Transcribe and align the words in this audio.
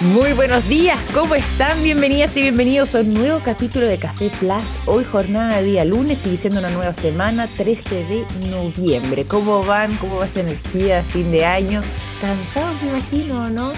Muy 0.00 0.32
buenos 0.34 0.68
días, 0.68 0.98
¿cómo 1.14 1.34
están? 1.34 1.82
Bienvenidas 1.82 2.36
y 2.36 2.42
bienvenidos 2.42 2.94
a 2.94 3.00
un 3.00 3.14
nuevo 3.14 3.40
capítulo 3.42 3.86
de 3.86 3.98
Café 3.98 4.30
Plus. 4.38 4.78
Hoy 4.84 5.04
jornada 5.04 5.56
de 5.56 5.64
día 5.64 5.84
lunes, 5.84 6.18
siendo 6.18 6.58
una 6.58 6.68
nueva 6.68 6.92
semana, 6.92 7.46
13 7.46 8.04
de 8.04 8.24
noviembre. 8.50 9.24
¿Cómo 9.24 9.64
van? 9.64 9.94
¿Cómo 9.96 10.16
va 10.16 10.26
esa 10.26 10.40
energía 10.40 11.02
fin 11.02 11.30
de 11.30 11.46
año? 11.46 11.82
Cansados, 12.20 12.82
me 12.82 12.90
imagino, 12.90 13.48
¿no? 13.48 13.72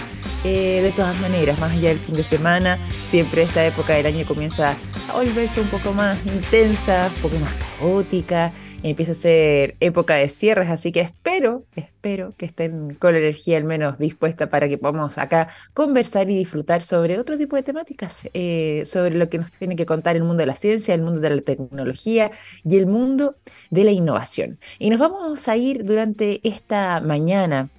Eh, 0.44 0.80
de 0.82 0.90
todas 0.92 1.18
maneras, 1.20 1.58
más 1.58 1.72
allá 1.72 1.90
del 1.90 1.98
fin 1.98 2.16
de 2.16 2.24
semana, 2.24 2.78
siempre 3.10 3.42
esta 3.42 3.64
época 3.64 3.94
del 3.94 4.06
año 4.06 4.26
comienza 4.26 4.76
a 5.08 5.12
volverse 5.12 5.60
un 5.60 5.68
poco 5.68 5.92
más 5.92 6.18
intensa, 6.26 7.10
un 7.14 7.22
poco 7.22 7.36
más 7.38 7.52
caótica 7.78 8.52
empieza 8.82 9.12
a 9.12 9.14
ser 9.14 9.76
época 9.80 10.14
de 10.14 10.28
cierres, 10.28 10.70
así 10.70 10.92
que 10.92 11.00
espero, 11.00 11.64
espero 11.76 12.34
que 12.36 12.46
estén 12.46 12.94
con 12.94 13.12
la 13.12 13.18
energía 13.18 13.56
al 13.56 13.64
menos 13.64 13.98
dispuesta 13.98 14.48
para 14.48 14.68
que 14.68 14.78
podamos 14.78 15.18
acá 15.18 15.48
conversar 15.74 16.30
y 16.30 16.36
disfrutar 16.36 16.82
sobre 16.82 17.18
otro 17.18 17.36
tipo 17.36 17.56
de 17.56 17.62
temáticas, 17.62 18.28
eh, 18.34 18.84
sobre 18.86 19.16
lo 19.16 19.28
que 19.28 19.38
nos 19.38 19.50
tiene 19.52 19.76
que 19.76 19.86
contar 19.86 20.16
el 20.16 20.22
mundo 20.22 20.38
de 20.38 20.46
la 20.46 20.56
ciencia, 20.56 20.94
el 20.94 21.02
mundo 21.02 21.20
de 21.20 21.30
la 21.30 21.40
tecnología 21.42 22.30
y 22.64 22.76
el 22.76 22.86
mundo 22.86 23.36
de 23.70 23.84
la 23.84 23.90
innovación. 23.90 24.58
Y 24.78 24.90
nos 24.90 24.98
vamos 25.00 25.48
a 25.48 25.56
ir 25.56 25.84
durante 25.84 26.40
esta 26.48 27.00
mañana 27.00 27.70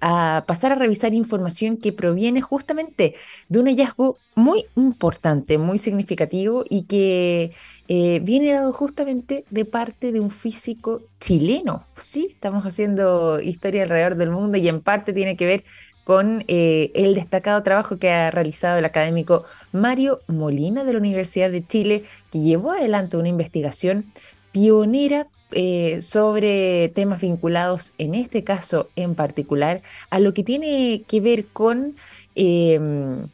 a 0.00 0.44
pasar 0.46 0.72
a 0.72 0.76
revisar 0.76 1.14
información 1.14 1.76
que 1.76 1.92
proviene 1.92 2.40
justamente 2.40 3.14
de 3.48 3.58
un 3.58 3.66
hallazgo 3.66 4.18
muy 4.34 4.66
importante, 4.76 5.58
muy 5.58 5.78
significativo 5.78 6.64
y 6.68 6.84
que 6.84 7.52
eh, 7.88 8.20
viene 8.22 8.52
dado 8.52 8.72
justamente 8.72 9.44
de 9.50 9.64
parte 9.64 10.12
de 10.12 10.20
un 10.20 10.30
físico 10.30 11.02
chileno. 11.20 11.84
Sí, 11.96 12.28
estamos 12.30 12.64
haciendo 12.64 13.40
historia 13.40 13.82
alrededor 13.82 14.16
del 14.16 14.30
mundo 14.30 14.56
y 14.56 14.68
en 14.68 14.80
parte 14.80 15.12
tiene 15.12 15.36
que 15.36 15.46
ver 15.46 15.64
con 16.04 16.44
eh, 16.48 16.90
el 16.94 17.14
destacado 17.14 17.62
trabajo 17.62 17.98
que 17.98 18.10
ha 18.10 18.30
realizado 18.30 18.78
el 18.78 18.84
académico 18.84 19.44
Mario 19.72 20.20
Molina 20.26 20.82
de 20.82 20.94
la 20.94 20.98
Universidad 20.98 21.50
de 21.50 21.66
Chile, 21.66 22.04
que 22.32 22.40
llevó 22.40 22.72
adelante 22.72 23.16
una 23.16 23.28
investigación 23.28 24.12
pionera 24.50 25.28
eh, 25.52 26.02
sobre 26.02 26.88
temas 26.90 27.20
vinculados, 27.20 27.92
en 27.98 28.14
este 28.14 28.44
caso 28.44 28.88
en 28.96 29.14
particular, 29.14 29.82
a 30.10 30.18
lo 30.20 30.34
que 30.34 30.44
tiene 30.44 31.02
que 31.06 31.20
ver 31.20 31.46
con 31.46 31.96
em, 32.34 33.28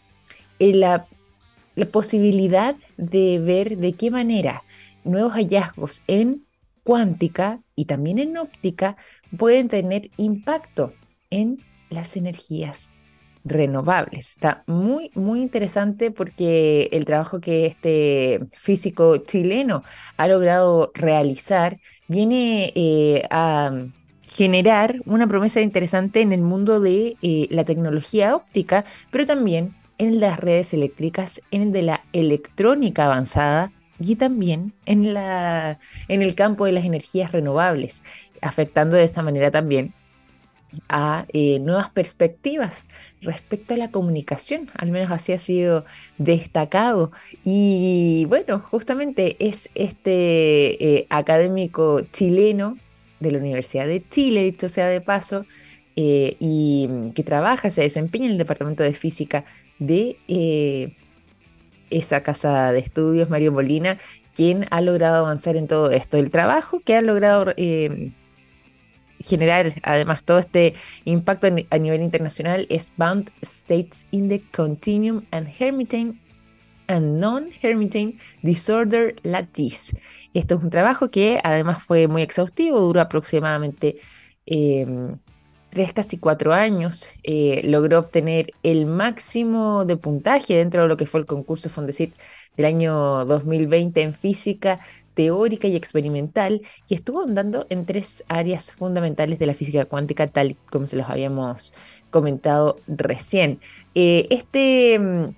la, 0.59 1.07
la 1.75 1.87
posibilidad 1.87 2.77
de 2.97 3.39
ver 3.39 3.79
de 3.79 3.93
qué 3.93 4.11
manera 4.11 4.63
nuevos 5.05 5.35
hallazgos 5.35 6.03
en 6.07 6.47
cuántica 6.83 7.61
y 7.75 7.87
también 7.87 8.19
en 8.19 8.37
óptica 8.37 8.97
pueden 9.37 9.69
tener 9.69 10.11
impacto 10.17 10.93
en 11.31 11.59
las 11.91 12.17
energías 12.17 12.91
renovables. 13.47 14.31
Está 14.31 14.65
muy, 14.67 15.11
muy 15.15 15.41
interesante 15.41 16.11
porque 16.11 16.89
el 16.93 17.05
trabajo 17.05 17.41
que 17.41 17.67
este 17.67 18.41
físico 18.57 19.19
chileno 19.19 19.85
ha 20.17 20.27
logrado 20.29 20.91
realizar 20.95 21.79
viene 22.09 22.73
eh, 22.75 23.27
a 23.31 23.73
generar 24.23 24.97
una 25.07 25.27
promesa 25.27 25.61
interesante 25.61 26.21
en 26.21 26.33
el 26.33 26.43
mundo 26.43 26.81
de 26.81 27.17
eh, 27.23 27.47
la 27.51 27.65
tecnología 27.65 28.35
óptica, 28.35 28.85
pero 29.11 29.27
también 29.27 29.75
en 29.99 30.21
las 30.21 30.39
redes 30.39 30.75
eléctricas, 30.75 31.41
en 31.51 31.63
el 31.63 31.73
de 31.73 31.83
la 31.83 32.05
electrónica 32.13 33.07
avanzada 33.07 33.73
y 33.99 34.17
también 34.17 34.75
en, 34.85 35.15
la, 35.15 35.79
en 36.09 36.23
el 36.23 36.35
campo 36.35 36.67
de 36.67 36.73
las 36.73 36.85
energías 36.85 37.33
renovables, 37.33 38.03
afectando 38.43 38.97
de 38.97 39.05
esta 39.05 39.23
manera 39.23 39.51
también 39.51 39.95
a 40.89 41.27
eh, 41.33 41.59
nuevas 41.61 41.91
perspectivas 41.91 42.87
respecto 43.23 43.75
a 43.75 43.77
la 43.77 43.91
comunicación, 43.91 44.71
al 44.75 44.91
menos 44.91 45.11
así 45.11 45.33
ha 45.33 45.39
sido 45.39 45.85
destacado. 46.19 47.13
Y 47.45 48.27
bueno, 48.29 48.61
justamente 48.61 49.37
es 49.39 49.71
este 49.75 50.99
eh, 50.99 51.07
académico 51.11 52.03
chileno 52.13 52.79
de 53.21 53.33
la 53.33 53.39
Universidad 53.39 53.87
de 53.87 54.07
Chile, 54.09 54.45
dicho 54.45 54.69
sea 54.69 54.87
de 54.89 55.01
paso, 55.01 55.47
eh, 55.97 56.37
y 56.39 56.89
que 57.15 57.23
trabaja, 57.23 57.71
se 57.71 57.83
desempeña 57.83 58.27
en 58.27 58.33
el 58.33 58.39
Departamento 58.39 58.83
de 58.83 58.93
Física 58.93 59.45
de 59.79 60.19
esa 61.91 62.23
casa 62.23 62.73
de 62.73 62.81
estudios, 62.81 63.31
Mario 63.31 63.53
Molina, 63.53 63.99
quien 64.35 64.67
ha 64.71 64.81
logrado 64.83 65.17
avanzar 65.17 65.57
en 65.57 65.67
todo 65.67 65.91
esto. 65.91 66.19
El 66.19 66.31
trabajo 66.31 66.81
que 66.81 66.97
ha 66.97 67.03
logrado 67.03 67.55
generar 69.21 69.75
además 69.83 70.25
todo 70.25 70.39
este 70.39 70.75
impacto 71.05 71.47
a 71.47 71.79
nivel 71.79 72.03
internacional 72.03 72.67
es 72.71 72.93
Bound 72.97 73.31
States 73.43 74.07
in 74.11 74.29
the 74.29 74.43
Continuum 74.55 75.25
and 75.31 75.49
Hermitage 75.59 76.15
and 76.89 77.19
Non-Hermitage 77.19 78.19
Disorder 78.43 79.17
Lattice. 79.23 79.97
Esto 80.35 80.57
es 80.57 80.63
un 80.63 80.71
trabajo 80.71 81.11
que 81.11 81.41
además 81.43 81.83
fue 81.83 82.09
muy 82.09 82.23
exhaustivo, 82.23 82.81
duró 82.81 83.01
aproximadamente 83.01 83.97
em, 84.45 85.19
tres, 85.71 85.93
casi 85.93 86.19
cuatro 86.19 86.53
años. 86.53 87.11
Eh, 87.23 87.63
logró 87.65 87.99
obtener 87.99 88.53
el 88.63 88.87
máximo 88.87 89.85
de 89.85 89.97
puntaje 89.97 90.57
dentro 90.57 90.83
de 90.83 90.89
lo 90.89 90.97
que 90.97 91.07
fue 91.07 91.21
el 91.21 91.27
concurso 91.27 91.71
Fondesit 91.71 92.15
del 92.57 92.67
año 92.67 93.25
2020 93.25 94.03
en 94.03 94.13
física 94.15 94.81
teórica 95.17 95.67
y 95.67 95.75
experimental 95.75 96.61
y 96.89 96.95
estuvo 96.95 97.23
andando 97.23 97.67
en 97.71 97.87
tres 97.87 98.23
áreas 98.29 98.73
fundamentales 98.73 99.39
de 99.39 99.47
la 99.47 99.55
física 99.55 99.87
cuántica, 99.87 100.27
tal 100.27 100.57
como 100.71 100.87
se 100.87 100.97
los 100.97 101.09
habíamos 101.09 101.73
comentado 102.11 102.77
recién. 102.87 103.59
Eh, 103.95 104.27
este 104.31 104.99
mm, 104.99 105.35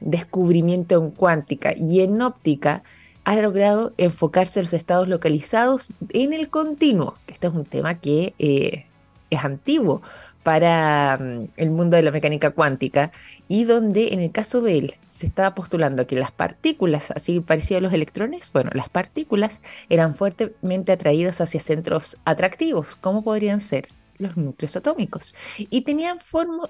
descubrimiento 0.00 0.96
en 0.96 1.10
cuántica 1.10 1.74
y 1.76 2.00
en 2.00 2.20
óptica 2.22 2.82
ha 3.24 3.36
logrado 3.36 3.92
enfocarse 3.98 4.60
en 4.60 4.64
los 4.64 4.74
estados 4.74 5.06
localizados 5.08 5.92
en 6.08 6.32
el 6.32 6.48
continuo, 6.48 7.14
este 7.26 7.46
es 7.46 7.52
un 7.52 7.64
tema 7.64 7.94
que 7.94 8.34
eh, 8.38 8.86
es 9.30 9.44
antiguo, 9.44 10.02
para 10.44 11.18
mm, 11.18 11.48
el 11.56 11.70
mundo 11.72 11.96
de 11.96 12.04
la 12.04 12.12
mecánica 12.12 12.50
cuántica 12.50 13.10
y 13.48 13.64
donde 13.64 14.12
en 14.12 14.20
el 14.20 14.30
caso 14.30 14.60
de 14.60 14.78
él 14.78 14.94
se 15.08 15.26
estaba 15.26 15.56
postulando 15.56 16.06
que 16.06 16.14
las 16.14 16.30
partículas, 16.30 17.10
así 17.10 17.40
parecido 17.40 17.78
a 17.78 17.80
los 17.80 17.92
electrones, 17.92 18.52
bueno, 18.52 18.70
las 18.74 18.88
partículas 18.88 19.62
eran 19.88 20.14
fuertemente 20.14 20.92
atraídas 20.92 21.40
hacia 21.40 21.58
centros 21.58 22.18
atractivos, 22.24 22.94
como 22.94 23.24
podrían 23.24 23.60
ser 23.60 23.88
los 24.18 24.36
núcleos 24.36 24.76
atómicos, 24.76 25.34
y 25.58 25.80
tenían 25.80 26.18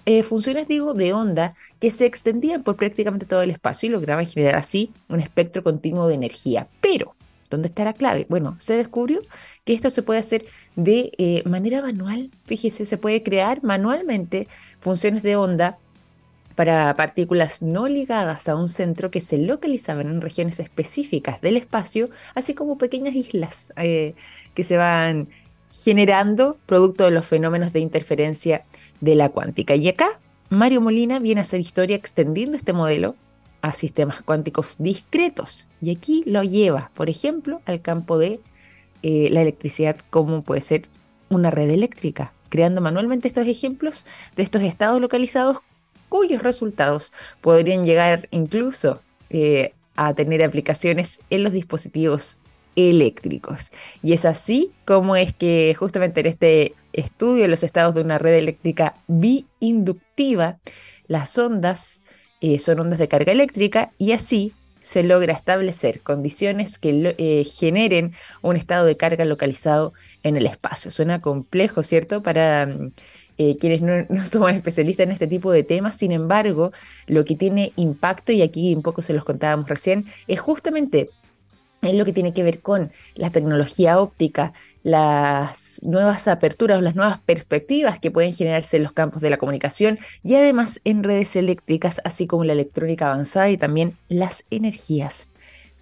eh, 0.06 0.22
funciones, 0.22 0.66
digo, 0.66 0.94
de 0.94 1.12
onda 1.12 1.54
que 1.78 1.90
se 1.90 2.06
extendían 2.06 2.62
por 2.62 2.76
prácticamente 2.76 3.26
todo 3.26 3.42
el 3.42 3.50
espacio 3.50 3.88
y 3.88 3.92
lograban 3.92 4.26
generar 4.26 4.56
así 4.56 4.92
un 5.08 5.20
espectro 5.20 5.62
continuo 5.62 6.08
de 6.08 6.14
energía. 6.14 6.68
Pero 6.80 7.14
¿Dónde 7.54 7.69
está 7.69 7.84
la 7.84 7.92
clave? 7.92 8.26
Bueno, 8.28 8.56
se 8.59 8.76
descubrió 8.76 9.20
que 9.65 9.75
esto 9.75 9.91
se 9.91 10.03
puede 10.03 10.20
hacer 10.20 10.44
de 10.76 11.12
eh, 11.19 11.42
manera 11.47 11.82
manual. 11.82 12.31
Fíjese, 12.44 12.84
se 12.84 12.98
puede 12.98 13.22
crear 13.22 13.62
manualmente 13.62 14.48
funciones 14.81 15.22
de 15.22 15.37
onda 15.37 15.78
para 16.54 16.94
partículas 16.94 17.62
no 17.62 17.88
ligadas 17.88 18.48
a 18.48 18.56
un 18.56 18.69
centro 18.69 19.10
que 19.10 19.20
se 19.20 19.38
localizaban 19.38 20.09
en 20.09 20.20
regiones 20.20 20.60
específicas 20.60 21.41
del 21.41 21.56
espacio, 21.56 22.10
así 22.34 22.54
como 22.54 22.78
pequeñas 22.78 23.14
islas 23.14 23.72
eh, 23.76 24.14
que 24.54 24.62
se 24.62 24.76
van 24.76 25.28
generando 25.72 26.56
producto 26.66 27.04
de 27.04 27.10
los 27.10 27.26
fenómenos 27.26 27.72
de 27.72 27.81
interferencia 27.81 28.64
de 29.00 29.16
la 29.16 29.28
cuántica. 29.31 29.75
Y 29.75 29.88
acá 29.88 30.20
Mario 30.48 30.81
Molina 30.81 31.19
viene 31.19 31.41
a 31.41 31.43
hacer 31.43 31.60
historia 31.60 31.97
extendiendo 31.97 32.56
este 32.56 32.72
modelo 32.72 33.16
a 33.64 33.72
sistemas 33.72 34.20
cuánticos 34.20 34.76
discretos. 34.78 35.69
Y 35.80 35.91
aquí 35.91 36.22
lo 36.26 36.42
lleva, 36.42 36.91
por 36.92 37.08
ejemplo, 37.08 37.62
al 37.64 37.80
campo 37.80 38.19
de 38.19 38.41
eh, 39.02 39.28
la 39.30 39.41
electricidad, 39.41 39.97
como 40.10 40.42
puede 40.42 40.60
ser 40.60 40.82
una 41.30 41.50
red 41.50 41.70
eléctrica, 41.70 42.34
creando 42.50 42.82
manualmente 42.82 43.26
estos 43.26 43.47
ejemplos 43.47 44.04
de 44.36 44.42
estos 44.42 44.60
estados 44.62 45.00
localizados 45.00 45.60
cuyos 46.10 46.42
resultados 46.42 47.11
podrían 47.40 47.87
llegar 47.87 48.28
incluso 48.31 49.00
eh, 49.31 49.72
a 49.96 50.12
tener 50.12 50.44
aplicaciones 50.44 51.20
en 51.31 51.43
los 51.43 51.55
dispositivos 51.55 52.37
eléctricos. 52.76 53.72
Y 54.02 54.12
es 54.12 54.26
así 54.26 54.72
como 54.84 55.16
es 55.16 55.32
que 55.32 55.75
justamente 55.78 56.20
en 56.20 56.26
este 56.26 56.75
estudio 56.93 57.44
de 57.44 57.49
los 57.49 57.62
estados 57.62 57.94
de 57.94 58.02
una 58.02 58.19
red 58.19 58.34
eléctrica 58.34 58.93
biinductiva, 59.06 60.58
las 61.06 61.38
ondas 61.38 62.02
eh, 62.40 62.58
son 62.58 62.81
ondas 62.81 62.98
de 62.98 63.08
carga 63.08 63.32
eléctrica 63.32 63.92
y 63.98 64.12
así 64.12 64.52
se 64.84 65.02
logra 65.02 65.32
establecer 65.32 66.02
condiciones 66.02 66.78
que 66.78 67.14
eh, 67.16 67.44
generen 67.44 68.12
un 68.42 68.56
estado 68.56 68.84
de 68.84 68.98
carga 68.98 69.25
localizado 69.25 69.94
en 70.22 70.36
el 70.36 70.46
espacio. 70.46 70.90
Suena 70.90 71.22
complejo, 71.22 71.82
¿cierto? 71.82 72.22
Para 72.22 72.66
mm, 72.66 72.92
eh, 73.38 73.56
quienes 73.58 73.81
no, 73.81 73.92
no, 74.10 74.26
somos 74.26 74.52
especialistas 74.52 75.04
en 75.04 75.12
este 75.12 75.26
tipo 75.26 75.50
de 75.52 75.62
temas, 75.62 75.96
sin 75.96 76.12
embargo, 76.12 76.72
lo 77.06 77.25
que 77.25 77.34
tiene 77.34 77.72
impacto, 77.76 78.31
y 78.32 78.42
aquí 78.42 78.75
un 78.75 78.82
poco 78.82 79.00
se 79.00 79.14
los 79.14 79.25
contábamos 79.25 79.69
recién, 79.69 80.04
es 80.28 80.38
justamente 80.38 81.08
en 81.90 81.98
lo 81.98 82.04
que 82.04 82.12
tiene 82.12 82.34
que 82.34 82.42
ver 82.42 82.60
con 82.60 82.92
la 83.14 83.31
tecnología 83.31 83.98
óptica, 84.00 84.52
las 84.82 85.81
nuevas 85.82 86.28
aperturas 86.28 86.78
o 86.78 86.82
las 86.82 86.94
nuevas 86.94 87.19
perspectivas 87.20 87.98
que 87.98 88.10
pueden 88.10 88.34
generarse 88.34 88.76
en 88.76 88.82
los 88.82 88.92
campos 88.92 89.22
de 89.22 89.31
la 89.31 89.38
comunicación 89.38 89.98
y 90.22 90.34
además 90.34 90.81
en 90.84 91.02
redes 91.02 91.36
eléctricas, 91.36 92.00
así 92.04 92.26
como 92.26 92.44
la 92.44 92.52
electrónica 92.52 93.06
avanzada 93.06 93.50
y 93.50 93.56
también 93.56 93.96
las 94.08 94.44
energías 94.50 95.28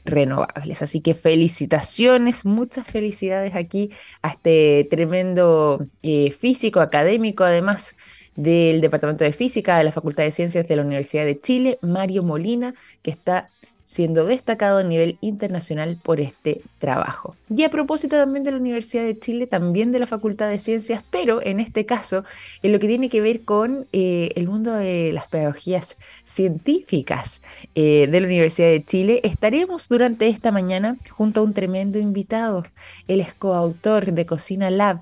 renovables. 0.04 0.82
Así 0.82 1.00
que 1.00 1.14
felicitaciones, 1.14 2.44
muchas 2.44 2.86
felicidades 2.86 3.54
aquí 3.54 3.90
a 4.22 4.30
este 4.30 4.86
tremendo 4.90 5.86
eh, 6.02 6.32
físico 6.32 6.80
académico, 6.80 7.44
además 7.44 7.96
del 8.36 8.80
Departamento 8.80 9.24
de 9.24 9.32
Física 9.32 9.76
de 9.76 9.84
la 9.84 9.92
Facultad 9.92 10.24
de 10.24 10.30
Ciencias 10.30 10.66
de 10.66 10.76
la 10.76 10.82
Universidad 10.82 11.24
de 11.24 11.40
Chile, 11.40 11.78
Mario 11.82 12.22
Molina, 12.22 12.74
que 13.02 13.10
está 13.10 13.50
siendo 13.84 14.24
destacado 14.24 14.78
a 14.78 14.82
nivel 14.82 15.18
internacional 15.20 15.98
por 16.02 16.20
este 16.20 16.62
trabajo. 16.78 17.36
Y 17.54 17.64
a 17.64 17.70
propósito 17.70 18.16
también 18.16 18.44
de 18.44 18.52
la 18.52 18.56
Universidad 18.56 19.04
de 19.04 19.18
Chile, 19.18 19.46
también 19.46 19.92
de 19.92 19.98
la 19.98 20.06
Facultad 20.06 20.48
de 20.48 20.58
Ciencias, 20.58 21.04
pero 21.10 21.42
en 21.42 21.60
este 21.60 21.84
caso 21.86 22.24
en 22.62 22.72
lo 22.72 22.78
que 22.78 22.88
tiene 22.88 23.08
que 23.08 23.20
ver 23.20 23.42
con 23.42 23.86
eh, 23.92 24.30
el 24.36 24.48
mundo 24.48 24.72
de 24.72 25.12
las 25.12 25.28
pedagogías 25.28 25.96
científicas 26.24 27.42
eh, 27.74 28.06
de 28.10 28.20
la 28.20 28.26
Universidad 28.26 28.68
de 28.68 28.84
Chile, 28.84 29.20
estaremos 29.24 29.88
durante 29.88 30.28
esta 30.28 30.52
mañana 30.52 30.96
junto 31.10 31.40
a 31.40 31.44
un 31.44 31.54
tremendo 31.54 31.98
invitado. 31.98 32.64
Él 33.08 33.20
es 33.20 33.34
coautor 33.34 34.12
de 34.12 34.26
Cocina 34.26 34.70
Lab, 34.70 35.00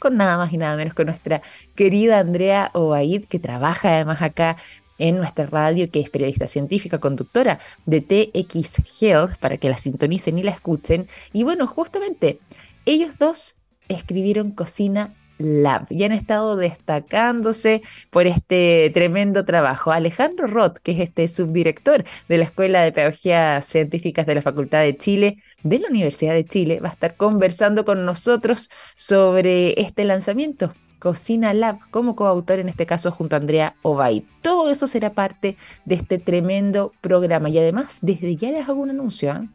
con 0.00 0.16
nada 0.16 0.36
más 0.38 0.52
y 0.52 0.56
nada 0.56 0.76
menos 0.76 0.94
que 0.94 1.04
nuestra 1.04 1.42
querida 1.76 2.18
Andrea 2.18 2.70
Obaid, 2.72 3.26
que 3.26 3.38
trabaja 3.38 3.94
además 3.94 4.22
acá 4.22 4.56
en 5.00 5.16
nuestra 5.16 5.46
radio, 5.46 5.90
que 5.90 6.00
es 6.00 6.10
periodista 6.10 6.46
científica, 6.46 6.98
conductora 6.98 7.58
de 7.86 8.00
TX 8.00 9.02
Health, 9.02 9.36
para 9.40 9.56
que 9.56 9.68
la 9.68 9.78
sintonicen 9.78 10.38
y 10.38 10.42
la 10.42 10.52
escuchen. 10.52 11.08
Y 11.32 11.42
bueno, 11.42 11.66
justamente 11.66 12.38
ellos 12.86 13.18
dos 13.18 13.56
escribieron 13.88 14.52
Cocina 14.52 15.14
Lab 15.38 15.86
y 15.90 16.04
han 16.04 16.12
estado 16.12 16.56
destacándose 16.56 17.82
por 18.10 18.26
este 18.26 18.90
tremendo 18.92 19.44
trabajo. 19.44 19.90
Alejandro 19.90 20.46
Roth, 20.46 20.78
que 20.78 20.92
es 20.92 21.00
este 21.00 21.26
subdirector 21.28 22.04
de 22.28 22.38
la 22.38 22.44
Escuela 22.44 22.82
de 22.82 22.92
Pedagogía 22.92 23.60
Científicas 23.62 24.26
de 24.26 24.34
la 24.34 24.42
Facultad 24.42 24.82
de 24.82 24.96
Chile, 24.96 25.38
de 25.62 25.78
la 25.78 25.88
Universidad 25.88 26.34
de 26.34 26.44
Chile, 26.44 26.80
va 26.80 26.90
a 26.90 26.92
estar 26.92 27.16
conversando 27.16 27.84
con 27.84 28.04
nosotros 28.04 28.70
sobre 28.94 29.80
este 29.80 30.04
lanzamiento 30.04 30.74
Cocina 31.00 31.52
Lab 31.54 31.78
como 31.90 32.14
coautor 32.14 32.60
en 32.60 32.68
este 32.68 32.86
caso 32.86 33.10
junto 33.10 33.34
a 33.34 33.38
Andrea 33.38 33.74
Ovaid. 33.82 34.22
Todo 34.42 34.70
eso 34.70 34.86
será 34.86 35.14
parte 35.14 35.56
de 35.84 35.96
este 35.96 36.18
tremendo 36.18 36.92
programa 37.00 37.48
y 37.48 37.58
además 37.58 37.98
desde 38.02 38.36
ya 38.36 38.50
les 38.52 38.68
hago 38.68 38.82
un 38.82 38.90
anuncio. 38.90 39.32
¿eh? 39.32 39.48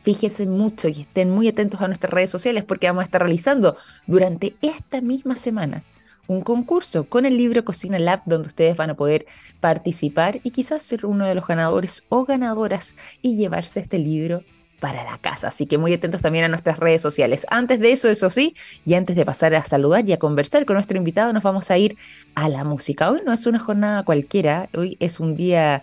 Fíjense 0.00 0.46
mucho 0.46 0.86
y 0.86 1.00
estén 1.00 1.30
muy 1.30 1.48
atentos 1.48 1.80
a 1.80 1.88
nuestras 1.88 2.12
redes 2.12 2.30
sociales 2.30 2.62
porque 2.62 2.86
vamos 2.86 3.02
a 3.02 3.06
estar 3.06 3.22
realizando 3.22 3.76
durante 4.06 4.54
esta 4.60 5.00
misma 5.00 5.34
semana 5.34 5.82
un 6.28 6.42
concurso 6.42 7.08
con 7.08 7.24
el 7.24 7.36
libro 7.36 7.64
Cocina 7.64 7.98
Lab 7.98 8.22
donde 8.26 8.48
ustedes 8.48 8.76
van 8.76 8.90
a 8.90 8.96
poder 8.96 9.26
participar 9.60 10.40
y 10.42 10.50
quizás 10.50 10.82
ser 10.82 11.06
uno 11.06 11.24
de 11.24 11.34
los 11.34 11.46
ganadores 11.46 12.04
o 12.08 12.24
ganadoras 12.24 12.94
y 13.22 13.36
llevarse 13.36 13.80
este 13.80 13.98
libro 13.98 14.44
para 14.80 15.04
la 15.04 15.18
casa. 15.18 15.48
Así 15.48 15.66
que 15.66 15.78
muy 15.78 15.92
atentos 15.92 16.20
también 16.22 16.44
a 16.44 16.48
nuestras 16.48 16.78
redes 16.78 17.02
sociales. 17.02 17.46
Antes 17.50 17.80
de 17.80 17.92
eso, 17.92 18.08
eso 18.08 18.30
sí, 18.30 18.54
y 18.84 18.94
antes 18.94 19.16
de 19.16 19.24
pasar 19.24 19.54
a 19.54 19.62
saludar 19.62 20.08
y 20.08 20.12
a 20.12 20.18
conversar 20.18 20.64
con 20.66 20.74
nuestro 20.74 20.96
invitado, 20.96 21.32
nos 21.32 21.42
vamos 21.42 21.70
a 21.70 21.78
ir 21.78 21.96
a 22.34 22.48
la 22.48 22.64
música. 22.64 23.10
Hoy 23.10 23.20
no 23.24 23.32
es 23.32 23.46
una 23.46 23.58
jornada 23.58 24.04
cualquiera, 24.04 24.68
hoy 24.74 24.96
es 25.00 25.20
un 25.20 25.36
día 25.36 25.82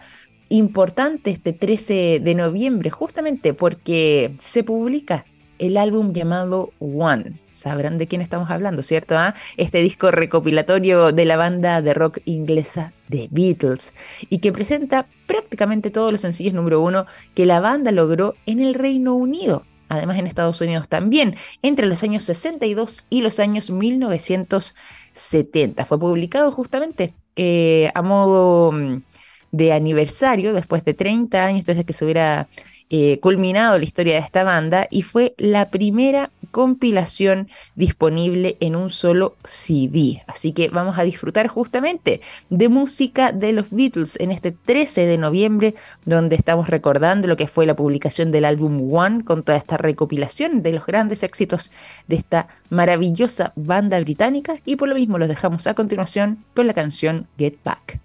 importante, 0.49 1.31
este 1.31 1.53
13 1.53 2.19
de 2.21 2.35
noviembre, 2.35 2.89
justamente 2.91 3.53
porque 3.53 4.35
se 4.39 4.63
publica 4.63 5.25
el 5.59 5.77
álbum 5.77 6.13
llamado 6.13 6.71
One. 6.79 7.39
Sabrán 7.51 7.97
de 7.97 8.07
quién 8.07 8.21
estamos 8.21 8.49
hablando, 8.49 8.81
¿cierto? 8.81 9.17
Ah? 9.17 9.35
Este 9.57 9.79
disco 9.79 10.11
recopilatorio 10.11 11.11
de 11.11 11.25
la 11.25 11.37
banda 11.37 11.81
de 11.81 11.93
rock 11.93 12.19
inglesa 12.25 12.93
The 13.09 13.27
Beatles 13.31 13.93
y 14.29 14.39
que 14.39 14.51
presenta 14.51 15.07
prácticamente 15.27 15.91
todos 15.91 16.11
los 16.11 16.21
sencillos 16.21 16.53
número 16.53 16.81
uno 16.81 17.05
que 17.35 17.45
la 17.45 17.59
banda 17.59 17.91
logró 17.91 18.35
en 18.45 18.59
el 18.59 18.73
Reino 18.73 19.15
Unido. 19.15 19.65
Además 19.89 20.17
en 20.17 20.27
Estados 20.27 20.61
Unidos 20.61 20.87
también, 20.89 21.35
entre 21.61 21.85
los 21.85 22.01
años 22.03 22.23
62 22.23 23.05
y 23.09 23.21
los 23.21 23.39
años 23.39 23.69
1970. 23.69 25.85
Fue 25.85 25.99
publicado 25.99 26.51
justamente 26.51 27.13
eh, 27.35 27.91
a 27.93 28.01
modo 28.01 28.71
mm, 28.71 29.03
de 29.51 29.71
aniversario, 29.71 30.53
después 30.53 30.83
de 30.83 30.95
30 30.95 31.45
años 31.45 31.65
desde 31.65 31.85
que 31.85 31.93
se 31.93 32.05
hubiera 32.05 32.47
eh, 32.89 33.19
culminado 33.19 33.77
la 33.77 33.83
historia 33.83 34.13
de 34.15 34.19
esta 34.19 34.43
banda 34.43 34.87
y 34.89 35.01
fue 35.01 35.33
la 35.37 35.69
primera 35.69 36.29
compilación 36.51 37.49
disponible 37.75 38.57
en 38.59 38.75
un 38.75 38.91
solo 38.91 39.35
CD. 39.43 40.21
Así 40.27 40.51
que 40.53 40.69
vamos 40.69 40.99
a 40.99 41.03
disfrutar 41.03 41.47
justamente 41.47 42.21
de 42.51 42.69
música 42.69 43.31
de 43.31 43.53
los 43.53 43.71
Beatles 43.71 44.17
en 44.19 44.29
este 44.29 44.51
13 44.51 45.07
de 45.07 45.17
noviembre, 45.17 45.73
donde 46.05 46.35
estamos 46.35 46.69
recordando 46.69 47.27
lo 47.27 47.37
que 47.37 47.47
fue 47.47 47.65
la 47.65 47.75
publicación 47.75 48.31
del 48.31 48.45
álbum 48.45 48.93
One 48.93 49.23
con 49.23 49.41
toda 49.41 49.57
esta 49.57 49.77
recopilación 49.77 50.61
de 50.61 50.73
los 50.73 50.85
grandes 50.85 51.23
éxitos 51.23 51.71
de 52.07 52.17
esta 52.17 52.47
maravillosa 52.69 53.53
banda 53.55 53.99
británica 53.99 54.59
y 54.65 54.75
por 54.75 54.89
lo 54.89 54.95
mismo 54.95 55.17
los 55.17 55.27
dejamos 55.27 55.65
a 55.65 55.73
continuación 55.73 56.43
con 56.53 56.67
la 56.67 56.73
canción 56.75 57.27
Get 57.37 57.55
Back. 57.63 57.99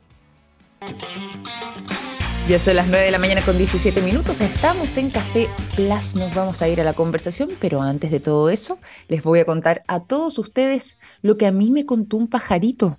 Ya 2.49 2.59
son 2.59 2.77
las 2.77 2.89
9 2.89 3.05
de 3.05 3.11
la 3.11 3.19
mañana 3.19 3.43
con 3.43 3.59
17 3.59 4.01
minutos. 4.01 4.41
Estamos 4.41 4.97
en 4.97 5.11
Café 5.11 5.49
Plus. 5.77 6.15
Nos 6.15 6.35
vamos 6.35 6.63
a 6.63 6.69
ir 6.71 6.81
a 6.81 6.85
la 6.85 6.95
conversación, 6.95 7.51
pero 7.61 7.83
antes 7.83 8.11
de 8.11 8.21
todo 8.21 8.49
eso, 8.49 8.79
les 9.07 9.23
voy 9.23 9.41
a 9.41 9.45
contar 9.45 9.83
a 9.87 10.01
todos 10.01 10.39
ustedes 10.39 10.99
lo 11.21 11.37
que 11.37 11.47
a 11.47 11.53
mí 11.53 11.71
me 11.71 11.85
contó 11.85 12.17
un 12.17 12.27
pajarito. 12.27 12.97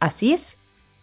Así 0.00 0.34
es, 0.34 0.58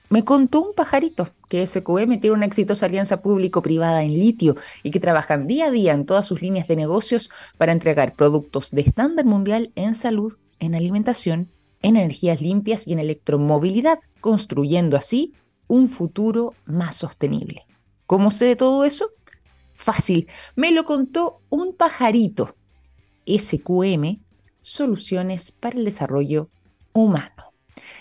me 0.09 0.23
contó 0.23 0.61
un 0.61 0.75
pajarito 0.75 1.29
que 1.49 1.65
SQM 1.65 2.19
tiene 2.19 2.35
una 2.35 2.45
exitosa 2.45 2.85
alianza 2.85 3.23
público-privada 3.23 4.03
en 4.03 4.11
litio 4.11 4.55
y 4.83 4.91
que 4.91 4.99
trabajan 4.99 5.47
día 5.47 5.65
a 5.65 5.71
día 5.71 5.93
en 5.93 6.05
todas 6.05 6.27
sus 6.27 6.43
líneas 6.43 6.67
de 6.67 6.75
negocios 6.75 7.31
para 7.57 7.71
entregar 7.71 8.13
productos 8.13 8.69
de 8.69 8.81
estándar 8.81 9.25
mundial 9.25 9.71
en 9.73 9.95
salud, 9.95 10.37
en 10.59 10.75
alimentación, 10.75 11.49
en 11.81 11.97
energías 11.97 12.41
limpias 12.41 12.85
y 12.85 12.93
en 12.93 12.99
electromovilidad, 12.99 13.97
construyendo 14.21 14.97
así 14.97 15.33
un 15.65 15.89
futuro 15.89 16.53
más 16.63 16.93
sostenible. 16.93 17.65
¿Cómo 18.07 18.31
sé 18.31 18.45
de 18.45 18.55
todo 18.55 18.85
eso? 18.85 19.11
Fácil, 19.75 20.27
me 20.55 20.71
lo 20.71 20.85
contó 20.85 21.41
un 21.49 21.75
pajarito. 21.75 22.55
SQM, 23.27 24.19
Soluciones 24.61 25.51
para 25.51 25.77
el 25.77 25.83
Desarrollo 25.85 26.49
Humano. 26.93 27.53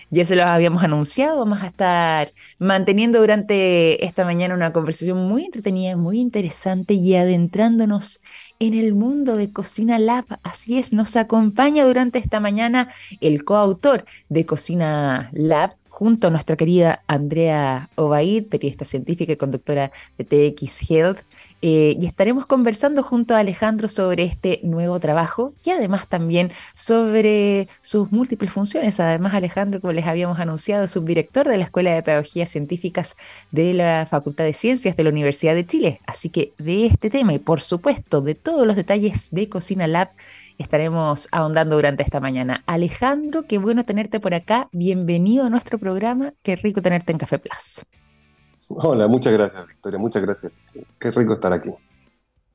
Ya 0.08 0.24
se 0.24 0.36
los 0.36 0.46
habíamos 0.46 0.84
anunciado, 0.84 1.40
vamos 1.40 1.62
a 1.62 1.66
estar 1.66 2.32
manteniendo 2.60 3.18
durante 3.18 4.04
esta 4.04 4.24
mañana 4.24 4.54
una 4.54 4.72
conversación 4.72 5.26
muy 5.26 5.44
entretenida, 5.44 5.96
muy 5.96 6.20
interesante 6.20 6.94
y 6.94 7.16
adentrándonos 7.16 8.20
en 8.60 8.74
el 8.74 8.94
mundo 8.94 9.34
de 9.34 9.52
Cocina 9.52 9.98
Lab. 9.98 10.24
Así 10.44 10.78
es, 10.78 10.92
nos 10.92 11.16
acompaña 11.16 11.84
durante 11.84 12.20
esta 12.20 12.38
mañana 12.38 12.88
el 13.20 13.44
coautor 13.44 14.04
de 14.28 14.46
Cocina 14.46 15.28
Lab, 15.32 15.74
junto 15.96 16.26
a 16.26 16.30
nuestra 16.30 16.56
querida 16.56 17.02
Andrea 17.06 17.88
Obaid, 17.94 18.48
periodista 18.48 18.84
científica 18.84 19.32
y 19.32 19.36
conductora 19.36 19.92
de 20.18 20.24
TX 20.24 20.90
Health, 20.90 21.20
eh, 21.62 21.96
y 21.98 22.04
estaremos 22.04 22.44
conversando 22.44 23.02
junto 23.02 23.34
a 23.34 23.38
Alejandro 23.38 23.88
sobre 23.88 24.24
este 24.24 24.60
nuevo 24.62 25.00
trabajo 25.00 25.54
y 25.64 25.70
además 25.70 26.06
también 26.06 26.52
sobre 26.74 27.68
sus 27.80 28.12
múltiples 28.12 28.52
funciones. 28.52 29.00
Además, 29.00 29.32
Alejandro, 29.32 29.80
como 29.80 29.94
les 29.94 30.04
habíamos 30.04 30.38
anunciado, 30.38 30.84
es 30.84 30.90
subdirector 30.90 31.48
de 31.48 31.56
la 31.56 31.64
Escuela 31.64 31.94
de 31.94 32.02
Pedagogías 32.02 32.50
Científicas 32.50 33.16
de 33.50 33.72
la 33.72 34.06
Facultad 34.10 34.44
de 34.44 34.52
Ciencias 34.52 34.98
de 34.98 35.02
la 35.02 35.08
Universidad 35.08 35.54
de 35.54 35.64
Chile. 35.64 36.00
Así 36.06 36.28
que 36.28 36.52
de 36.58 36.84
este 36.84 37.08
tema 37.08 37.32
y 37.32 37.38
por 37.38 37.62
supuesto 37.62 38.20
de 38.20 38.34
todos 38.34 38.66
los 38.66 38.76
detalles 38.76 39.28
de 39.30 39.48
Cocina 39.48 39.86
Lab, 39.86 40.10
estaremos 40.58 41.28
ahondando 41.32 41.76
durante 41.76 42.02
esta 42.02 42.20
mañana. 42.20 42.62
Alejandro, 42.66 43.44
qué 43.46 43.58
bueno 43.58 43.84
tenerte 43.84 44.20
por 44.20 44.34
acá. 44.34 44.68
Bienvenido 44.72 45.44
a 45.44 45.50
nuestro 45.50 45.78
programa. 45.78 46.32
Qué 46.42 46.56
rico 46.56 46.82
tenerte 46.82 47.12
en 47.12 47.18
Café 47.18 47.38
Plus. 47.38 47.84
Hola, 48.78 49.08
muchas 49.08 49.32
gracias, 49.32 49.66
Victoria. 49.66 49.98
Muchas 49.98 50.22
gracias. 50.22 50.52
Qué 50.98 51.10
rico 51.10 51.34
estar 51.34 51.52
aquí. 51.52 51.70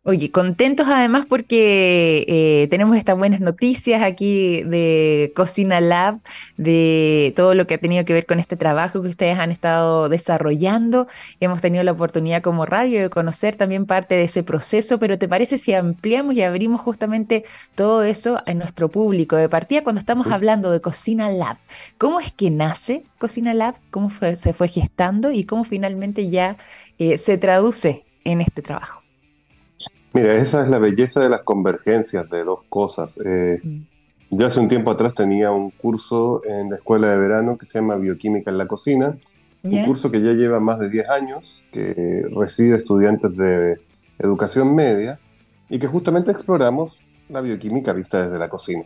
Oye, 0.03 0.31
contentos 0.31 0.87
además 0.89 1.27
porque 1.29 2.25
eh, 2.27 2.67
tenemos 2.71 2.97
estas 2.97 3.15
buenas 3.15 3.39
noticias 3.39 4.01
aquí 4.01 4.63
de 4.63 5.31
Cocina 5.35 5.79
Lab, 5.79 6.21
de 6.57 7.33
todo 7.35 7.53
lo 7.53 7.67
que 7.67 7.75
ha 7.75 7.77
tenido 7.77 8.03
que 8.03 8.13
ver 8.13 8.25
con 8.25 8.39
este 8.39 8.57
trabajo 8.57 9.03
que 9.03 9.09
ustedes 9.09 9.37
han 9.37 9.51
estado 9.51 10.09
desarrollando. 10.09 11.07
Hemos 11.39 11.61
tenido 11.61 11.83
la 11.83 11.91
oportunidad 11.91 12.41
como 12.41 12.65
radio 12.65 12.99
de 12.99 13.11
conocer 13.11 13.57
también 13.57 13.85
parte 13.85 14.15
de 14.15 14.23
ese 14.23 14.41
proceso, 14.41 14.97
pero 14.97 15.19
¿te 15.19 15.27
parece 15.27 15.59
si 15.59 15.73
ampliamos 15.75 16.33
y 16.33 16.41
abrimos 16.41 16.81
justamente 16.81 17.45
todo 17.75 18.01
eso 18.01 18.39
en 18.47 18.57
nuestro 18.57 18.89
público? 18.89 19.35
De 19.35 19.49
partida, 19.49 19.83
cuando 19.83 19.99
estamos 19.99 20.25
hablando 20.31 20.71
de 20.71 20.81
Cocina 20.81 21.29
Lab, 21.29 21.57
¿cómo 21.99 22.19
es 22.19 22.31
que 22.31 22.49
nace 22.49 23.03
Cocina 23.19 23.53
Lab? 23.53 23.75
¿Cómo 23.91 24.09
se 24.09 24.53
fue 24.53 24.67
gestando 24.67 25.31
y 25.31 25.43
cómo 25.45 25.63
finalmente 25.63 26.27
ya 26.31 26.57
eh, 26.97 27.19
se 27.19 27.37
traduce 27.37 28.03
en 28.23 28.41
este 28.41 28.63
trabajo? 28.63 29.00
Mira, 30.13 30.35
esa 30.35 30.63
es 30.63 30.69
la 30.69 30.79
belleza 30.79 31.19
de 31.19 31.29
las 31.29 31.41
convergencias 31.43 32.29
de 32.29 32.43
dos 32.43 32.59
cosas. 32.69 33.17
Eh, 33.23 33.59
mm. 33.63 33.81
Yo 34.31 34.47
hace 34.47 34.59
un 34.59 34.69
tiempo 34.69 34.91
atrás 34.91 35.13
tenía 35.13 35.51
un 35.51 35.71
curso 35.71 36.41
en 36.45 36.69
la 36.69 36.77
escuela 36.77 37.11
de 37.11 37.17
verano 37.17 37.57
que 37.57 37.65
se 37.65 37.79
llama 37.79 37.97
Bioquímica 37.97 38.49
en 38.49 38.57
la 38.57 38.65
Cocina, 38.65 39.17
un 39.63 39.85
curso 39.85 40.09
que 40.09 40.21
ya 40.21 40.31
lleva 40.31 40.59
más 40.59 40.79
de 40.79 40.89
10 40.89 41.09
años, 41.09 41.63
que 41.71 42.25
recibe 42.33 42.77
estudiantes 42.77 43.35
de 43.35 43.79
educación 44.19 44.73
media 44.73 45.19
y 45.69 45.79
que 45.79 45.87
justamente 45.87 46.31
exploramos 46.31 46.99
la 47.29 47.41
bioquímica 47.41 47.93
vista 47.93 48.23
desde 48.23 48.39
la 48.39 48.49
cocina. 48.49 48.83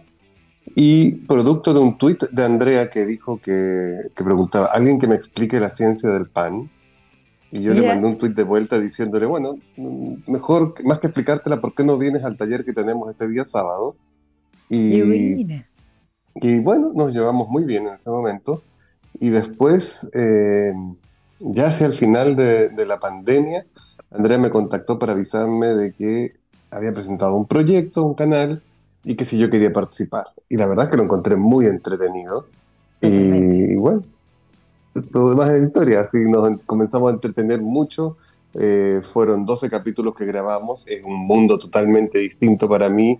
Y 0.75 1.13
producto 1.27 1.73
de 1.73 1.79
un 1.79 1.97
tuit 1.97 2.23
de 2.31 2.43
Andrea 2.43 2.89
que 2.89 3.05
dijo 3.05 3.39
que, 3.39 4.09
que, 4.15 4.23
preguntaba, 4.23 4.67
alguien 4.67 4.99
que 4.99 5.07
me 5.07 5.15
explique 5.15 5.59
la 5.59 5.69
ciencia 5.69 6.09
del 6.11 6.27
pan. 6.27 6.71
Y 7.55 7.61
yo 7.61 7.73
le 7.73 7.87
mandé 7.87 8.09
un 8.09 8.17
tuit 8.17 8.35
de 8.35 8.43
vuelta 8.43 8.77
diciéndole, 8.79 9.25
bueno, 9.25 9.55
mejor, 10.27 10.73
más 10.83 10.99
que 10.99 11.07
explicártela, 11.07 11.61
¿por 11.61 11.73
qué 11.73 11.85
no 11.85 11.97
vienes 11.97 12.25
al 12.25 12.35
taller 12.35 12.65
que 12.65 12.73
tenemos 12.73 13.09
este 13.09 13.29
día 13.29 13.45
sábado? 13.45 13.95
Y, 14.69 15.47
y 16.35 16.59
bueno, 16.59 16.91
nos 16.93 17.13
llevamos 17.13 17.47
muy 17.47 17.63
bien 17.63 17.87
en 17.87 17.93
ese 17.93 18.09
momento. 18.09 18.61
Y 19.21 19.29
después, 19.29 20.05
eh, 20.13 20.73
ya 21.39 21.67
hacia 21.67 21.87
el 21.87 21.93
final 21.93 22.35
de, 22.35 22.67
de 22.67 22.85
la 22.85 22.99
pandemia, 22.99 23.65
Andrea 24.11 24.37
me 24.37 24.49
contactó 24.49 24.99
para 24.99 25.13
avisarme 25.13 25.67
de 25.67 25.93
que 25.93 26.33
había 26.71 26.91
presentado 26.91 27.37
un 27.37 27.47
proyecto, 27.47 28.03
un 28.03 28.15
canal, 28.15 28.61
y 29.05 29.15
que 29.15 29.23
si 29.23 29.37
yo 29.37 29.49
quería 29.49 29.71
participar. 29.71 30.25
Y 30.49 30.57
la 30.57 30.67
verdad 30.67 30.85
es 30.85 30.91
que 30.91 30.97
lo 30.97 31.03
encontré 31.03 31.37
muy 31.37 31.67
entretenido. 31.67 32.47
Y, 32.99 33.75
bueno, 33.75 34.03
todo 35.11 35.29
demás 35.31 35.49
es 35.49 35.67
historia. 35.67 36.01
Así 36.01 36.29
nos 36.29 36.49
comenzamos 36.65 37.11
a 37.11 37.13
entretener 37.13 37.61
mucho. 37.61 38.17
Eh, 38.53 39.01
fueron 39.03 39.45
12 39.45 39.69
capítulos 39.69 40.15
que 40.15 40.25
grabamos. 40.25 40.85
Es 40.87 41.03
un 41.03 41.25
mundo 41.27 41.57
totalmente 41.59 42.19
distinto 42.19 42.69
para 42.69 42.89
mí. 42.89 43.19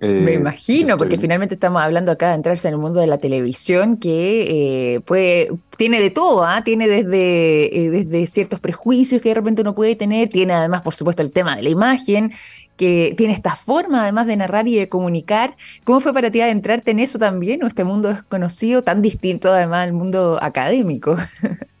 Eh, 0.00 0.22
Me 0.24 0.34
imagino, 0.34 0.96
porque 0.96 1.18
finalmente 1.18 1.54
estamos 1.54 1.82
hablando 1.82 2.12
acá 2.12 2.30
de 2.30 2.36
entrarse 2.36 2.68
en 2.68 2.74
el 2.74 2.80
mundo 2.80 3.00
de 3.00 3.06
la 3.06 3.18
televisión 3.18 3.96
que 3.96 4.94
eh, 4.94 5.00
puede, 5.00 5.50
tiene 5.76 6.00
de 6.00 6.10
todo, 6.10 6.44
¿ah? 6.44 6.62
tiene 6.64 6.88
desde, 6.88 7.90
desde 7.90 8.26
ciertos 8.26 8.60
prejuicios 8.60 9.20
que 9.20 9.30
de 9.30 9.34
repente 9.34 9.62
uno 9.62 9.74
puede 9.74 9.96
tener, 9.96 10.28
tiene 10.28 10.54
además, 10.54 10.82
por 10.82 10.94
supuesto, 10.94 11.22
el 11.22 11.30
tema 11.30 11.56
de 11.56 11.62
la 11.62 11.70
imagen, 11.70 12.32
que 12.76 13.14
tiene 13.16 13.34
esta 13.34 13.56
forma 13.56 14.02
además 14.02 14.26
de 14.26 14.36
narrar 14.36 14.66
y 14.68 14.76
de 14.76 14.88
comunicar. 14.88 15.56
¿Cómo 15.84 16.00
fue 16.00 16.12
para 16.12 16.30
ti 16.30 16.40
adentrarte 16.40 16.90
en 16.90 17.00
eso 17.00 17.18
también, 17.18 17.62
o 17.62 17.66
este 17.66 17.84
mundo 17.84 18.08
desconocido, 18.08 18.82
tan 18.82 19.02
distinto 19.02 19.52
además 19.52 19.86
al 19.86 19.92
mundo 19.92 20.38
académico? 20.40 21.16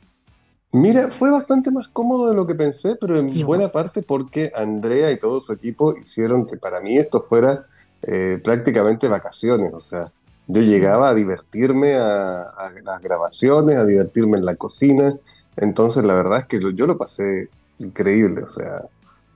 Mira, 0.74 1.08
fue 1.08 1.30
bastante 1.30 1.70
más 1.70 1.88
cómodo 1.88 2.28
de 2.28 2.34
lo 2.34 2.48
que 2.48 2.56
pensé, 2.56 2.96
pero 3.00 3.16
en 3.16 3.28
buena 3.46 3.68
parte 3.68 4.02
porque 4.02 4.50
Andrea 4.56 5.12
y 5.12 5.18
todo 5.20 5.40
su 5.40 5.52
equipo 5.52 5.94
hicieron 5.96 6.46
que 6.46 6.56
para 6.56 6.80
mí 6.80 6.96
esto 6.96 7.20
fuera 7.22 7.64
eh, 8.06 8.40
prácticamente 8.42 9.08
vacaciones. 9.08 9.72
O 9.72 9.80
sea, 9.80 10.12
yo 10.46 10.62
llegaba 10.62 11.10
a 11.10 11.14
divertirme 11.14 11.94
a, 11.94 12.42
a, 12.42 12.70
las 12.84 13.00
grabaciones, 13.00 13.76
a 13.76 13.84
divertirme 13.84 14.38
en 14.38 14.44
la 14.44 14.54
cocina. 14.56 15.14
Entonces, 15.56 16.04
la 16.04 16.14
verdad 16.14 16.38
es 16.38 16.46
que 16.46 16.60
yo 16.74 16.86
lo 16.86 16.98
pasé 16.98 17.48
increíble. 17.78 18.42
O 18.42 18.48
sea, 18.48 18.88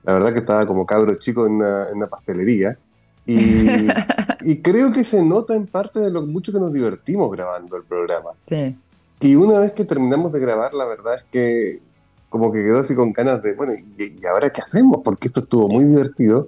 la 0.03 0.13
verdad 0.13 0.33
que 0.33 0.39
estaba 0.39 0.65
como 0.65 0.85
cabro 0.85 1.15
chico 1.15 1.45
en 1.45 1.55
una, 1.55 2.07
pastelería. 2.09 2.77
Y, 4.41 4.61
creo 4.61 4.93
que 4.93 5.03
se 5.03 5.21
nota 5.21 5.53
en 5.53 5.67
parte 5.67 5.99
de 5.99 6.09
lo 6.09 6.25
mucho 6.25 6.53
que 6.53 6.61
nos 6.61 6.71
divertimos 6.71 7.29
grabando 7.29 7.75
el 7.75 7.83
programa. 7.83 8.29
Sí. 8.47 8.73
Y 9.19 9.35
una 9.35 9.59
vez 9.59 9.73
que 9.73 9.83
terminamos 9.83 10.31
de 10.31 10.39
grabar, 10.39 10.73
la 10.73 10.85
verdad 10.85 11.15
es 11.15 11.25
que 11.29 11.81
como 12.29 12.49
que 12.51 12.63
quedó 12.63 12.79
así 12.79 12.95
con 12.95 13.11
ganas 13.11 13.43
de, 13.43 13.53
bueno, 13.55 13.73
¿y, 13.73 14.25
ahora 14.25 14.49
qué 14.49 14.61
hacemos? 14.61 15.01
Porque 15.03 15.27
esto 15.27 15.41
estuvo 15.41 15.67
muy 15.67 15.83
divertido. 15.83 16.47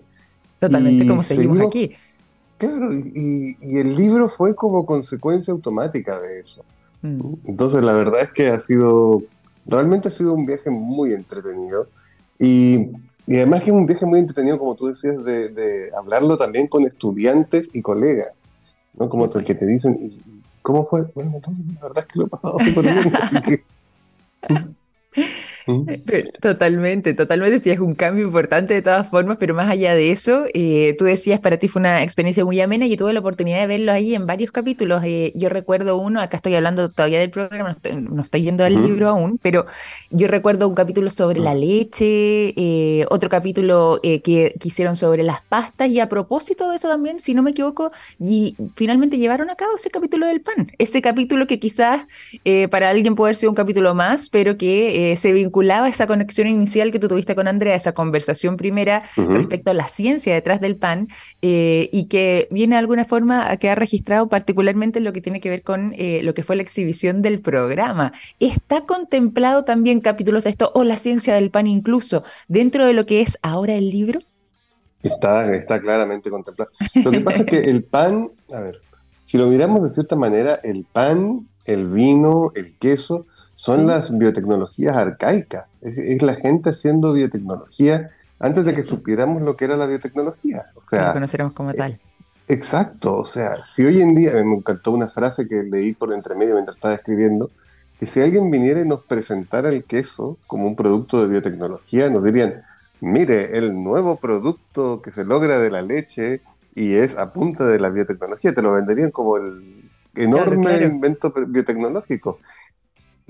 Totalmente 0.59 1.05
como 1.05 1.21
seguimos, 1.21 1.59
aquí. 1.59 1.91
Claro, 2.61 2.89
y, 2.93 3.55
el 3.77 3.95
libro 3.95 4.29
fue 4.29 4.53
como 4.53 4.85
consecuencia 4.85 5.51
automática 5.51 6.19
de 6.19 6.41
eso. 6.41 6.63
Mm. 7.01 7.33
Entonces 7.45 7.83
la 7.83 7.93
verdad 7.93 8.21
es 8.21 8.31
que 8.31 8.49
ha 8.49 8.59
sido, 8.59 9.23
realmente 9.65 10.09
ha 10.09 10.11
sido 10.11 10.33
un 10.33 10.45
viaje 10.45 10.69
muy 10.69 11.13
entretenido. 11.13 11.87
Y 12.37 12.91
y 13.27 13.37
además 13.37 13.61
que 13.61 13.69
es 13.69 13.75
un 13.75 13.85
viaje 13.85 14.05
muy 14.05 14.19
entretenido, 14.19 14.59
como 14.59 14.75
tú 14.75 14.87
decías, 14.87 15.23
de, 15.23 15.89
hablarlo 15.95 16.37
también 16.37 16.67
con 16.67 16.83
estudiantes 16.83 17.69
y 17.73 17.81
colegas, 17.81 18.33
¿no? 18.93 19.07
Como 19.07 19.25
el 19.25 19.45
que 19.45 19.55
te 19.55 19.65
dicen, 19.65 20.21
¿cómo 20.61 20.85
fue? 20.85 21.01
Bueno, 21.13 21.31
entonces 21.35 21.65
la 21.75 21.81
verdad 21.81 21.99
es 21.99 22.07
que 22.07 22.19
lo 22.19 22.25
he 22.25 22.29
pasado 22.29 22.57
súper 22.59 22.83
bien, 22.83 23.15
así 23.15 23.41
que... 23.41 23.63
Totalmente, 26.41 27.13
totalmente, 27.13 27.59
sí, 27.59 27.69
es 27.69 27.79
un 27.79 27.95
cambio 27.95 28.25
importante 28.25 28.73
de 28.73 28.81
todas 28.81 29.07
formas, 29.07 29.37
pero 29.39 29.53
más 29.53 29.69
allá 29.69 29.95
de 29.95 30.11
eso, 30.11 30.45
eh, 30.53 30.95
tú 30.97 31.05
decías, 31.05 31.39
para 31.39 31.57
ti 31.57 31.67
fue 31.67 31.79
una 31.79 32.03
experiencia 32.03 32.43
muy 32.43 32.59
amena 32.59 32.85
y 32.85 32.97
tuve 32.97 33.13
la 33.13 33.19
oportunidad 33.19 33.59
de 33.59 33.67
verlo 33.67 33.91
ahí 33.91 34.15
en 34.15 34.25
varios 34.25 34.51
capítulos. 34.51 35.01
Eh, 35.05 35.31
yo 35.35 35.49
recuerdo 35.49 35.97
uno, 35.97 36.21
acá 36.21 36.37
estoy 36.37 36.55
hablando 36.55 36.89
todavía 36.91 37.19
del 37.19 37.29
programa, 37.29 37.77
no 37.93 38.23
estoy, 38.23 38.41
yendo 38.41 38.63
al 38.63 38.73
libro 38.73 39.09
aún, 39.09 39.39
pero 39.41 39.65
yo 40.09 40.27
recuerdo 40.27 40.67
un 40.67 40.75
capítulo 40.75 41.09
sobre 41.09 41.39
la 41.39 41.53
leche, 41.53 42.53
eh, 42.55 43.05
otro 43.09 43.29
capítulo 43.29 43.99
que, 44.01 44.55
hicieron 44.63 44.95
sobre 44.95 45.23
las 45.23 45.41
pastas 45.41 45.89
y 45.89 45.99
a 45.99 46.07
propósito 46.07 46.69
de 46.69 46.77
eso 46.77 46.87
también, 46.87 47.19
si 47.19 47.33
no 47.33 47.43
me 47.43 47.51
equivoco, 47.51 47.91
y 48.19 48.55
finalmente 48.75 49.17
llevaron 49.17 49.49
a 49.49 49.55
cabo 49.55 49.75
ese 49.75 49.89
capítulo 49.89 50.27
del 50.27 50.41
pan, 50.41 50.71
ese 50.77 51.01
capítulo 51.01 51.45
que 51.47 51.59
quizás 51.59 52.05
para 52.69 52.89
alguien 52.89 53.15
puede 53.15 53.33
ser 53.33 53.49
un 53.49 53.55
capítulo 53.55 53.93
más, 53.93 54.29
pero 54.29 54.57
que 54.57 55.15
se 55.17 55.33
vincula 55.33 55.50
vinculaba 55.51 55.89
esa 55.89 56.07
conexión 56.07 56.47
inicial 56.47 56.93
que 56.93 56.99
tú 56.99 57.09
tuviste 57.09 57.35
con 57.35 57.45
Andrea, 57.45 57.75
esa 57.75 57.91
conversación 57.91 58.55
primera 58.55 59.03
respecto 59.17 59.71
a 59.71 59.73
la 59.73 59.89
ciencia 59.89 60.33
detrás 60.33 60.61
del 60.61 60.77
pan 60.77 61.09
eh, 61.41 61.89
y 61.91 62.05
que 62.05 62.47
viene 62.51 62.75
de 62.75 62.79
alguna 62.79 63.03
forma 63.03 63.51
a 63.51 63.57
quedar 63.57 63.77
registrado 63.77 64.29
particularmente 64.29 65.01
lo 65.01 65.11
que 65.11 65.19
tiene 65.19 65.41
que 65.41 65.49
ver 65.49 65.61
con 65.61 65.93
eh, 65.97 66.21
lo 66.23 66.33
que 66.33 66.43
fue 66.43 66.55
la 66.55 66.61
exhibición 66.61 67.21
del 67.21 67.41
programa. 67.41 68.13
¿Está 68.39 68.85
contemplado 68.85 69.65
también 69.65 69.99
capítulos 69.99 70.45
de 70.45 70.51
esto 70.51 70.71
o 70.73 70.85
la 70.85 70.95
ciencia 70.95 71.33
del 71.33 71.51
pan 71.51 71.67
incluso 71.67 72.23
dentro 72.47 72.85
de 72.85 72.93
lo 72.93 73.05
que 73.05 73.21
es 73.21 73.37
ahora 73.41 73.73
el 73.73 73.89
libro? 73.89 74.21
Está, 75.03 75.53
está 75.53 75.81
claramente 75.81 76.29
contemplado. 76.29 76.71
Lo 77.03 77.11
que 77.11 77.19
pasa 77.19 77.39
es 77.39 77.45
que 77.45 77.57
el 77.57 77.83
pan, 77.83 78.29
a 78.53 78.61
ver, 78.61 78.79
si 79.25 79.37
lo 79.37 79.47
miramos 79.47 79.83
de 79.83 79.89
cierta 79.89 80.15
manera, 80.15 80.61
el 80.63 80.85
pan, 80.85 81.49
el 81.65 81.87
vino, 81.87 82.51
el 82.55 82.77
queso, 82.77 83.25
son 83.61 83.85
las 83.85 84.17
biotecnologías 84.17 84.97
arcaicas. 84.97 85.67
Es, 85.81 86.23
la 86.23 86.33
gente 86.33 86.71
haciendo 86.71 87.13
biotecnología 87.13 88.09
antes 88.39 88.65
de 88.65 88.73
que 88.73 88.81
supiéramos 88.81 89.43
lo 89.43 89.55
que 89.55 89.65
era 89.65 89.77
la 89.77 89.85
biotecnología. 89.85 90.65
O 90.73 90.81
sea, 90.89 91.09
lo 91.09 91.13
conoceremos 91.13 91.53
como 91.53 91.71
tal. 91.71 91.99
Exacto, 92.47 93.13
o 93.13 93.25
sea, 93.25 93.51
si 93.63 93.85
hoy 93.85 94.01
en 94.01 94.15
día, 94.15 94.31
me 94.43 94.55
encantó 94.55 94.91
una 94.91 95.07
frase 95.07 95.47
que 95.47 95.61
leí 95.61 95.93
por 95.93 96.11
entre 96.11 96.33
medio 96.33 96.55
mientras 96.55 96.75
estaba 96.75 96.95
escribiendo, 96.95 97.51
que 97.99 98.07
si 98.07 98.19
alguien 98.19 98.49
viniera 98.49 98.81
y 98.81 98.85
nos 98.85 99.03
presentara 99.03 99.69
el 99.69 99.83
queso 99.83 100.39
como 100.47 100.65
un 100.65 100.75
producto 100.75 101.21
de 101.21 101.27
biotecnología, 101.27 102.09
nos 102.09 102.23
dirían, 102.23 102.63
mire, 102.99 103.59
el 103.59 103.81
nuevo 103.83 104.15
producto 104.15 105.03
que 105.03 105.11
se 105.11 105.23
logra 105.23 105.59
de 105.59 105.69
la 105.69 105.83
leche 105.83 106.41
y 106.73 106.95
es 106.95 107.15
a 107.15 107.31
punta 107.31 107.67
de 107.67 107.79
la 107.79 107.91
biotecnología, 107.91 108.55
te 108.55 108.63
lo 108.63 108.73
venderían 108.73 109.11
como 109.11 109.37
el 109.37 109.91
enorme 110.15 110.81
invento 110.81 111.31
biotecnológico. 111.47 112.39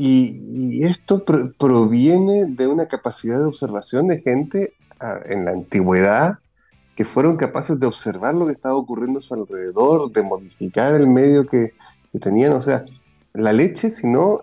Y, 0.03 0.84
esto 0.84 1.24
proviene 1.60 2.48
de 2.48 2.65
una 2.65 2.88
capacidad 2.88 3.38
de 3.38 3.46
observación 3.46 4.08
de 4.08 4.20
gente 4.20 4.74
ah, 5.00 5.20
en 5.25 5.46
la 5.46 5.51
antigüedad 5.51 6.39
que 6.96 7.05
fueron 7.05 7.38
capaces 7.38 7.79
de 7.79 7.86
observar 7.86 8.34
lo 8.34 8.48
que 8.48 8.53
estaba 8.53 8.74
ocurriendo 8.75 9.20
a 9.20 9.22
su 9.22 9.36
alrededor, 9.36 10.12
de 10.12 10.24
modificar 10.24 10.96
el 10.96 11.08
medio 11.08 11.46
que, 11.46 11.74
tenían. 12.20 12.53
O 12.53 12.63
sea, 12.63 12.84
la 13.34 13.53
leche, 13.53 13.91
si 13.91 14.08
no, 14.08 14.39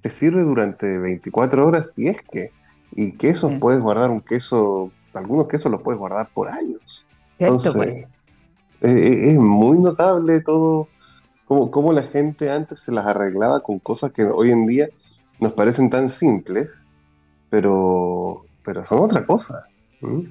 te 0.00 0.10
sirve 0.10 0.42
durante 0.42 0.98
24 0.98 1.66
horas, 1.66 1.92
si 1.94 2.06
es 2.06 2.18
que. 2.30 2.52
Y 2.92 3.16
quesos, 3.16 3.52
puedes 3.60 3.80
guardar 3.80 4.10
un 4.10 4.20
queso, 4.20 4.90
algunos 5.12 5.48
quesos 5.48 5.72
los 5.72 5.82
puedes 5.82 5.98
guardar 5.98 6.30
por 6.32 6.48
años. 6.48 7.04
Entonces, 7.38 7.72
pues. 7.72 8.06
es 8.80 9.38
muy 9.38 9.78
notable 9.78 10.40
todo 10.40 10.88
cómo, 11.50 11.92
la 11.92 12.02
gente 12.02 12.52
antes 12.52 12.78
se 12.78 12.92
las 12.92 13.06
arreglaba 13.06 13.60
con 13.60 13.80
cosas 13.80 14.12
que 14.12 14.22
hoy 14.22 14.52
en 14.52 14.66
día 14.66 14.88
nos 15.40 15.52
parecen 15.54 15.90
tan 15.90 16.08
simples, 16.08 16.84
pero, 17.50 18.44
pero 18.64 18.84
son 18.84 19.00
otra 19.00 19.26
cosa. 19.26 19.66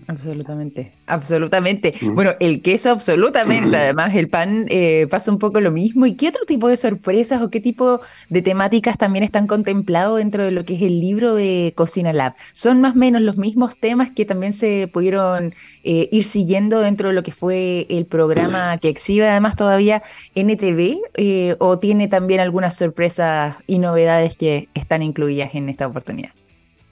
Absolutamente, 0.07 0.93
absolutamente. 1.05 1.93
Bueno, 2.01 2.31
el 2.39 2.61
queso 2.63 2.89
absolutamente, 2.89 3.77
además 3.77 4.15
el 4.15 4.27
pan 4.27 4.65
eh, 4.69 5.05
pasa 5.09 5.31
un 5.31 5.37
poco 5.37 5.61
lo 5.61 5.71
mismo. 5.71 6.07
¿Y 6.07 6.15
qué 6.15 6.29
otro 6.29 6.45
tipo 6.45 6.67
de 6.67 6.75
sorpresas 6.75 7.41
o 7.41 7.51
qué 7.51 7.59
tipo 7.59 8.01
de 8.29 8.41
temáticas 8.41 8.97
también 8.97 9.23
están 9.23 9.45
contemplados 9.45 10.17
dentro 10.17 10.43
de 10.43 10.51
lo 10.51 10.65
que 10.65 10.75
es 10.75 10.81
el 10.81 10.99
libro 10.99 11.35
de 11.35 11.73
Cocina 11.75 12.13
Lab? 12.13 12.33
¿Son 12.51 12.81
más 12.81 12.95
o 12.95 12.97
menos 12.97 13.21
los 13.21 13.37
mismos 13.37 13.79
temas 13.79 14.09
que 14.09 14.25
también 14.25 14.53
se 14.53 14.89
pudieron 14.91 15.53
eh, 15.83 16.09
ir 16.11 16.23
siguiendo 16.23 16.79
dentro 16.79 17.09
de 17.09 17.13
lo 17.13 17.21
que 17.21 17.31
fue 17.31 17.85
el 17.89 18.07
programa 18.07 18.77
que 18.79 18.89
exhibe 18.89 19.27
además 19.27 19.55
todavía 19.55 20.01
NTV 20.33 20.97
eh, 21.15 21.55
o 21.59 21.77
tiene 21.77 22.07
también 22.07 22.39
algunas 22.39 22.75
sorpresas 22.75 23.57
y 23.67 23.77
novedades 23.77 24.35
que 24.35 24.67
están 24.73 25.03
incluidas 25.03 25.53
en 25.53 25.69
esta 25.69 25.85
oportunidad? 25.85 26.31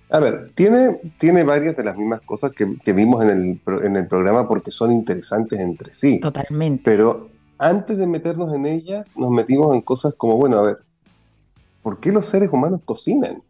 A 0.10 0.20
ver, 0.20 0.50
tiene, 0.56 1.02
tiene 1.18 1.44
varias 1.44 1.76
de 1.76 1.84
las 1.84 1.98
mismas 1.98 2.22
cosas 2.22 2.52
que, 2.52 2.94
vimos 2.94 3.24
en 3.24 3.30
el, 3.30 3.84
en 3.84 3.96
el 3.98 4.08
programa 4.08 4.48
porque 4.48 4.72
son 4.72 4.92
interesantes 4.92 5.60
entre 5.60 5.94
sí. 5.94 6.20
Totalmente. 6.20 6.84
Pero 6.86 7.30
antes 7.58 7.98
de 7.98 8.08
meternos 8.08 8.54
en 8.54 8.66
ellas, 8.66 9.06
nos 9.16 9.32
metimos 9.32 9.74
en 9.74 9.82
cosas 9.82 10.14
como, 10.16 10.38
bueno, 10.38 10.60
a 10.60 10.62
ver, 10.62 10.78
¿por 11.82 12.00
qué 12.00 12.12
los 12.12 12.26
seres 12.26 12.52
humanos 12.54 12.82
cocinan? 12.86 13.42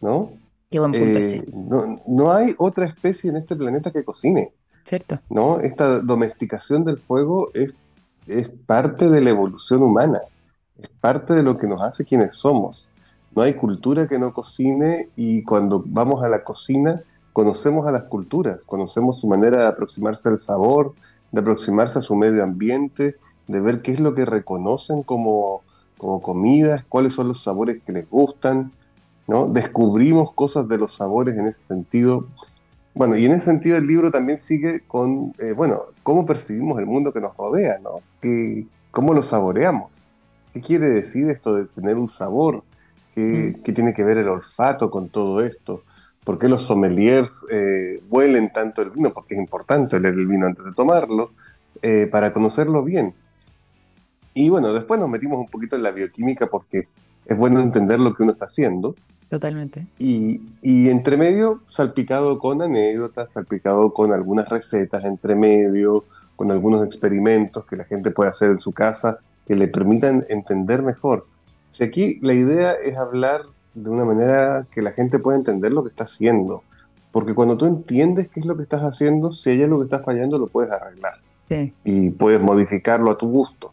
¿No? 0.00 0.32
Qué 0.70 0.78
buen 0.78 0.92
punto 0.92 1.18
eh, 1.18 1.44
no, 1.52 2.02
no, 2.06 2.30
hay 2.30 2.52
otra 2.58 2.84
especie 2.84 3.30
en 3.30 3.36
este 3.36 3.56
planeta 3.56 3.90
que 3.90 4.04
cocine. 4.04 4.52
Cierto. 4.84 5.18
¿No? 5.30 5.60
Esta 5.60 6.00
domesticación 6.00 6.84
del 6.84 6.98
fuego 6.98 7.50
es, 7.54 7.72
es 8.26 8.50
parte 8.66 9.08
de 9.08 9.20
la 9.20 9.30
evolución 9.30 9.82
humana, 9.82 10.20
es 10.80 10.88
parte 11.00 11.34
de 11.34 11.42
lo 11.42 11.58
que 11.58 11.66
nos 11.66 11.80
hace 11.82 12.04
quienes 12.04 12.34
somos. 12.34 12.88
No 13.38 13.44
hay 13.44 13.54
cultura 13.54 14.08
que 14.08 14.18
no 14.18 14.32
cocine 14.32 15.10
y 15.14 15.44
cuando 15.44 15.84
vamos 15.86 16.24
a 16.24 16.28
la 16.28 16.42
cocina 16.42 17.04
conocemos 17.32 17.86
a 17.86 17.92
las 17.92 18.02
culturas, 18.02 18.58
conocemos 18.66 19.20
su 19.20 19.28
manera 19.28 19.60
de 19.60 19.66
aproximarse 19.68 20.28
al 20.28 20.40
sabor, 20.40 20.92
de 21.30 21.42
aproximarse 21.42 22.00
a 22.00 22.02
su 22.02 22.16
medio 22.16 22.42
ambiente, 22.42 23.14
de 23.46 23.60
ver 23.60 23.80
qué 23.80 23.92
es 23.92 24.00
lo 24.00 24.16
que 24.16 24.24
reconocen 24.24 25.04
como, 25.04 25.62
como 25.98 26.20
comidas, 26.20 26.84
cuáles 26.88 27.12
son 27.12 27.28
los 27.28 27.44
sabores 27.44 27.80
que 27.86 27.92
les 27.92 28.10
gustan, 28.10 28.72
¿no? 29.28 29.46
Descubrimos 29.46 30.32
cosas 30.32 30.68
de 30.68 30.78
los 30.78 30.94
sabores 30.94 31.36
en 31.36 31.46
ese 31.46 31.62
sentido. 31.62 32.26
Bueno, 32.92 33.16
y 33.16 33.24
en 33.24 33.34
ese 33.34 33.44
sentido 33.44 33.76
el 33.76 33.86
libro 33.86 34.10
también 34.10 34.40
sigue 34.40 34.80
con, 34.80 35.32
eh, 35.38 35.52
bueno, 35.52 35.78
cómo 36.02 36.26
percibimos 36.26 36.80
el 36.80 36.86
mundo 36.86 37.12
que 37.12 37.20
nos 37.20 37.36
rodea, 37.36 37.78
¿no? 37.78 38.00
¿Cómo 38.90 39.14
lo 39.14 39.22
saboreamos? 39.22 40.10
¿Qué 40.52 40.60
quiere 40.60 40.88
decir 40.88 41.30
esto 41.30 41.54
de 41.54 41.66
tener 41.66 41.98
un 41.98 42.08
sabor? 42.08 42.64
Mm. 43.18 43.62
¿Qué, 43.62 43.72
tiene 43.72 43.92
que 43.92 44.04
ver 44.04 44.18
el 44.18 44.28
olfato 44.28 44.90
con 44.90 45.08
todo 45.08 45.40
esto? 45.42 45.82
¿Por 46.24 46.38
qué 46.38 46.48
los 46.48 46.62
sommeliers 46.62 47.30
eh, 47.50 48.02
huelen 48.08 48.52
tanto 48.52 48.82
el 48.82 48.90
vino? 48.90 49.12
Porque 49.12 49.34
es 49.34 49.40
importante 49.40 49.96
oler 49.96 50.14
el 50.14 50.26
vino 50.26 50.46
antes 50.46 50.64
de 50.64 50.72
tomarlo, 50.72 51.30
eh, 51.82 52.08
para 52.10 52.32
conocerlo 52.32 52.82
bien. 52.82 53.14
Y 54.34 54.50
bueno, 54.50 54.72
después 54.72 55.00
nos 55.00 55.08
metimos 55.08 55.38
un 55.38 55.48
poquito 55.48 55.76
en 55.76 55.82
la 55.82 55.90
bioquímica 55.90 56.46
porque 56.46 56.84
es 57.24 57.38
bueno 57.38 57.60
entender 57.60 57.98
lo 57.98 58.14
que 58.14 58.22
uno 58.22 58.32
está 58.32 58.46
haciendo. 58.46 58.94
Totalmente. 59.30 59.86
Y, 59.98 60.42
y 60.62 60.88
entre 60.88 61.16
medio, 61.16 61.62
salpicado 61.66 62.38
con 62.38 62.62
anécdotas, 62.62 63.32
salpicado 63.32 63.92
con 63.92 64.12
algunas 64.12 64.48
recetas 64.48 65.04
entre 65.04 65.34
medio, 65.34 66.04
con 66.36 66.50
algunos 66.52 66.86
experimentos 66.86 67.64
que 67.66 67.76
la 67.76 67.84
gente 67.84 68.10
puede 68.10 68.30
hacer 68.30 68.50
en 68.50 68.60
su 68.60 68.72
casa 68.72 69.18
que 69.46 69.56
le 69.56 69.66
permitan 69.66 70.24
entender 70.28 70.82
mejor 70.82 71.26
si 71.78 71.84
aquí 71.84 72.18
la 72.22 72.34
idea 72.34 72.72
es 72.72 72.96
hablar 72.96 73.42
de 73.72 73.88
una 73.88 74.04
manera 74.04 74.66
que 74.72 74.82
la 74.82 74.90
gente 74.90 75.20
pueda 75.20 75.38
entender 75.38 75.70
lo 75.70 75.84
que 75.84 75.90
está 75.90 76.02
haciendo. 76.02 76.64
Porque 77.12 77.36
cuando 77.36 77.56
tú 77.56 77.66
entiendes 77.66 78.26
qué 78.26 78.40
es 78.40 78.46
lo 78.46 78.56
que 78.56 78.64
estás 78.64 78.82
haciendo, 78.82 79.32
si 79.32 79.50
hay 79.50 79.62
algo 79.62 79.76
que 79.76 79.84
está 79.84 80.00
fallando, 80.00 80.40
lo 80.40 80.48
puedes 80.48 80.72
arreglar. 80.72 81.20
Y 81.84 82.10
puedes 82.10 82.42
modificarlo 82.42 83.12
a 83.12 83.16
tu 83.16 83.30
gusto. 83.30 83.72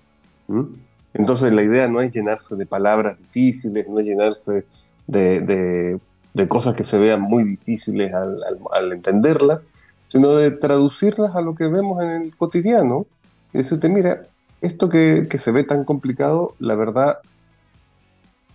Entonces 1.15 1.51
la 1.51 1.63
idea 1.63 1.87
no 1.87 1.99
es 1.99 2.11
llenarse 2.11 2.55
de 2.55 2.67
palabras 2.67 3.17
difíciles, 3.17 3.89
no 3.89 3.99
es 3.99 4.05
llenarse 4.05 4.67
de, 5.07 5.99
cosas 6.47 6.75
que 6.75 6.85
se 6.85 6.99
vean 6.99 7.21
muy 7.21 7.43
difíciles 7.43 8.13
al, 8.13 8.91
entenderlas, 8.91 9.67
sino 10.09 10.35
de 10.35 10.51
traducirlas 10.51 11.35
a 11.35 11.41
lo 11.41 11.55
que 11.55 11.67
vemos 11.67 12.03
en 12.03 12.21
el 12.21 12.35
cotidiano. 12.35 13.07
Y 13.51 13.57
decirte, 13.57 13.89
mira, 13.89 14.27
esto 14.61 14.89
que, 14.89 15.25
que 15.27 15.39
se 15.39 15.51
ve 15.51 15.63
tan 15.63 15.85
complicado, 15.85 16.53
la 16.59 16.75
verdad 16.75 17.17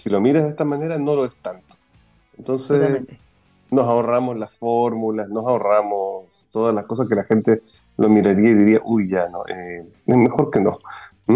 si 0.01 0.09
lo 0.09 0.21
miras 0.21 0.45
de 0.45 0.49
esta 0.49 0.65
manera, 0.65 0.99
no 0.99 1.15
lo 1.15 1.27
es 1.27 1.37
tanto. 1.37 1.77
Entonces, 2.39 3.03
nos 3.71 3.87
ahorramos 3.87 4.39
las 4.39 4.51
fórmulas, 4.51 5.29
nos 5.29 5.47
ahorramos 5.47 6.25
todas 6.51 6.75
las 6.75 6.85
cosas 6.85 7.07
que 7.07 7.15
la 7.15 7.25
gente 7.25 7.63
lo 7.99 8.09
miraría 8.09 8.49
y 8.49 8.55
diría, 8.55 8.81
uy, 8.83 9.11
ya 9.11 9.29
no, 9.29 9.45
eh, 9.47 9.85
es 10.07 10.17
mejor 10.17 10.51
que 10.51 10.61
no. 10.61 10.79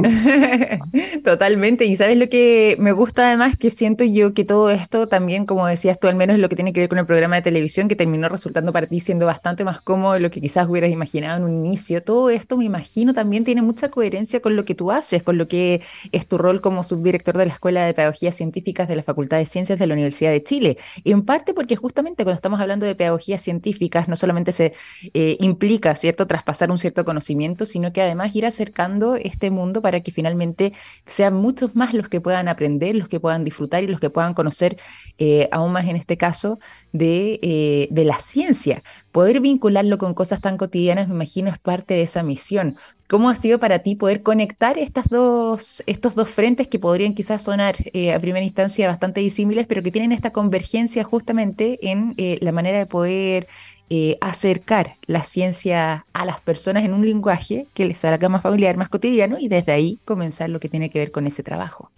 Totalmente. 1.25 1.85
Y 1.85 1.97
sabes 1.97 2.17
lo 2.17 2.29
que 2.29 2.77
me 2.79 2.93
gusta 2.93 3.29
además 3.29 3.57
que 3.57 3.71
siento 3.71 4.05
yo 4.05 4.35
que 4.35 4.45
todo 4.45 4.71
esto 4.71 5.09
también, 5.09 5.47
como 5.47 5.67
decías 5.67 5.99
tú, 5.99 6.09
al 6.09 6.17
menos 6.17 6.39
lo 6.39 6.49
que 6.49 6.57
tiene 6.57 6.73
que 6.73 6.81
ver 6.81 6.89
con 6.89 6.99
el 6.99 7.07
programa 7.07 7.37
de 7.37 7.43
televisión, 7.43 7.89
que 7.89 7.97
terminó 7.97 8.29
resultando 8.29 8.73
para 8.73 8.87
ti 8.87 9.01
siendo 9.01 9.27
bastante 9.27 9.65
más 9.65 9.81
cómodo 9.81 10.15
de 10.15 10.21
lo 10.21 10.31
que 10.31 10.41
quizás 10.41 10.69
hubieras 10.69 10.91
imaginado 10.91 11.39
en 11.39 11.45
un 11.45 11.65
inicio. 11.65 12.03
Todo 12.03 12.31
esto, 12.31 12.57
me 12.57 12.65
imagino, 12.65 13.13
también 13.15 13.45
tiene 13.45 13.63
mucha 13.63 13.91
coherencia 13.91 14.41
con 14.41 14.57
lo 14.57 14.65
que 14.65 14.75
tú 14.75 14.91
haces, 14.91 15.23
con 15.23 15.39
lo 15.39 15.49
que 15.49 15.83
es 16.13 16.27
tu 16.27 16.39
rol 16.39 16.61
como 16.61 16.83
subdirector 16.83 17.37
de 17.37 17.47
la 17.47 17.53
Escuela 17.53 17.85
de 17.87 17.95
Pedagogías 17.95 18.35
Científicas 18.35 18.89
de 18.89 18.97
la 18.97 19.03
Facultad 19.03 19.39
de 19.39 19.47
Ciencias 19.47 19.79
de 19.79 19.87
la 19.87 19.95
Universidad 19.95 20.31
de 20.31 20.43
Chile. 20.43 20.77
En 21.05 21.25
parte 21.25 21.55
porque 21.55 21.77
justamente 21.77 22.25
cuando 22.25 22.37
estamos 22.37 22.61
hablando 22.61 22.87
de 22.87 22.95
pedagogías 22.95 23.43
científicas, 23.43 24.09
no 24.09 24.17
solamente 24.17 24.53
se 24.53 24.73
eh, 25.13 25.37
implica, 25.41 25.95
¿cierto?, 25.95 26.27
traspasar 26.27 26.71
un 26.71 26.79
cierto 26.79 27.05
conocimiento, 27.05 27.65
sino 27.65 27.93
que 27.93 28.03
además 28.03 28.35
ir 28.35 28.47
acercando 28.47 29.17
este 29.17 29.51
mundo 29.51 29.83
para 29.85 30.01
que 30.01 30.11
finalmente 30.13 30.73
sean 31.05 31.35
muchos 31.35 31.77
más 31.77 31.93
los 31.93 32.09
que 32.09 32.23
puedan 32.23 32.49
aprender, 32.49 32.97
los 32.97 33.07
que 33.07 33.21
puedan 33.21 33.45
disfrutar 33.45 33.85
y 33.85 33.87
los 33.87 34.01
que 34.01 34.09
puedan 34.09 34.33
conocer 34.33 34.79
eh, 35.19 35.47
aún 35.53 35.73
más 35.73 35.85
en 35.85 35.97
este 35.97 36.17
caso 36.17 36.57
de, 36.93 37.39
eh, 37.43 37.89
de 37.91 38.05
la 38.07 38.19
ciencia. 38.19 38.83
Poder 39.13 39.41
vincularlo 39.41 39.99
con 39.99 40.15
cosas 40.15 40.41
tan 40.41 40.57
cotidianas, 40.57 41.07
me 41.09 41.15
imagino, 41.17 41.51
es 41.51 41.59
parte 41.59 41.93
de 41.93 42.03
esa 42.03 42.23
misión. 42.23 42.79
¿Cómo 43.11 43.29
ha 43.29 43.37
sido 43.37 43.59
para 43.59 43.81
ti 43.81 43.95
poder 43.95 44.23
conectar 44.23 44.79
estos 44.79 46.15
dos 46.15 46.29
frentes 46.31 46.67
que 46.67 46.79
podrían 46.79 47.15
quizás 47.15 47.43
sonar 47.43 47.77
eh, 47.93 48.15
a 48.15 48.21
primera 48.21 48.47
instancia 48.47 48.89
bastante 48.89 49.21
disímiles, 49.21 49.67
pero 49.67 49.83
que 49.83 49.93
tienen 49.93 50.13
esta 50.13 50.31
convergencia 50.31 51.05
justamente 51.05 51.91
en 51.91 52.15
la 52.17 52.53
manera 52.53 52.79
de 52.79 52.87
poder 52.87 53.49
eh, 53.91 54.17
acercar 54.23 54.97
la 55.07 55.25
ciencia 55.25 56.07
a 56.15 56.25
las 56.25 56.41
personas 56.41 56.85
en 56.85 56.95
un 56.95 57.05
lenguaje 57.05 57.67
que 57.75 57.85
les 57.85 58.03
haga 58.05 58.29
más 58.31 58.43
familiar, 58.43 58.77
más 58.77 58.89
cotidiano 58.89 59.37
y 59.39 59.49
desde 59.49 59.73
ahí 59.73 59.99
comenzar 60.07 60.49
lo 60.49 60.59
que 60.59 60.71
tiene 60.71 60.89
que 60.89 60.99
ver 60.99 61.13
con 61.13 61.27
ese 61.27 61.43
trabajo. 61.43 61.91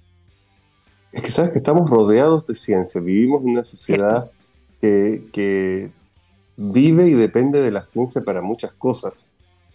Es 1.12 1.22
que 1.22 1.31
sabes 1.31 1.53
que 1.53 1.59
estamos 1.59 1.88
rodeados 1.88 2.46
de 2.46 2.57
ciencia, 2.57 3.01
vivimos 3.01 3.44
en 3.44 3.51
una 3.51 3.64
sociedad 3.64 4.31
que, 4.81 5.90
vive 6.59 7.07
y 7.07 7.12
depende 7.12 7.61
de 7.61 7.70
la 7.70 7.85
ciencia 7.85 8.22
para 8.22 8.42
muchas 8.42 8.72
cosas. 8.72 9.31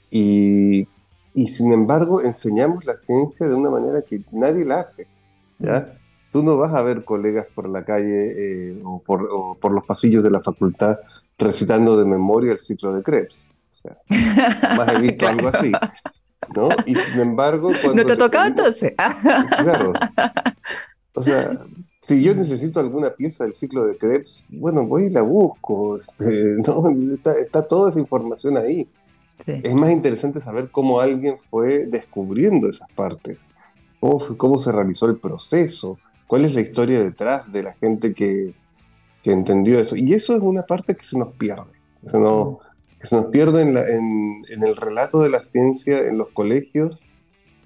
Y, 0.10 0.88
y, 1.34 1.47
sin 1.47 1.71
embargo 1.71 2.21
enseñamos 2.21 2.84
la 2.86 2.93
ciencia 2.93 3.47
de 3.47 3.54
una 3.56 3.69
manera 3.69 4.02
que 4.02 4.21
nadie 4.32 4.65
la 4.65 4.82
hace. 4.82 5.08
¿ya? 5.60 5.93
Tú 6.32 6.44
no 6.44 6.58
vas 6.58 6.74
a 6.74 6.82
ver 6.82 7.04
colegas 7.04 7.48
por 7.54 7.70
la 7.70 7.84
calle 7.84 8.72
eh, 8.72 8.82
o, 8.84 9.02
por, 9.02 9.28
o, 9.32 9.56
por, 9.56 9.72
los 9.74 9.86
pasillos 9.86 10.24
de 10.24 10.32
la 10.32 10.41
facultad 10.41 10.98
recitando 11.38 11.98
de 11.98 12.06
memoria 12.06 12.54
el 12.54 12.60
ciclo 12.60 12.94
de 12.94 13.04
Krebs. 13.04 13.50
O 13.70 13.74
sea, 13.74 13.98
más 14.78 14.96
he 14.96 15.00
visto 15.00 15.28
algo 15.28 15.48
así. 15.50 15.72
¿no? 16.56 16.70
Y 16.86 16.96
sin 16.96 17.20
embargo... 17.20 17.72
Cuando 17.82 18.04
¿No 18.04 18.10
te, 18.10 18.15
tocaba 18.15 18.48
entonces? 18.48 18.94
claro. 18.96 19.94
O 21.13 21.24
sea, 21.24 21.50
si 22.02 22.24
yo 22.24 22.34
necesito 22.36 22.80
alguna 22.80 23.12
pieza 23.12 23.44
del 23.44 23.54
ciclo 23.54 23.86
de 23.86 23.98
Krebs, 23.98 24.46
bueno, 24.50 24.86
voy 24.86 25.06
y 25.06 25.10
la 25.10 25.22
busco. 25.22 25.98
Este, 25.98 26.58
¿no? 26.65 26.84
está, 27.41 27.67
toda 27.67 27.91
esa 27.91 28.00
información 28.00 28.58
ahí. 28.58 28.88
Es 29.46 29.74
más 29.74 29.89
interesante 29.89 30.39
saber 30.39 30.70
cómo 30.70 31.02
alguien 31.02 31.36
fue 31.50 31.88
descubriendo 31.88 32.70
esas 32.70 32.88
partes, 32.91 33.39
cómo, 34.00 34.38
cómo 34.38 34.60
se 34.60 34.72
realizó 34.72 35.08
el 35.08 35.17
proceso, 35.17 35.98
cuál 36.32 36.46
es 36.46 36.56
la 36.56 36.62
historia 36.62 37.04
detrás 37.04 37.52
de 37.52 37.62
la 37.62 37.74
gente 37.74 38.13
que, 38.13 38.56
que 39.22 39.34
entendió 39.34 39.82
eso. 39.82 39.98
Y 39.98 40.13
eso 40.13 40.34
es 40.34 40.39
una 40.39 40.62
parte 40.62 40.96
que 40.96 41.04
se 41.04 41.20
nos 41.20 41.34
pierde. 41.34 41.74
Se 42.10 42.17
nos, 42.17 42.56
se 43.04 43.17
nos 43.17 43.26
pierde 43.26 43.63
en, 43.63 43.78
en, 43.78 44.63
el 44.63 44.78
relato 44.78 45.20
de 45.20 45.30
la 45.30 45.44
ciencia 45.44 46.00
en 46.00 46.17
los 46.17 46.30
colegios, 46.30 46.98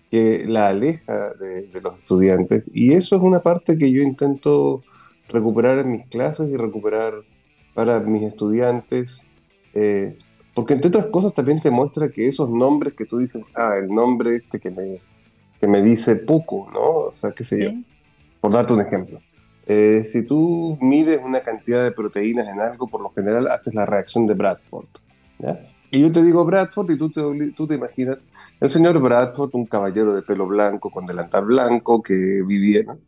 que 0.10 0.46
la 0.48 0.70
aleja 0.70 1.34
de, 1.40 1.80
los 1.80 2.00
estudiantes. 2.00 2.68
Y 2.74 2.94
eso 2.94 3.16
es 3.16 3.22
una 3.22 3.42
parte 3.42 3.78
que 3.78 3.92
yo 3.92 4.02
intento 4.02 4.82
recuperar 5.30 5.78
en 5.78 5.92
mis 5.92 6.08
clases 6.08 6.50
y 6.50 6.58
recuperar 6.58 7.14
para 7.76 8.00
mis 8.00 8.24
estudiantes. 8.24 9.22
Eh, 9.76 10.18
porque 10.56 10.74
entre 10.74 10.88
otras 10.88 11.06
cosas 11.06 11.36
también 11.36 11.62
te 11.62 11.70
muestra 11.70 12.10
que 12.10 12.28
esos 12.28 12.50
nombres 12.50 12.96
que 12.96 13.06
tú 13.06 13.20
dices, 13.20 13.44
ah, 13.54 13.76
el 13.78 13.90
nombre 13.90 14.38
este 14.38 14.60
que 14.60 14.72
me, 14.72 15.02
que 15.60 15.68
me 15.68 15.84
dice 15.84 16.16
poco, 16.16 16.68
¿no? 16.74 17.10
O 17.10 17.14
sea, 17.14 17.30
qué 17.30 17.44
sé 17.44 17.64
yo. 17.64 17.95
Por 18.46 18.54
darte 18.54 18.74
un 18.74 18.82
ejemplo. 18.82 19.20
Eh, 19.66 20.04
si 20.06 20.24
tú 20.24 20.78
mides 20.80 21.20
una 21.26 21.40
cantidad 21.40 21.84
de 21.84 21.92
proteínas 21.92 22.48
en 22.48 22.62
algo, 22.62 22.86
por 22.86 23.02
lo 23.02 23.10
general 23.10 23.48
haces 23.48 23.74
la 23.74 23.88
reacción 23.88 24.28
de 24.28 24.36
Bradford. 24.36 24.86
Y 25.90 26.02
yo 26.02 26.12
te 26.12 26.22
digo 26.24 26.46
Bradford 26.46 26.92
y 26.92 26.98
tú 27.00 27.10
te, 27.10 27.22
tú 27.54 27.66
te 27.66 27.74
imaginas 27.74 28.20
el 28.60 28.70
señor 28.70 29.02
Bradford, 29.02 29.50
un 29.54 29.66
caballero 29.66 30.14
de 30.14 30.22
pelo 30.22 30.46
blanco 30.46 30.92
con 30.92 31.08
delantal 31.08 31.46
blanco 31.46 32.04
que 32.04 32.44
vivía. 32.46 32.84
No, 32.86 33.00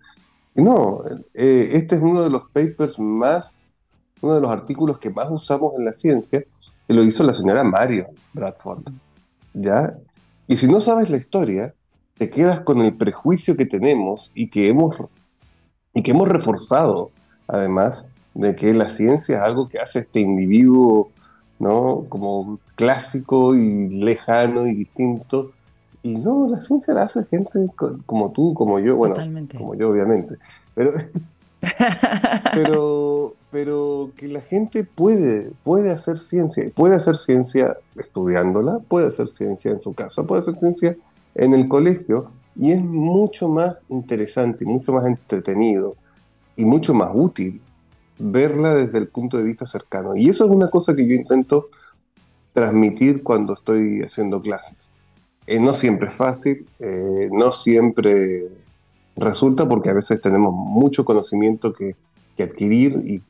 no 0.55 1.01
eh, 1.35 1.69
este 1.73 1.97
es 1.97 2.01
uno 2.01 2.23
de 2.23 2.31
los 2.31 2.49
papers 2.51 2.97
más, 2.97 3.55
uno 4.21 4.33
de 4.33 4.41
los 4.41 4.49
artículos 4.49 4.97
que 4.97 5.11
más 5.11 5.29
usamos 5.29 5.73
en 5.77 5.85
la 5.85 5.91
ciencia, 5.91 6.43
y 6.87 6.93
lo 6.95 7.03
hizo 7.03 7.23
la 7.23 7.35
señora 7.35 7.63
Mario 7.63 8.07
Bradford. 8.33 8.89
¿Ya? 9.53 9.99
Y 10.47 10.57
si 10.57 10.65
no 10.65 10.81
sabes 10.81 11.11
la 11.11 11.17
historia, 11.17 11.75
te 12.17 12.31
quedas 12.31 12.61
con 12.61 12.81
el 12.81 12.95
prejuicio 12.95 13.55
que 13.55 13.67
tenemos 13.67 14.31
y 14.33 14.49
que 14.49 14.69
hemos 14.69 14.95
y 15.97 16.03
que 16.03 16.11
hemos 16.11 16.27
reforzado, 16.27 17.09
además, 17.47 18.05
de 18.35 18.55
que 18.55 18.71
la 18.71 18.87
ciencia 18.87 19.37
es 19.37 19.41
algo 19.41 19.67
que 19.67 19.79
hace 19.79 19.97
este 19.97 20.19
individuo, 20.19 21.09
¿no? 21.57 22.05
Como 22.07 22.59
clásico 22.75 23.55
y 23.55 23.89
lejano 23.89 24.67
y 24.67 24.75
distinto. 24.75 25.53
Y 26.03 26.17
no, 26.17 26.47
la 26.47 26.61
ciencia 26.61 26.93
la 26.93 27.01
hace 27.01 27.25
gente 27.25 27.65
como 28.05 28.31
tú, 28.31 28.53
como 28.53 28.77
yo, 28.77 28.95
bueno, 28.95 29.15
como 29.57 29.73
yo 29.73 29.89
obviamente. 29.89 30.35
Pero, 30.75 30.93
pero, 32.53 33.33
pero 33.49 34.11
que 34.15 34.27
la 34.27 34.41
gente 34.41 34.83
puede, 34.83 35.49
puede 35.63 35.89
hacer 35.89 36.19
ciencia, 36.19 36.63
puede 36.75 36.93
hacer 36.93 37.17
ciencia 37.17 37.75
estudiándola, 37.95 38.77
puede 38.87 39.07
hacer 39.07 39.29
ciencia 39.29 39.71
en 39.71 39.81
su 39.81 39.95
casa, 39.95 40.21
puede 40.21 40.43
hacer 40.43 40.59
ciencia 40.59 40.95
en 41.33 41.55
el 41.55 41.67
colegio, 41.67 42.29
y 42.59 42.71
es 42.71 42.83
mucho 42.83 43.49
más 43.49 43.79
interesante, 43.89 44.65
mucho 44.65 44.91
más 44.93 45.05
entretenido 45.05 45.95
y 46.55 46.65
mucho 46.65 46.93
más 46.93 47.11
útil 47.13 47.61
verla 48.17 48.73
desde 48.73 48.97
el 48.97 49.07
punto 49.07 49.37
de 49.37 49.43
vista 49.43 49.65
cercano. 49.65 50.15
Y 50.15 50.29
eso 50.29 50.45
es 50.45 50.51
una 50.51 50.69
cosa 50.69 50.95
que 50.95 51.07
yo 51.07 51.13
intento 51.13 51.69
transmitir 52.53 53.21
cuando 53.21 53.53
estoy 53.53 54.01
haciendo 54.01 54.41
clases. 54.41 54.89
Eh, 55.45 55.59
no 55.59 55.73
siempre 55.73 56.07
es 56.07 56.15
fácil, 56.15 56.67
eh, 56.79 57.29
no 57.31 57.51
siempre 57.51 58.49
resulta 59.15 59.67
porque 59.67 59.89
a 59.89 59.93
veces 59.93 60.19
tenemos 60.19 60.53
mucho 60.53 61.05
conocimiento 61.05 61.73
que, 61.73 61.95
adquirir 62.39 62.97
y, 63.03 63.23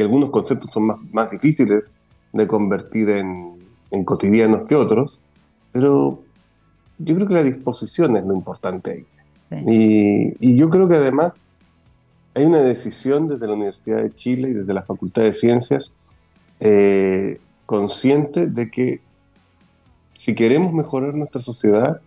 algunos 0.00 0.30
conceptos 0.30 0.70
son 0.72 0.84
más, 0.84 0.96
más 1.12 1.30
difíciles 1.30 1.92
de 2.32 2.46
convertir 2.46 3.10
en, 3.10 3.58
en, 3.90 4.04
cotidianos 4.04 4.62
que 4.62 4.74
otros, 4.74 5.20
pero 5.72 6.22
yo 6.98 7.14
creo 7.14 7.28
que 7.28 7.34
la 7.34 7.42
disposición 7.42 8.16
es 8.16 8.24
lo 8.24 8.34
importante 8.34 8.90
ahí. 8.92 9.06
Y, 9.66 10.34
y 10.40 10.56
yo 10.56 10.70
creo 10.70 10.88
que 10.88 10.96
además 10.96 11.34
hay 12.34 12.44
una 12.44 12.58
decisión 12.58 13.28
desde 13.28 13.46
la 13.46 13.54
Universidad 13.54 14.02
de 14.02 14.12
Chile 14.12 14.50
y 14.50 14.52
desde 14.52 14.74
la 14.74 14.82
Facultad 14.82 15.22
de 15.22 15.32
Ciencias 15.32 15.92
eh, 16.60 17.40
consciente 17.64 18.46
de 18.46 18.70
que 18.70 19.00
si 20.18 20.34
queremos 20.34 20.72
mejorar 20.72 21.14
nuestra 21.14 21.40
sociedad, 21.40 22.00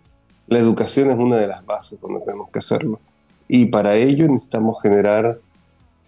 la 0.46 0.58
educación 0.58 1.10
es 1.10 1.16
una 1.16 1.36
de 1.36 1.46
las 1.46 1.64
bases 1.64 2.00
donde 2.00 2.20
tenemos 2.20 2.50
que 2.50 2.58
hacerlo. 2.58 3.00
Y 3.48 3.66
para 3.66 3.96
ello 3.96 4.28
necesitamos 4.28 4.80
generar 4.82 5.40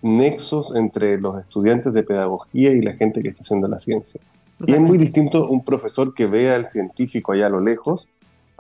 nexos 0.03 0.75
entre 0.77 1.21
los 1.21 1.40
estudiantes 1.40 1.92
de 1.92 2.03
pedagogía 2.03 2.71
y 2.71 2.81
la 2.81 2.92
gente 2.92 3.23
que 3.23 3.29
está 3.29 3.40
haciendo 3.40 3.68
la 3.68 3.79
ciencia. 3.79 4.21
Y 4.66 4.73
es 4.73 4.81
muy 4.81 4.99
distinto 4.99 5.49
un 5.49 5.64
profesor 5.64 6.14
que 6.14 6.27
vea 6.27 6.55
al 6.55 6.71
científico 6.71 7.33
allá 7.33 7.47
a 7.47 7.51
lo 7.51 7.61
lejos 7.61 8.09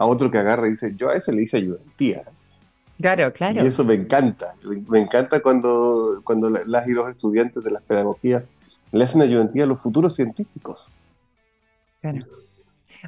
a 0.02 0.06
otro 0.06 0.30
que 0.30 0.38
agarra 0.38 0.66
y 0.66 0.72
dice, 0.72 0.92
yo 0.96 1.08
a 1.08 1.14
ese 1.14 1.32
le 1.32 1.42
hice 1.42 1.58
ayudantía. 1.58 2.24
Claro, 3.00 3.32
claro. 3.32 3.64
Y 3.64 3.66
eso 3.66 3.84
me 3.84 3.94
encanta. 3.94 4.54
Me 4.88 5.00
encanta 5.00 5.40
cuando, 5.40 6.20
cuando 6.24 6.50
las 6.50 6.88
y 6.88 6.92
los 6.92 7.08
estudiantes 7.08 7.64
de 7.64 7.70
las 7.70 7.82
pedagogías 7.82 8.44
le 8.92 9.04
hacen 9.04 9.22
ayudantía 9.22 9.64
a 9.64 9.66
los 9.66 9.80
futuros 9.80 10.14
científicos. 10.14 10.88
Claro. 12.00 12.20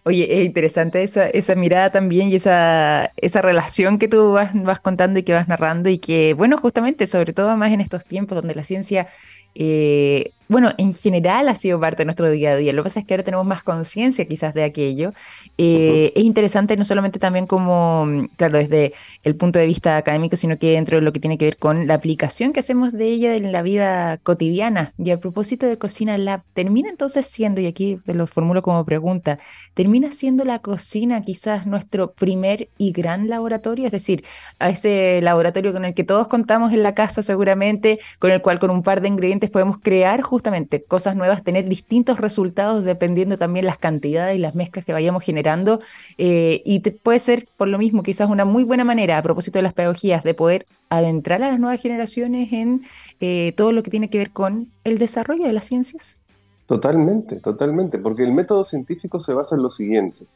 Oye, 0.02 0.40
es 0.40 0.44
interesante 0.44 1.02
esa, 1.02 1.28
esa 1.28 1.54
mirada 1.54 1.90
también 1.90 2.28
y 2.28 2.36
esa, 2.36 3.12
esa 3.16 3.42
relación 3.42 3.98
que 3.98 4.08
tú 4.08 4.32
vas, 4.32 4.50
vas 4.54 4.80
contando 4.80 5.20
y 5.20 5.22
que 5.22 5.32
vas 5.32 5.46
narrando 5.46 5.88
y 5.88 5.98
que, 5.98 6.34
bueno, 6.34 6.58
justamente, 6.58 7.06
sobre 7.06 7.32
todo 7.32 7.56
más 7.56 7.70
en 7.70 7.80
estos 7.80 8.04
tiempos 8.04 8.34
donde 8.36 8.56
la 8.56 8.64
ciencia 8.64 9.06
eh, 9.54 10.32
bueno, 10.48 10.70
en 10.76 10.92
general 10.92 11.48
ha 11.48 11.54
sido 11.54 11.80
parte 11.80 11.98
de 12.02 12.04
nuestro 12.04 12.30
día 12.30 12.52
a 12.52 12.56
día. 12.56 12.72
Lo 12.72 12.82
que 12.82 12.88
pasa 12.88 13.00
es 13.00 13.06
que 13.06 13.14
ahora 13.14 13.24
tenemos 13.24 13.46
más 13.46 13.62
conciencia 13.62 14.26
quizás 14.26 14.54
de 14.54 14.64
aquello. 14.64 15.12
Eh, 15.58 16.12
es 16.14 16.24
interesante 16.24 16.76
no 16.76 16.84
solamente 16.84 17.18
también 17.18 17.46
como, 17.46 18.06
mm, 18.06 18.28
claro, 18.36 18.58
desde 18.58 18.92
el 19.22 19.36
punto 19.36 19.58
de 19.58 19.66
vista 19.66 19.96
académico, 19.96 20.36
sino 20.36 20.58
que 20.58 20.72
dentro 20.72 20.96
de 20.98 21.02
lo 21.02 21.12
que 21.12 21.20
tiene 21.20 21.38
que 21.38 21.46
ver 21.46 21.56
con 21.56 21.86
la 21.86 21.94
aplicación 21.94 22.52
que 22.52 22.60
hacemos 22.60 22.92
de 22.92 23.08
ella 23.08 23.34
en 23.34 23.52
la 23.52 23.62
vida 23.62 24.18
cotidiana. 24.18 24.92
Y 24.98 25.10
a 25.10 25.18
propósito 25.18 25.66
de 25.66 25.78
Cocina 25.78 26.18
Lab, 26.18 26.42
¿termina 26.52 26.90
entonces 26.90 27.26
siendo, 27.26 27.60
y 27.60 27.66
aquí 27.66 27.98
te 28.04 28.14
lo 28.14 28.26
formulo 28.26 28.62
como 28.62 28.84
pregunta, 28.84 29.38
¿termina 29.74 30.12
siendo 30.12 30.44
la 30.44 30.58
cocina 30.60 31.22
quizás 31.22 31.66
nuestro 31.66 32.12
primer 32.12 32.68
y 32.78 32.92
gran 32.92 33.28
laboratorio? 33.28 33.86
Es 33.86 33.92
decir, 33.92 34.24
a 34.58 34.68
ese 34.70 35.20
laboratorio 35.22 35.72
con 35.72 35.84
el 35.84 35.94
que 35.94 36.04
todos 36.04 36.28
contamos 36.28 36.72
en 36.72 36.82
la 36.82 36.94
casa 36.94 37.22
seguramente, 37.22 37.98
con 38.18 38.30
el 38.30 38.42
cual 38.42 38.58
con 38.58 38.70
un 38.70 38.82
par 38.82 39.00
de 39.00 39.08
ingredientes 39.08 39.50
podemos 39.50 39.78
crear 39.78 40.22
justamente 40.22 40.43
cosas 40.86 41.16
nuevas, 41.16 41.42
tener 41.42 41.68
distintos 41.68 42.18
resultados 42.18 42.84
dependiendo 42.84 43.36
también 43.36 43.66
las 43.66 43.78
cantidades 43.78 44.36
y 44.36 44.38
las 44.38 44.54
mezclas 44.54 44.84
que 44.84 44.92
vayamos 44.92 45.22
generando. 45.22 45.80
Eh, 46.18 46.62
y 46.64 46.80
puede 46.80 47.18
ser, 47.18 47.48
por 47.56 47.68
lo 47.68 47.78
mismo, 47.78 48.02
quizás 48.02 48.28
una 48.28 48.44
muy 48.44 48.64
buena 48.64 48.84
manera, 48.84 49.18
a 49.18 49.22
propósito 49.22 49.58
de 49.58 49.62
las 49.62 49.72
pedagogías, 49.72 50.22
de 50.22 50.34
poder 50.34 50.66
adentrar 50.88 51.42
a 51.42 51.50
las 51.50 51.60
nuevas 51.60 51.80
generaciones 51.80 52.52
en 52.52 52.82
eh, 53.20 53.52
todo 53.56 53.72
lo 53.72 53.82
que 53.82 53.90
tiene 53.90 54.10
que 54.10 54.18
ver 54.18 54.30
con 54.30 54.70
el 54.84 54.98
desarrollo 54.98 55.46
de 55.46 55.52
las 55.52 55.66
ciencias. 55.66 56.18
Totalmente, 56.66 57.40
totalmente, 57.40 57.98
porque 57.98 58.24
el 58.24 58.32
método 58.32 58.64
científico 58.64 59.20
se 59.20 59.34
basa 59.34 59.54
en 59.54 59.62
lo 59.62 59.70
siguiente. 59.70 60.26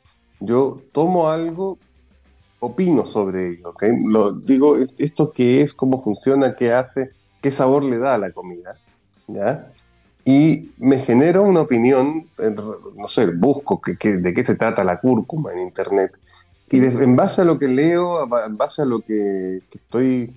Yo 0.40 0.83
tomo 0.92 1.31
algo, 1.31 1.79
opino 2.61 3.07
sobre 3.07 3.51
ello, 3.51 3.73
Lo, 4.05 4.33
digo, 4.33 4.75
esto 4.99 5.31
qué 5.31 5.62
es, 5.62 5.73
cómo 5.73 6.01
funciona, 6.01 6.55
qué 6.57 6.73
hace, 6.73 7.11
qué 7.40 7.51
sabor 7.51 7.85
le 7.85 7.99
da 7.99 8.14
a 8.14 8.18
la 8.18 8.33
comida, 8.33 8.79
¿ya? 9.27 9.73
Y 10.31 10.73
me 10.77 10.99
genero 10.99 11.43
una 11.43 11.62
opinión, 11.62 12.29
no 12.37 13.09
sé, 13.09 13.29
busco 13.38 13.81
que, 13.81 14.19
de 14.19 14.35
qué 14.35 14.45
se 14.45 14.57
trata 14.57 14.85
la 14.85 15.01
cúrcuma 15.01 15.55
en 15.55 15.61
Internet. 15.61 16.12
Y 16.71 16.85
en 16.85 17.17
base 17.17 17.41
a 17.41 17.45
lo 17.47 17.59
que 17.59 17.67
leo, 17.67 18.29
en 18.47 18.57
base 18.57 18.83
a 18.83 18.85
lo 18.85 19.01
que, 19.01 19.62
estoy 19.73 20.35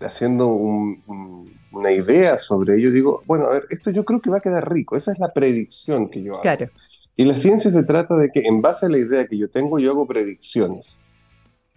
haciendo 0.00 0.48
una 0.48 1.92
idea 1.92 2.38
sobre 2.38 2.74
ello, 2.74 2.90
digo, 2.90 3.22
bueno, 3.24 3.44
a 3.44 3.50
ver, 3.50 3.62
esto 3.70 3.90
yo 3.90 4.04
creo 4.04 4.20
que 4.20 4.30
va 4.30 4.38
a 4.38 4.40
quedar 4.40 4.68
rico. 4.68 4.96
Esa 4.96 5.12
es 5.12 5.20
la 5.20 5.32
predicción 5.32 6.10
que 6.10 6.24
yo 6.24 6.32
hago. 6.32 6.42
Claro. 6.42 6.68
Y 7.14 7.24
la 7.24 7.36
ciencia 7.36 7.70
se 7.70 7.84
trata 7.84 8.16
de 8.16 8.30
que 8.30 8.40
en 8.40 8.60
base 8.60 8.86
a 8.86 8.88
la 8.88 8.98
idea 8.98 9.28
que 9.28 9.38
yo 9.38 9.48
tengo, 9.48 9.78
yo 9.78 9.92
hago 9.92 10.08
predicciones. 10.08 11.00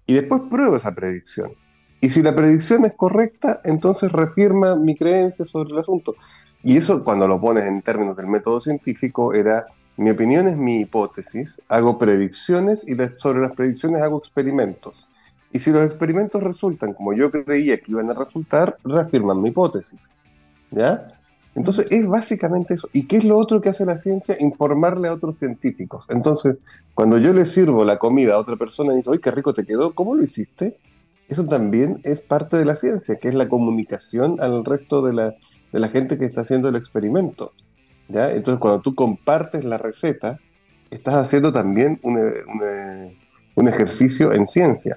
Y 0.08 0.16
después 0.16 0.42
pruebo 0.50 0.76
esa 0.76 0.96
predicción. 0.96 1.54
Y 2.02 2.10
si 2.10 2.24
la 2.24 2.34
predicción 2.34 2.84
es 2.84 2.94
correcta, 2.94 3.62
entonces 3.64 4.12
refirma 4.12 4.76
mi 4.76 4.96
creencia 4.96 5.46
sobre 5.46 5.72
el 5.72 5.78
asunto. 5.78 6.16
Y 6.64 6.78
eso 6.78 7.04
cuando 7.04 7.28
lo 7.28 7.42
pones 7.42 7.66
en 7.66 7.82
términos 7.82 8.16
del 8.16 8.28
método 8.28 8.62
científico 8.62 9.34
era, 9.34 9.66
mi 9.98 10.10
opinión 10.10 10.48
es 10.48 10.58
mi 10.58 10.80
hipótesis, 10.80 11.62
hago 11.68 12.00
predicciones 12.00 12.86
y 12.88 12.96
sobre 13.18 13.42
las 13.42 13.52
predicciones 13.52 14.02
hago 14.02 14.18
experimentos. 14.18 15.10
Y 15.52 15.60
si 15.60 15.72
los 15.72 15.84
experimentos 15.84 16.42
resultan 16.42 16.94
como 16.94 17.14
yo 17.14 17.30
creía 17.30 17.78
que 17.78 17.92
iban 17.92 18.10
a 18.10 18.14
resultar, 18.14 18.78
reafirman 18.84 19.42
mi 19.42 19.50
hipótesis. 19.50 20.00
¿Ya? 20.72 21.08
Entonces 21.54 21.92
es 21.92 22.08
básicamente 22.08 22.74
eso. 22.74 22.88
¿Y 22.94 23.08
qué 23.08 23.18
es 23.18 23.26
lo 23.26 23.38
otro 23.38 23.62
que 23.62 23.70
hace 23.70 23.86
la 23.86 23.98
ciencia? 23.98 24.36
Informarle 24.40 25.10
a 25.10 25.14
otros 25.14 25.38
científicos. 25.38 26.06
Entonces, 26.10 26.56
cuando 26.96 27.20
yo 27.20 27.34
le 27.34 27.46
sirvo 27.46 27.86
la 27.86 27.98
comida 28.00 28.34
a 28.36 28.40
otra 28.40 28.56
persona 28.56 28.94
y 28.94 28.98
dice, 28.98 29.12
¡ay, 29.12 29.20
qué 29.20 29.30
rico 29.30 29.54
te 29.54 29.66
quedó! 29.66 29.94
¿Cómo 29.94 30.16
lo 30.16 30.24
hiciste? 30.24 30.80
Eso 31.28 31.44
también 31.44 32.00
es 32.04 32.22
parte 32.22 32.58
de 32.58 32.66
la 32.66 32.76
ciencia, 32.76 33.18
que 33.18 33.28
es 33.28 33.36
la 33.36 33.50
comunicación 33.50 34.38
al 34.40 34.66
resto 34.66 35.04
de 35.04 35.14
la, 35.14 35.36
de 35.74 35.80
la 35.80 35.90
gente 35.90 36.18
que 36.18 36.24
está 36.24 36.42
haciendo 36.42 36.70
el 36.70 36.76
experimento. 36.78 37.52
¿ya? 38.08 38.32
Entonces, 38.32 38.60
cuando 38.60 38.80
tú 38.80 38.96
compartes 38.96 39.66
la 39.66 39.78
receta, 39.78 40.40
estás 40.92 41.16
haciendo 41.16 41.52
también 41.52 42.00
un, 42.04 42.18
un, 43.56 43.68
ejercicio 43.68 44.32
en 44.32 44.48
ciencia. 44.48 44.96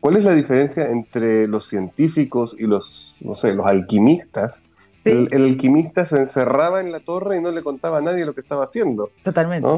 ¿Cuál 0.00 0.16
es 0.16 0.24
la 0.24 0.34
diferencia 0.34 0.88
entre 0.88 1.46
los 1.46 1.68
científicos 1.68 2.56
y 2.58 2.66
los, 2.66 3.16
no 3.20 3.34
sé, 3.34 3.54
los 3.54 3.66
alquimistas? 3.66 4.60
El, 5.04 5.28
alquimista 5.32 6.04
se 6.04 6.18
encerraba 6.18 6.80
en 6.80 6.92
la 6.92 7.00
torre 7.00 7.38
y 7.38 7.40
no 7.40 7.52
le 7.52 7.62
contaba 7.62 7.98
a 7.98 8.02
nadie 8.02 8.26
lo 8.26 8.34
que 8.34 8.40
estaba 8.40 8.64
haciendo. 8.64 9.10
Totalmente. 9.22 9.68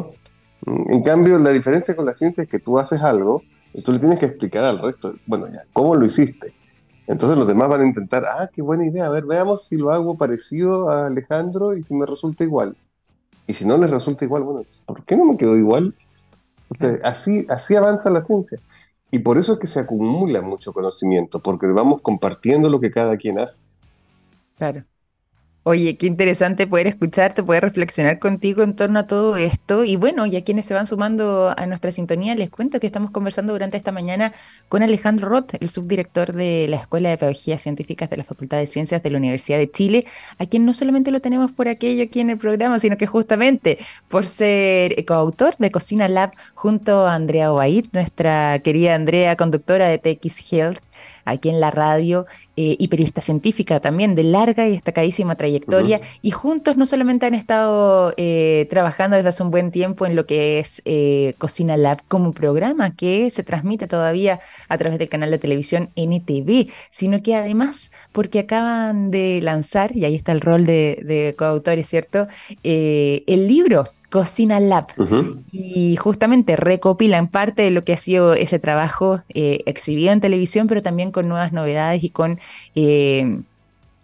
En 0.66 1.02
cambio, 1.02 1.38
la 1.38 1.50
diferencia 1.50 1.94
con 1.94 2.06
la 2.06 2.14
ciencia 2.14 2.44
es 2.44 2.48
que 2.48 2.58
tú 2.58 2.78
haces 2.78 3.02
algo 3.02 3.42
y 3.72 3.82
tú 3.82 3.92
le 3.92 3.98
tienes 3.98 4.18
que 4.18 4.26
explicar 4.26 4.64
al 4.64 4.78
resto, 4.78 5.12
bueno, 5.26 5.46
ya, 5.48 5.64
¿cómo 5.72 5.94
lo 5.94 6.06
hiciste? 6.06 6.54
Entonces 7.06 7.36
los 7.36 7.46
demás 7.46 7.68
van 7.68 7.80
a 7.80 7.86
intentar, 7.86 8.24
ah, 8.24 8.48
qué 8.52 8.62
buena 8.62 8.86
idea, 8.86 9.06
a 9.06 9.10
ver, 9.10 9.24
veamos 9.24 9.64
si 9.64 9.76
lo 9.76 9.90
hago 9.90 10.16
parecido 10.16 10.88
a 10.88 11.06
Alejandro 11.06 11.74
y 11.74 11.82
si 11.82 11.94
me 11.94 12.06
resulta 12.06 12.44
igual. 12.44 12.76
Y 13.46 13.54
si 13.54 13.64
no 13.64 13.76
les 13.76 13.90
resulta 13.90 14.24
igual, 14.24 14.44
bueno, 14.44 14.62
¿por 14.86 15.04
qué 15.04 15.16
no 15.16 15.24
me 15.24 15.36
quedó 15.36 15.56
igual? 15.56 15.94
Porque 16.68 16.98
así, 17.04 17.44
así 17.48 17.74
avanza 17.74 18.08
la 18.08 18.24
ciencia. 18.24 18.58
Y 19.10 19.18
por 19.18 19.36
eso 19.36 19.54
es 19.54 19.58
que 19.58 19.66
se 19.66 19.80
acumula 19.80 20.40
mucho 20.40 20.72
conocimiento, 20.72 21.40
porque 21.40 21.66
vamos 21.66 22.00
compartiendo 22.00 22.70
lo 22.70 22.80
que 22.80 22.90
cada 22.90 23.16
quien 23.16 23.38
hace. 23.38 23.62
Claro. 24.56 24.84
Oye, 25.64 25.96
qué 25.96 26.08
interesante 26.08 26.66
poder 26.66 26.88
escucharte, 26.88 27.40
poder 27.44 27.62
reflexionar 27.62 28.18
contigo 28.18 28.64
en 28.64 28.74
torno 28.74 28.98
a 28.98 29.06
todo 29.06 29.36
esto. 29.36 29.84
Y 29.84 29.94
bueno, 29.94 30.26
y 30.26 30.34
a 30.34 30.42
quienes 30.42 30.66
se 30.66 30.74
van 30.74 30.88
sumando 30.88 31.54
a 31.56 31.66
nuestra 31.66 31.92
sintonía, 31.92 32.34
les 32.34 32.50
cuento 32.50 32.80
que 32.80 32.88
estamos 32.88 33.12
conversando 33.12 33.52
durante 33.52 33.76
esta 33.76 33.92
mañana 33.92 34.32
con 34.68 34.82
Alejandro 34.82 35.28
Roth, 35.28 35.54
el 35.60 35.68
subdirector 35.68 36.32
de 36.32 36.66
la 36.68 36.78
Escuela 36.78 37.10
de 37.10 37.16
Pedagogías 37.18 37.62
Científicas 37.62 38.10
de 38.10 38.16
la 38.16 38.24
Facultad 38.24 38.58
de 38.58 38.66
Ciencias 38.66 39.04
de 39.04 39.10
la 39.10 39.18
Universidad 39.18 39.58
de 39.58 39.70
Chile, 39.70 40.04
a 40.36 40.46
quien 40.46 40.66
no 40.66 40.74
solamente 40.74 41.12
lo 41.12 41.20
tenemos 41.20 41.52
por 41.52 41.68
aquello 41.68 42.02
aquí 42.02 42.18
en 42.18 42.30
el 42.30 42.38
programa, 42.38 42.80
sino 42.80 42.96
que 42.96 43.06
justamente 43.06 43.78
por 44.08 44.26
ser 44.26 45.04
coautor 45.04 45.54
de 45.58 45.70
Cocina 45.70 46.08
Lab 46.08 46.32
junto 46.54 47.06
a 47.06 47.14
Andrea 47.14 47.52
Obaid, 47.52 47.86
nuestra 47.92 48.58
querida 48.64 48.96
Andrea, 48.96 49.36
conductora 49.36 49.86
de 49.86 49.98
TX 49.98 50.52
Health 50.52 50.82
aquí 51.24 51.48
en 51.48 51.60
la 51.60 51.70
radio 51.70 52.26
eh, 52.56 52.76
y 52.78 52.88
periodista 52.88 53.20
científica 53.20 53.80
también 53.80 54.14
de 54.14 54.24
larga 54.24 54.68
y 54.68 54.72
destacadísima 54.72 55.36
trayectoria. 55.36 56.00
Y 56.20 56.30
juntos 56.30 56.76
no 56.76 56.86
solamente 56.86 57.26
han 57.26 57.34
estado 57.34 58.12
eh, 58.16 58.66
trabajando 58.70 59.16
desde 59.16 59.30
hace 59.30 59.42
un 59.42 59.50
buen 59.50 59.70
tiempo 59.70 60.06
en 60.06 60.16
lo 60.16 60.26
que 60.26 60.58
es 60.58 60.82
eh, 60.84 61.34
Cocina 61.38 61.76
Lab 61.76 62.02
como 62.08 62.32
programa 62.32 62.94
que 62.94 63.30
se 63.30 63.42
transmite 63.42 63.86
todavía 63.86 64.40
a 64.68 64.78
través 64.78 64.98
del 64.98 65.08
canal 65.08 65.30
de 65.30 65.38
televisión 65.38 65.90
NTV, 65.96 66.70
sino 66.90 67.22
que 67.22 67.36
además 67.36 67.90
porque 68.12 68.40
acaban 68.40 69.10
de 69.10 69.40
lanzar, 69.42 69.96
y 69.96 70.04
ahí 70.04 70.14
está 70.14 70.32
el 70.32 70.40
rol 70.40 70.66
de, 70.66 71.02
de 71.04 71.34
coautores, 71.36 71.88
¿cierto? 71.88 72.26
el 72.62 73.48
libro 73.48 73.86
Cocina 74.12 74.60
Lab. 74.60 74.88
Y 75.52 75.96
justamente 75.96 76.54
recopilan 76.54 77.28
parte 77.28 77.62
de 77.62 77.70
lo 77.70 77.82
que 77.82 77.94
ha 77.94 77.96
sido 77.96 78.34
ese 78.34 78.58
trabajo 78.58 79.22
eh, 79.30 79.62
exhibido 79.64 80.12
en 80.12 80.20
televisión, 80.20 80.66
pero 80.66 80.82
también 80.82 81.10
con 81.12 81.28
nuevas 81.28 81.54
novedades 81.54 82.04
y 82.04 82.10
con 82.10 82.38
eh, 82.74 83.38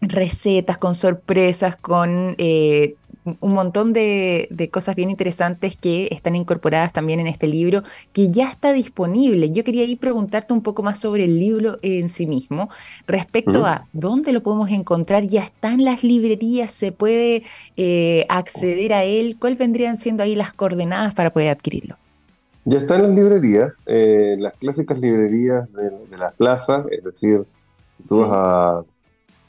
recetas, 0.01 0.79
con 0.79 0.95
sorpresas, 0.95 1.77
con 1.77 2.37
eh, 2.39 2.95
un 3.41 3.53
montón 3.53 3.93
de, 3.93 4.69
cosas 4.73 4.97
bien 4.97 5.11
interesantes 5.11 5.77
que 5.77 6.09
están 6.11 6.35
incorporadas 6.37 6.93
también 6.93 7.21
en 7.21 7.27
este 7.27 7.47
libro, 7.47 7.83
que 8.13 8.31
ya 8.31 8.51
está 8.51 8.73
disponible. 8.73 9.51
Yo 9.51 9.65
quería 9.65 9.85
ir 9.85 9.99
preguntarte 9.99 10.53
un 10.53 10.63
poco 10.63 10.83
más 10.83 10.99
sobre 10.99 11.25
el 11.25 11.39
libro 11.39 11.79
en 11.83 12.09
sí 12.09 12.27
mismo, 12.27 12.69
respecto 13.07 13.67
a 13.67 13.87
dónde 13.93 14.33
lo 14.33 14.43
podemos 14.43 14.71
encontrar, 14.71 15.25
ya 15.25 15.43
está 15.43 15.73
en 15.73 15.85
las 15.85 16.03
librerías, 16.03 16.73
se 16.73 16.93
puede 16.93 17.43
eh, 17.77 18.27
acceder 18.29 18.93
a 18.93 19.05
él, 19.05 19.37
¿cuáles 19.39 19.59
vendrían 19.59 19.99
siendo 19.99 20.23
ahí 20.23 20.35
las 20.35 20.53
coordenadas 20.53 21.15
para 21.15 21.31
poder 21.31 21.51
adquirirlo? 21.51 21.97
Ya 22.65 22.79
está 22.79 22.97
en 22.97 23.03
las 23.03 23.11
librerías, 23.13 23.79
eh, 23.87 24.37
las 24.39 24.53
clásicas 24.55 24.99
librerías 24.99 25.67
de, 25.73 26.19
las 26.19 26.33
plazas, 26.33 26.87
es 26.91 27.03
decir, 27.03 27.45
tú 28.09 28.21
vas 28.21 28.31
a... 28.33 28.83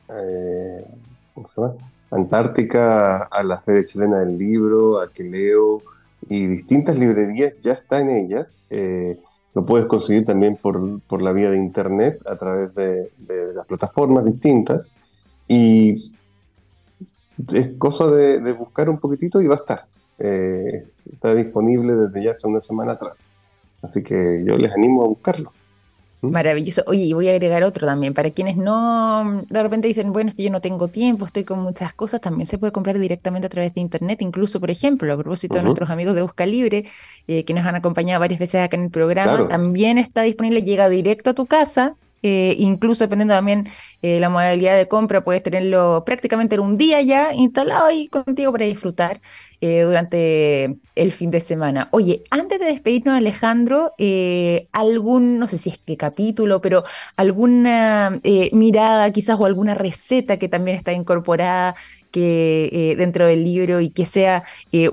Eh, 0.10 0.86
¿Cómo 1.34 1.46
se 1.46 1.62
llama? 1.62 1.74
Antártica, 2.12 3.24
a 3.24 3.44
la 3.44 3.60
Feria 3.60 3.86
Chilena 3.86 4.20
del 4.20 4.38
Libro, 4.38 5.00
a 5.00 5.12
Queleo 5.12 5.82
y 6.28 6.48
distintas 6.48 6.98
librerías 6.98 7.54
ya 7.62 7.74
están 7.74 8.10
en 8.10 8.26
ellas. 8.26 8.62
Eh, 8.70 9.20
lo 9.54 9.66
puedes 9.66 9.88
conseguir 9.88 10.26
también 10.26 10.58
por, 10.58 11.02
por, 11.02 11.22
la 11.22 11.32
vía 11.32 11.50
de 11.50 11.58
internet 11.58 12.20
a 12.28 12.36
través 12.36 12.74
de, 12.76 13.12
las 13.54 13.66
plataformas 13.66 14.26
distintas. 14.26 14.90
Y 15.48 15.94
es 17.54 17.72
cosa 17.78 18.08
de, 18.12 18.54
buscar 18.54 18.90
un 18.90 19.00
poquitito 19.00 19.42
y 19.42 19.48
va 19.48 19.56
a 19.56 19.58
estar. 19.58 19.86
Eh, 20.20 20.88
está 21.12 21.34
disponible 21.34 21.96
desde 21.96 22.24
ya 22.24 22.32
hace 22.32 22.48
una 22.48 22.62
semana 22.62 22.94
atrás. 22.94 23.14
Así 23.82 24.04
que 24.04 24.44
yo 24.46 24.58
les 24.58 24.72
animo 24.72 25.04
a 25.04 25.08
buscarlo. 25.08 25.52
Maravilloso. 26.22 26.84
Oye, 26.86 27.04
y 27.04 27.14
voy 27.14 27.30
a 27.30 27.32
agregar 27.32 27.64
otro 27.64 27.88
también. 27.88 28.14
Para 28.14 28.32
quienes 28.32 28.58
no, 28.58 29.44
de 29.50 29.64
repente 29.64 29.88
dicen, 29.88 30.12
bueno, 30.12 30.32
es 30.32 30.36
que 30.36 30.44
yo 30.44 30.50
no 30.50 30.60
tengo 30.60 30.90
tiempo, 30.90 31.26
estoy 31.26 31.46
con 31.46 31.60
muchas 31.60 31.94
cosas, 31.94 32.20
también 32.20 32.46
se 32.46 32.58
puede 32.58 32.74
comprar 32.74 33.00
directamente 33.00 33.46
a 33.48 33.50
través 33.50 33.74
de 33.74 33.82
Internet. 33.82 34.22
Incluso, 34.22 34.60
por 34.60 34.70
ejemplo, 34.70 35.12
a 35.14 35.18
propósito 35.18 35.56
de 35.56 35.64
nuestros 35.64 35.90
amigos 35.90 36.16
de 36.16 36.22
Busca 36.22 36.46
Libre, 36.46 36.86
eh, 37.28 37.46
que 37.46 37.54
nos 37.54 37.66
han 37.66 37.76
acompañado 37.76 38.20
varias 38.20 38.40
veces 38.40 38.62
acá 38.62 38.76
en 38.76 38.84
el 38.84 38.92
programa, 38.92 39.48
también 39.48 39.98
está 39.98 40.24
disponible, 40.24 40.62
llega 40.62 40.90
directo 40.90 41.30
a 41.30 41.34
tu 41.34 41.46
casa 41.46 41.96
eh, 42.22 42.56
incluso 42.60 43.04
dependiendo 43.04 43.34
también 43.34 43.68
eh, 44.02 44.20
la 44.20 44.30
modalidad 44.30 44.76
de 44.78 44.88
compra, 44.88 45.24
puedes 45.24 45.44
tenerlo 45.44 46.04
prácticamente 46.06 46.56
en 46.56 46.62
un 46.62 46.78
día 46.78 47.02
ya 47.02 47.34
instalado 47.34 47.86
ahí 47.86 48.08
contigo 48.08 48.52
para 48.52 48.66
disfrutar 48.66 49.22
eh, 49.62 49.82
durante 49.82 50.76
el 50.96 51.12
fin 51.12 51.32
de 51.32 51.40
semana. 51.40 51.90
Oye, 51.92 52.24
antes 52.30 52.60
de 52.60 52.66
despedirnos, 52.66 53.18
Alejandro, 53.18 53.94
algún, 54.72 55.40
no 55.40 55.48
sé 55.48 55.58
si 55.58 55.70
es 55.70 55.80
qué 55.86 55.98
capítulo, 55.98 56.62
pero 56.62 56.84
alguna 57.16 58.20
mirada 58.52 59.12
quizás 59.12 59.40
o 59.40 59.46
alguna 59.46 59.76
receta 59.76 60.38
que 60.38 60.50
también 60.50 60.78
está 60.78 60.94
incorporada 60.94 61.76
que 62.12 62.96
dentro 62.98 63.26
del 63.28 63.44
libro 63.44 63.82
y 63.82 63.90
que 63.92 64.06
sea 64.06 64.44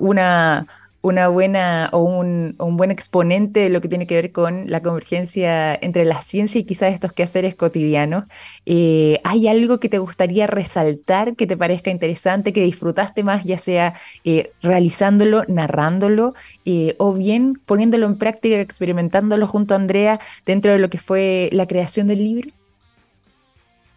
una 0.01 0.67
una 1.07 1.29
buena 1.29 1.89
o 1.93 2.01
un, 2.03 2.57
buen 2.59 2.91
exponente 2.91 3.61
de 3.61 3.69
lo 3.69 3.81
que 3.81 3.89
tiene 3.89 4.09
que 4.09 4.17
ver 4.17 4.33
con 4.33 4.69
la 4.69 4.83
convergencia 4.83 5.73
entre 5.73 6.05
la 6.05 6.21
ciencia 6.21 6.61
y 6.61 6.65
quizás 6.65 6.93
estos 6.93 7.13
quehaceres 7.13 7.55
cotidianos. 7.55 8.25
Eh, 8.67 9.21
¿Hay 9.23 9.47
algo 9.47 9.79
que 9.79 9.89
te 9.89 9.99
gustaría 9.99 10.49
resaltar, 10.49 11.37
que 11.37 11.47
te 11.47 11.57
parezca 11.57 11.93
interesante, 11.93 12.53
que 12.53 12.65
disfrutaste 12.65 13.23
más, 13.23 13.45
ya 13.45 13.57
sea 13.57 13.95
eh, 14.25 14.51
realizándolo, 14.63 15.45
narrándolo, 15.47 16.35
eh, 16.65 16.97
o 16.99 17.13
bien 17.13 17.55
poniéndolo 17.67 18.07
en 18.07 18.19
práctica, 18.19 18.59
experimentándolo 18.59 19.47
junto 19.47 19.75
a 19.75 19.77
Andrea 19.77 20.19
dentro 20.45 20.73
de 20.73 20.81
lo 20.81 20.91
que 20.91 20.99
fue 20.99 21.51
la 21.53 21.69
creación 21.69 22.09
del 22.09 22.19
libro? 22.19 22.51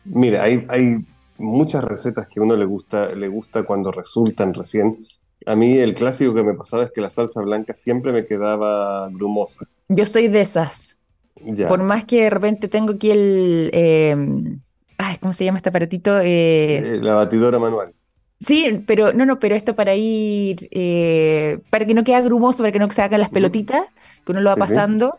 Mira, 0.06 0.44
hay, 0.44 0.64
hay 0.70 1.04
muchas 1.40 1.84
recetas 1.84 2.28
que 2.28 2.40
a 2.40 2.44
uno 2.44 2.56
le 2.56 2.66
gusta, 2.66 3.16
le 3.16 3.28
gusta 3.30 3.64
cuando 3.64 3.92
resultan 3.92 4.54
recién 4.54 5.00
a 5.46 5.56
mí 5.56 5.78
el 5.78 5.94
clásico 5.94 6.34
que 6.34 6.44
me 6.44 6.54
pasaba 6.54 6.84
es 6.84 6.92
que 6.92 7.02
la 7.02 7.10
salsa 7.10 7.42
blanca 7.42 7.74
siempre 7.74 8.12
me 8.12 8.26
quedaba 8.26 9.10
grumosa. 9.10 9.66
Yo 9.88 10.06
soy 10.06 10.28
de 10.28 10.42
esas. 10.42 10.98
Por 11.68 11.84
más 11.84 12.06
que 12.06 12.24
de 12.24 12.30
repente 12.30 12.68
tengo 12.68 12.94
aquí 12.94 13.12
el... 13.12 14.62
Ay, 15.02 15.18
¿Cómo 15.18 15.32
se 15.32 15.46
llama 15.46 15.60
este 15.60 15.70
aparatito? 15.70 16.20
Eh, 16.20 16.96
eh, 16.96 17.00
la 17.02 17.16
batidora 17.16 17.58
manual. 17.58 17.94
Sí, 18.42 18.84
pero 18.86 19.14
no, 19.14 19.26
no, 19.26 19.40
pero 19.40 19.56
esto 19.56 19.74
para 19.74 19.96
ir, 19.96 20.68
eh, 20.72 21.60
para 21.70 21.86
que 21.86 21.94
no 21.94 22.04
quede 22.04 22.22
grumoso, 22.22 22.64
para 22.64 22.74
que 22.74 22.80
no 22.80 22.92
se 22.92 23.02
hagan 23.02 23.22
las 23.22 23.30
pelotitas, 23.30 23.84
que 24.26 24.32
uno 24.34 24.42
lo 24.42 24.50
va 24.50 24.58
pasando. 24.58 25.12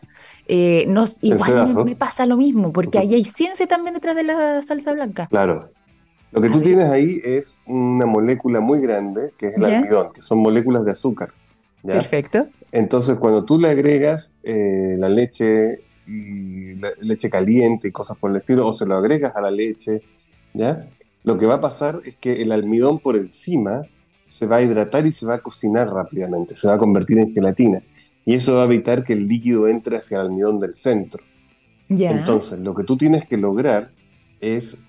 igual 0.47 1.85
me, 1.85 1.95
pasa 1.95 2.27
lo 2.27 2.37
mismo, 2.37 2.71
porque 2.71 2.99
ahí 2.99 3.15
hay 3.15 3.25
ciencia 3.25 3.67
también 3.67 3.95
detrás 3.95 4.15
de 4.15 4.23
la 4.23 4.61
salsa 4.61 4.93
blanca. 4.93 5.27
Claro, 5.27 5.71
lo 6.31 6.41
que 6.41 6.49
tú 6.49 6.61
tienes 6.61 6.85
ahí 6.85 7.19
es 7.23 7.57
una 7.65 8.05
molécula 8.05 8.61
muy 8.61 8.79
grande, 8.79 9.31
que 9.37 9.47
es 9.47 9.57
el 9.57 9.65
almidón, 9.65 10.13
que 10.13 10.21
son 10.21 10.39
moléculas 10.39 10.85
de 10.85 10.91
azúcar. 10.91 11.33
Perfecto. 11.85 12.47
Entonces, 12.71 13.17
cuando 13.17 13.43
tú 13.43 13.59
le 13.59 13.69
agregas 13.69 14.37
eh, 14.43 14.95
la 14.97 15.09
leche 15.09 15.75
y 16.07 16.75
leche 17.01 17.29
caliente 17.29 17.89
y 17.89 17.91
cosas 17.91 18.17
por 18.17 18.31
el 18.31 18.37
estilo, 18.37 18.65
o 18.65 18.75
se 18.75 18.85
lo 18.85 18.95
agregas 18.95 19.35
a 19.35 19.41
la 19.41 19.51
leche, 19.51 20.01
¿ya? 20.53 20.87
Lo 21.23 21.37
que 21.37 21.45
va 21.45 21.55
a 21.55 21.61
pasar 21.61 21.99
es 22.05 22.15
que 22.15 22.41
el 22.41 22.51
almidón 22.51 22.99
por 22.99 23.15
encima 23.17 23.83
se 24.27 24.47
va 24.47 24.57
a 24.57 24.61
hidratar 24.61 25.05
y 25.05 25.11
se 25.11 25.25
va 25.25 25.35
a 25.35 25.39
cocinar 25.39 25.89
rápidamente, 25.89 26.55
se 26.55 26.67
va 26.67 26.75
a 26.75 26.77
convertir 26.77 27.19
en 27.19 27.33
gelatina. 27.33 27.83
Y 28.23 28.35
eso 28.35 28.55
va 28.55 28.61
a 28.61 28.65
evitar 28.65 29.03
que 29.03 29.13
el 29.13 29.27
líquido 29.27 29.67
entre 29.67 29.97
hacia 29.97 30.15
el 30.15 30.27
almidón 30.27 30.59
del 30.59 30.75
centro. 30.75 31.21
Entonces, 31.89 32.59
lo 32.59 32.73
que 32.73 32.85
tú 32.85 32.95
tienes 32.95 33.27
que 33.27 33.37
lograr 33.37 33.91
es 34.39 34.79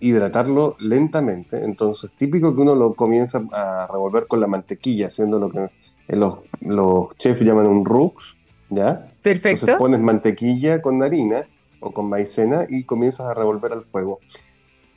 hidratarlo 0.00 0.76
lentamente. 0.78 1.64
Entonces, 1.64 2.10
típico 2.16 2.54
que 2.54 2.62
uno 2.62 2.74
lo 2.74 2.94
comienza 2.94 3.42
a 3.52 3.88
revolver 3.90 4.26
con 4.26 4.40
la 4.40 4.46
mantequilla, 4.46 5.06
haciendo 5.06 5.38
lo 5.38 5.50
que 5.50 5.70
los, 6.08 6.38
los 6.60 7.16
chefs 7.16 7.40
llaman 7.40 7.66
un 7.66 7.84
rux, 7.84 8.38
¿ya? 8.70 9.12
Perfecto. 9.22 9.66
Entonces 9.66 9.76
pones 9.76 10.00
mantequilla 10.00 10.82
con 10.82 11.02
harina 11.02 11.48
o 11.80 11.90
con 11.92 12.08
maicena 12.08 12.64
y 12.68 12.84
comienzas 12.84 13.26
a 13.26 13.34
revolver 13.34 13.72
al 13.72 13.84
fuego. 13.84 14.20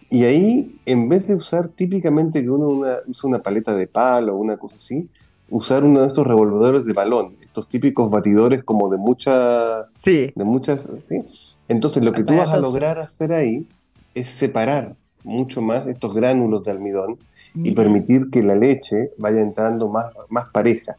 Y 0.09 0.23
ahí, 0.23 0.79
en 0.85 1.07
vez 1.07 1.27
de 1.27 1.35
usar 1.35 1.69
típicamente 1.69 2.41
que 2.41 2.49
uno 2.49 2.67
usa 3.07 3.27
una 3.27 3.39
paleta 3.39 3.75
de 3.75 3.87
palo 3.87 4.33
o 4.33 4.37
una 4.37 4.57
cosa 4.57 4.75
así, 4.77 5.07
usar 5.49 5.83
uno 5.83 6.01
de 6.01 6.07
estos 6.07 6.25
revolvedores 6.25 6.85
de 6.85 6.93
balón, 6.93 7.35
estos 7.41 7.67
típicos 7.67 8.09
batidores 8.09 8.63
como 8.63 8.89
de 8.89 8.97
muchas... 8.97 9.85
Sí. 9.93 10.31
De 10.35 10.43
muchas... 10.43 10.89
¿sí? 11.05 11.23
Entonces, 11.67 12.03
lo 12.03 12.11
que 12.11 12.23
tú 12.23 12.35
vas 12.35 12.49
a 12.49 12.59
lograr 12.59 12.97
hacer 12.97 13.31
ahí 13.31 13.67
es 14.13 14.29
separar 14.29 14.95
mucho 15.23 15.61
más 15.61 15.87
estos 15.87 16.13
gránulos 16.13 16.63
de 16.63 16.71
almidón 16.71 17.17
y 17.55 17.73
permitir 17.73 18.29
que 18.29 18.43
la 18.43 18.55
leche 18.55 19.11
vaya 19.17 19.41
entrando 19.41 19.89
más, 19.89 20.11
más 20.29 20.49
pareja. 20.49 20.97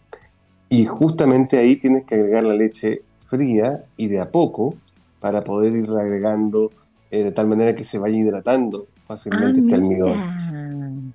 Y 0.68 0.84
justamente 0.84 1.58
ahí 1.58 1.76
tienes 1.76 2.04
que 2.04 2.16
agregar 2.16 2.44
la 2.44 2.54
leche 2.54 3.02
fría 3.28 3.84
y 3.96 4.08
de 4.08 4.20
a 4.20 4.30
poco 4.30 4.74
para 5.20 5.44
poder 5.44 5.74
ir 5.74 5.90
agregando 5.90 6.70
eh, 7.10 7.24
de 7.24 7.32
tal 7.32 7.46
manera 7.46 7.74
que 7.74 7.84
se 7.84 7.98
vaya 7.98 8.16
hidratando 8.16 8.86
fácilmente 9.06 9.60
ah, 9.60 9.64
este 9.64 9.74
almidón. 9.74 11.14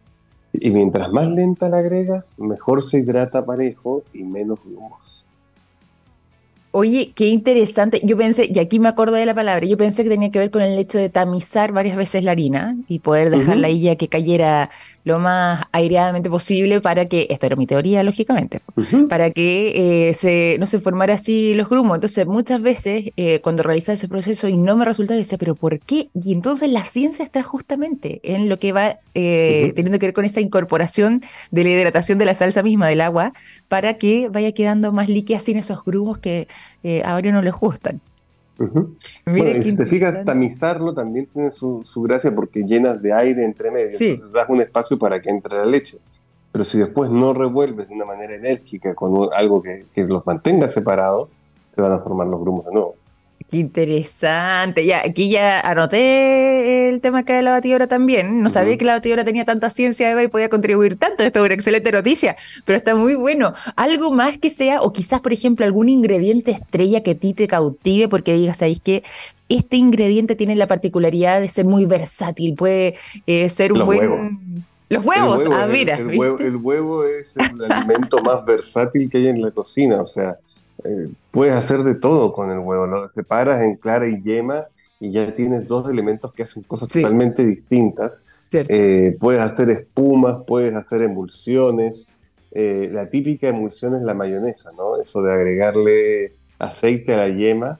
Y 0.53 0.71
mientras 0.71 1.11
más 1.11 1.27
lenta 1.27 1.69
la 1.69 1.77
agregas, 1.77 2.23
mejor 2.37 2.81
se 2.81 2.99
hidrata 2.99 3.45
parejo 3.45 4.03
y 4.13 4.23
menos 4.23 4.59
grumos. 4.63 5.25
Oye, 6.77 7.13
qué 7.15 7.27
interesante. 7.27 8.01
Yo 8.03 8.17
pensé, 8.17 8.49
y 8.53 8.59
aquí 8.59 8.79
me 8.79 8.89
acuerdo 8.89 9.15
de 9.15 9.25
la 9.25 9.33
palabra, 9.33 9.65
yo 9.65 9.77
pensé 9.77 10.03
que 10.03 10.09
tenía 10.09 10.29
que 10.29 10.39
ver 10.39 10.51
con 10.51 10.61
el 10.61 10.77
hecho 10.77 10.97
de 10.97 11.07
tamizar 11.07 11.71
varias 11.71 11.95
veces 11.95 12.21
la 12.25 12.31
harina 12.31 12.75
y 12.89 12.99
poder 12.99 13.29
dejarla 13.29 13.67
ahí 13.67 13.79
ya 13.79 13.95
que 13.95 14.09
cayera 14.09 14.69
lo 15.05 15.19
más 15.19 15.63
aireadamente 15.71 16.29
posible 16.29 16.81
para 16.81 17.05
que, 17.05 17.27
esto 17.29 17.45
era 17.45 17.55
mi 17.55 17.65
teoría, 17.67 18.03
lógicamente, 18.03 18.59
para 19.07 19.29
que 19.29 20.09
eh, 20.09 20.13
se, 20.15 20.57
no 20.59 20.65
se 20.65 20.79
formara 20.79 21.13
así 21.13 21.53
los 21.53 21.69
grumos. 21.69 21.95
Entonces, 21.95 22.25
muchas 22.25 22.61
veces 22.61 23.11
eh, 23.15 23.39
cuando 23.39 23.63
realizaba 23.63 23.93
ese 23.93 24.09
proceso 24.09 24.49
y 24.49 24.57
no 24.57 24.75
me 24.75 24.83
resultaba, 24.83 25.17
decía, 25.17 25.37
pero 25.37 25.55
¿por 25.55 25.79
qué? 25.79 26.09
Y 26.13 26.33
entonces 26.33 26.69
la 26.69 26.83
ciencia 26.85 27.23
está 27.23 27.41
justamente 27.41 28.19
en 28.23 28.49
lo 28.49 28.59
que 28.59 28.73
va 28.73 28.97
eh, 29.13 29.71
teniendo 29.75 29.97
que 29.99 30.07
ver 30.07 30.13
con 30.13 30.25
esa 30.25 30.41
incorporación 30.41 31.23
de 31.51 31.63
la 31.63 31.69
hidratación 31.69 32.17
de 32.17 32.25
la 32.25 32.33
salsa 32.33 32.63
misma 32.63 32.87
del 32.89 32.99
agua 32.99 33.31
para 33.67 33.97
que 33.97 34.29
vaya 34.29 34.51
quedando 34.51 34.91
más 34.91 35.09
líquida 35.09 35.39
sin 35.39 35.57
esos 35.57 35.83
grumos 35.83 36.17
que 36.17 36.47
a 37.03 37.13
varios 37.13 37.33
no 37.33 37.41
les 37.41 37.53
gustan. 37.53 38.01
bueno, 38.57 39.49
y 39.49 39.63
si 39.63 39.75
te 39.75 39.85
fijas, 39.85 40.23
tamizarlo 40.23 40.93
también 40.93 41.25
tiene 41.25 41.51
su, 41.51 41.83
gracia 42.03 42.33
porque 42.33 42.63
llenas 42.63 43.01
de 43.01 43.11
aire 43.11 43.43
entre 43.43 43.71
medio, 43.71 43.97
entonces 43.99 44.31
das 44.31 44.47
un 44.49 44.61
espacio 44.61 44.97
para 44.97 45.21
que 45.21 45.29
entre 45.29 45.57
la 45.57 45.65
leche. 45.65 45.97
Pero 46.51 46.63
si 46.63 46.77
después 46.77 47.09
no 47.09 47.33
revuelves 47.33 47.89
de 47.89 47.95
una 47.95 48.05
manera 48.05 48.35
enérgica 48.35 48.95
con 48.95 49.13
algo 49.35 49.61
que, 49.61 49.85
que 49.93 50.05
los 50.05 50.25
mantenga 50.25 50.69
separados, 50.71 51.29
se 51.75 51.81
van 51.81 51.91
a 51.91 51.99
formar 51.99 52.27
los 52.27 52.39
grumos 52.39 52.65
de 52.65 52.71
nuevo. 52.71 52.95
Qué 53.55 53.61
interesante. 53.61 54.85
Ya, 54.85 54.99
aquí 55.05 55.29
ya 55.29 55.61
anoté 55.61 56.89
el 56.89 56.99
tema 56.99 57.19
acá 57.19 57.37
de 57.37 57.41
la 57.41 57.51
batidora 57.51 57.87
también. 57.87 58.43
No 58.43 58.49
sabía 58.49 58.77
que 58.77 58.83
la 58.83 58.95
batidora 58.95 59.23
tenía 59.23 59.45
tanta 59.45 59.69
ciencia 59.69 60.21
y 60.21 60.27
podía 60.27 60.49
contribuir 60.49 60.97
tanto. 60.99 61.23
Esto 61.23 61.39
es 61.39 61.45
una 61.45 61.53
excelente 61.53 61.89
noticia, 61.89 62.35
pero 62.65 62.77
está 62.77 62.95
muy 62.95 63.15
bueno. 63.15 63.53
Algo 63.77 64.11
más 64.11 64.37
que 64.39 64.49
sea, 64.49 64.81
o 64.81 64.91
quizás, 64.91 65.21
por 65.21 65.31
ejemplo, 65.31 65.65
algún 65.65 65.87
ingrediente 65.87 66.51
estrella 66.51 67.01
que 67.01 67.11
a 67.11 67.15
ti 67.15 67.33
te 67.33 67.47
cautive 67.47 68.09
porque 68.09 68.33
digas, 68.33 68.57
¿sabéis 68.57 68.81
que 68.81 69.03
este 69.47 69.77
ingrediente 69.77 70.35
tiene 70.35 70.57
la 70.57 70.67
particularidad 70.67 71.39
de 71.39 71.47
ser 71.47 71.63
muy 71.63 71.85
versátil? 71.85 72.55
Puede 72.55 72.95
eh, 73.25 73.47
ser 73.47 73.71
un 73.71 73.85
buen. 73.85 74.19
Los 74.89 75.05
huevos, 75.05 75.43
ah, 75.49 75.65
mira. 75.71 75.97
El, 75.97 76.09
el, 76.11 76.57
huevo, 76.57 77.05
es 77.05 77.37
el 77.37 77.71
alimento 77.71 78.21
más 78.21 78.43
versátil 78.45 79.09
que 79.09 79.19
hay 79.19 79.27
en 79.29 79.41
la 79.41 79.51
cocina. 79.51 80.01
O 80.01 80.07
sea, 80.07 80.37
eh, 80.85 81.09
puedes 81.31 81.53
hacer 81.53 81.83
de 81.83 81.95
todo 81.95 82.33
con 82.33 82.51
el 82.51 82.59
huevo, 82.59 82.85
lo 82.85 83.09
separas 83.09 83.61
en 83.61 83.75
clara 83.75 84.07
y 84.07 84.21
yema 84.21 84.67
y 84.99 85.11
ya 85.11 85.35
tienes 85.35 85.67
dos 85.67 85.89
elementos 85.89 86.31
que 86.33 86.43
hacen 86.43 86.63
cosas 86.63 86.87
totalmente 86.87 87.45
distintas. 87.45 88.47
Eh, 88.51 89.17
puedes 89.19 89.41
hacer 89.41 89.69
espumas, 89.69 90.39
puedes 90.45 90.75
hacer 90.75 91.01
emulsiones. 91.01 92.07
Eh, 92.51 92.89
la 92.91 93.09
típica 93.09 93.49
emulsión 93.49 93.95
es 93.95 94.01
la 94.01 94.13
mayonesa, 94.13 94.71
¿no? 94.77 94.97
Eso 94.97 95.21
de 95.21 95.33
agregarle 95.33 96.33
aceite 96.59 97.13
a 97.13 97.17
la 97.17 97.29
yema 97.29 97.79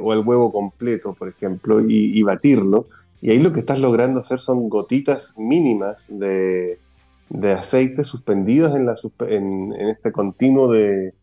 o 0.00 0.12
al 0.12 0.26
huevo 0.26 0.50
completo, 0.50 1.14
por 1.14 1.28
ejemplo, 1.28 1.80
y, 1.86 2.22
batirlo. 2.22 2.88
Y 3.20 3.30
ahí 3.30 3.38
lo 3.38 3.52
que 3.52 3.60
estás 3.60 3.78
logrando 3.78 4.20
hacer 4.20 4.40
son 4.40 4.68
gotitas 4.68 5.34
mínimas 5.36 6.06
de, 6.08 6.78
aceite 7.54 8.02
suspendidos 8.02 8.74
en, 8.74 8.86
la, 8.86 8.96
en 9.28 9.72
este 9.72 10.10
continuo 10.10 10.68
de, 10.68 11.14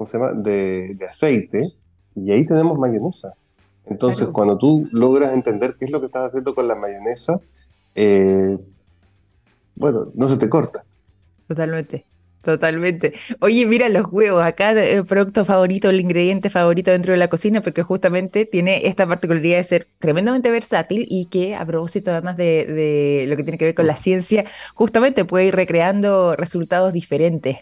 ¿cómo 0.00 0.08
se 0.08 0.16
llama? 0.16 0.32
De, 0.32 0.96
aceite, 1.06 1.68
y 2.14 2.32
ahí 2.32 2.46
tenemos 2.46 2.78
mayonesa. 2.78 3.34
Entonces, 3.84 4.28
cuando 4.28 4.56
tú 4.56 4.88
logras 4.92 5.34
entender 5.34 5.76
qué 5.78 5.84
es 5.84 5.90
lo 5.90 6.00
que 6.00 6.06
estás 6.06 6.28
haciendo 6.28 6.54
con 6.54 6.66
la 6.66 6.74
mayonesa, 6.74 7.38
eh, 7.94 8.56
bueno, 9.74 10.06
no 10.14 10.26
se 10.26 10.38
te 10.38 10.48
corta. 10.48 10.84
Totalmente. 11.46 12.06
Totalmente. 12.42 13.12
Oye, 13.40 13.66
mira 13.66 13.90
los 13.90 14.06
huevos, 14.10 14.42
acá 14.42 14.70
el 14.70 15.04
producto 15.04 15.44
favorito, 15.44 15.90
el 15.90 16.00
ingrediente 16.00 16.48
favorito 16.48 16.90
dentro 16.90 17.12
de 17.12 17.18
la 17.18 17.28
cocina, 17.28 17.60
porque 17.60 17.82
justamente 17.82 18.46
tiene 18.46 18.86
esta 18.86 19.06
particularidad 19.06 19.58
de 19.58 19.64
ser 19.64 19.88
tremendamente 19.98 20.50
versátil 20.50 21.06
y 21.10 21.26
que 21.26 21.54
a 21.54 21.66
propósito 21.66 22.10
además 22.10 22.38
de, 22.38 22.64
de 22.64 23.26
lo 23.28 23.36
que 23.36 23.42
tiene 23.42 23.58
que 23.58 23.66
ver 23.66 23.74
con 23.74 23.86
la 23.86 23.96
ciencia, 23.96 24.46
justamente 24.74 25.26
puede 25.26 25.46
ir 25.46 25.54
recreando 25.54 26.34
resultados 26.34 26.94
diferentes. 26.94 27.58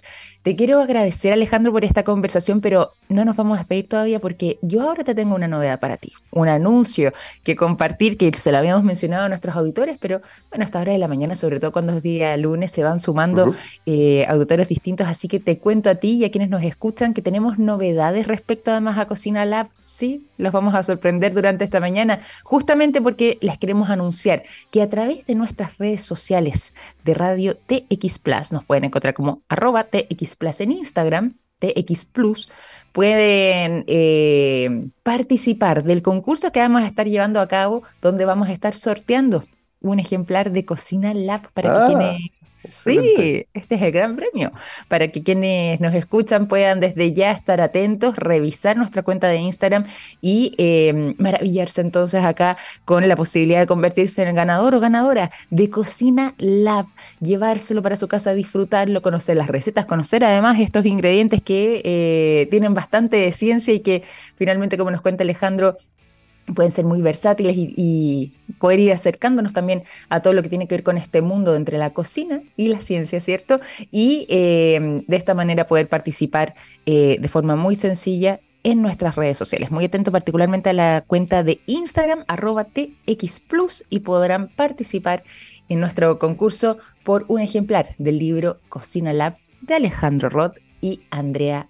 Te 0.48 0.56
quiero 0.56 0.80
agradecer, 0.80 1.30
Alejandro, 1.34 1.72
por 1.72 1.84
esta 1.84 2.04
conversación, 2.04 2.62
pero 2.62 2.92
no 3.10 3.26
nos 3.26 3.36
vamos 3.36 3.58
a 3.58 3.60
despedir 3.60 3.86
todavía 3.86 4.18
porque 4.18 4.58
yo 4.62 4.80
ahora 4.80 5.04
te 5.04 5.14
tengo 5.14 5.34
una 5.34 5.46
novedad 5.46 5.78
para 5.78 5.98
ti, 5.98 6.14
un 6.30 6.48
anuncio 6.48 7.12
que 7.42 7.54
compartir, 7.54 8.16
que 8.16 8.34
se 8.34 8.50
lo 8.50 8.56
habíamos 8.56 8.82
mencionado 8.82 9.26
a 9.26 9.28
nuestros 9.28 9.54
auditores, 9.54 9.98
pero 10.00 10.22
bueno, 10.48 10.62
a 10.62 10.64
esta 10.64 10.80
hora 10.80 10.92
de 10.92 10.96
la 10.96 11.06
mañana, 11.06 11.34
sobre 11.34 11.60
todo 11.60 11.70
cuando 11.70 11.92
es 11.92 12.02
día 12.02 12.34
lunes, 12.38 12.70
se 12.70 12.82
van 12.82 12.98
sumando 12.98 13.54
eh, 13.84 14.24
auditores 14.26 14.68
distintos, 14.68 15.06
así 15.06 15.28
que 15.28 15.38
te 15.38 15.58
cuento 15.58 15.90
a 15.90 15.96
ti 15.96 16.12
y 16.12 16.24
a 16.24 16.30
quienes 16.30 16.48
nos 16.48 16.62
escuchan 16.62 17.12
que 17.12 17.20
tenemos 17.20 17.58
novedades 17.58 18.26
respecto 18.26 18.70
además 18.70 18.96
a 18.96 19.04
Cocina 19.04 19.44
Lab. 19.44 19.68
Sí, 19.84 20.26
los 20.38 20.52
vamos 20.52 20.74
a 20.74 20.82
sorprender 20.82 21.34
durante 21.34 21.64
esta 21.64 21.78
mañana, 21.78 22.20
justamente 22.42 23.02
porque 23.02 23.36
les 23.42 23.58
queremos 23.58 23.90
anunciar 23.90 24.44
que 24.70 24.80
a 24.80 24.88
través 24.88 25.26
de 25.26 25.34
nuestras 25.34 25.76
redes 25.76 26.02
sociales 26.04 26.72
de 27.04 27.12
Radio 27.12 27.54
TX 27.54 28.18
Plus, 28.18 28.50
nos 28.50 28.64
pueden 28.64 28.84
encontrar 28.84 29.12
como 29.12 29.42
arroba 29.48 29.84
TX 29.84 30.37
Plus 30.38 30.60
en 30.60 30.72
Instagram, 30.72 31.34
TX 31.58 32.04
Plus, 32.04 32.48
pueden 32.92 33.84
eh, 33.86 34.88
participar 35.02 35.84
del 35.84 36.02
concurso 36.02 36.52
que 36.52 36.60
vamos 36.60 36.82
a 36.82 36.86
estar 36.86 37.06
llevando 37.06 37.40
a 37.40 37.48
cabo, 37.48 37.82
donde 38.00 38.24
vamos 38.24 38.48
a 38.48 38.52
estar 38.52 38.74
sorteando 38.74 39.44
un 39.80 40.00
ejemplar 40.00 40.50
de 40.50 40.64
Cocina 40.64 41.14
Lab 41.14 41.52
para 41.52 41.88
que 41.88 41.94
ah. 41.94 42.16
Sí, 42.80 43.46
este 43.54 43.74
es 43.74 43.82
el 43.82 43.92
gran 43.92 44.16
premio. 44.16 44.52
Para 44.88 45.08
que 45.08 45.22
quienes 45.22 45.80
nos 45.80 45.94
escuchan 45.94 46.48
puedan 46.48 46.80
desde 46.80 47.12
ya 47.12 47.30
estar 47.30 47.60
atentos, 47.60 48.16
revisar 48.16 48.76
nuestra 48.76 49.02
cuenta 49.02 49.28
de 49.28 49.36
Instagram 49.36 49.86
y 50.20 50.54
eh, 50.58 51.14
maravillarse 51.18 51.80
entonces 51.80 52.24
acá 52.24 52.56
con 52.84 53.06
la 53.08 53.16
posibilidad 53.16 53.60
de 53.60 53.66
convertirse 53.66 54.22
en 54.22 54.28
el 54.28 54.34
ganador 54.34 54.74
o 54.74 54.80
ganadora 54.80 55.30
de 55.50 55.70
Cocina 55.70 56.34
Lab. 56.38 56.86
Llevárselo 57.20 57.82
para 57.82 57.96
su 57.96 58.08
casa, 58.08 58.34
disfrutarlo, 58.34 59.02
conocer 59.02 59.36
las 59.36 59.48
recetas, 59.48 59.86
conocer 59.86 60.24
además 60.24 60.58
estos 60.58 60.84
ingredientes 60.84 61.42
que 61.42 61.82
eh, 61.84 62.48
tienen 62.50 62.74
bastante 62.74 63.30
ciencia 63.32 63.72
y 63.72 63.80
que 63.80 64.02
finalmente, 64.36 64.76
como 64.76 64.90
nos 64.90 65.00
cuenta 65.00 65.22
Alejandro, 65.22 65.78
pueden 66.54 66.72
ser 66.72 66.84
muy 66.84 67.02
versátiles 67.02 67.54
y, 67.56 68.32
poder 68.58 68.80
ir 68.80 68.92
acercándonos 68.92 69.52
también 69.52 69.84
a 70.08 70.20
todo 70.20 70.32
lo 70.32 70.42
que 70.42 70.48
tiene 70.48 70.66
que 70.66 70.74
ver 70.74 70.82
con 70.82 70.98
este 70.98 71.22
mundo 71.22 71.54
entre 71.54 71.78
la 71.78 71.90
cocina 71.90 72.42
y 72.56 72.66
la 72.66 72.80
ciencia, 72.80 73.20
¿cierto? 73.20 73.60
Y 73.92 74.26
eh, 74.30 75.04
de 75.06 75.16
esta 75.16 75.34
manera 75.34 75.66
poder 75.66 75.88
participar 75.88 76.54
eh, 76.84 77.18
de 77.20 77.28
forma 77.28 77.54
muy 77.54 77.76
sencilla 77.76 78.40
en 78.64 78.82
nuestras 78.82 79.14
redes 79.14 79.38
sociales. 79.38 79.70
Muy 79.70 79.84
atento 79.84 80.10
particularmente 80.10 80.70
a 80.70 80.72
la 80.72 81.04
cuenta 81.06 81.42
de 81.42 81.60
Instagram, 81.66 82.24
arroba 82.26 82.64
TXplus, 82.64 83.84
y 83.88 84.00
podrán 84.00 84.48
participar 84.48 85.22
en 85.68 85.80
nuestro 85.80 86.18
concurso 86.18 86.78
por 87.04 87.24
un 87.28 87.40
ejemplar 87.40 87.94
del 87.98 88.18
libro 88.18 88.58
Cocina 88.68 89.12
Lab 89.12 89.36
de 89.60 89.74
Alejandro 89.74 90.28
Roth 90.28 90.56
y 90.80 91.02
Andrea 91.10 91.68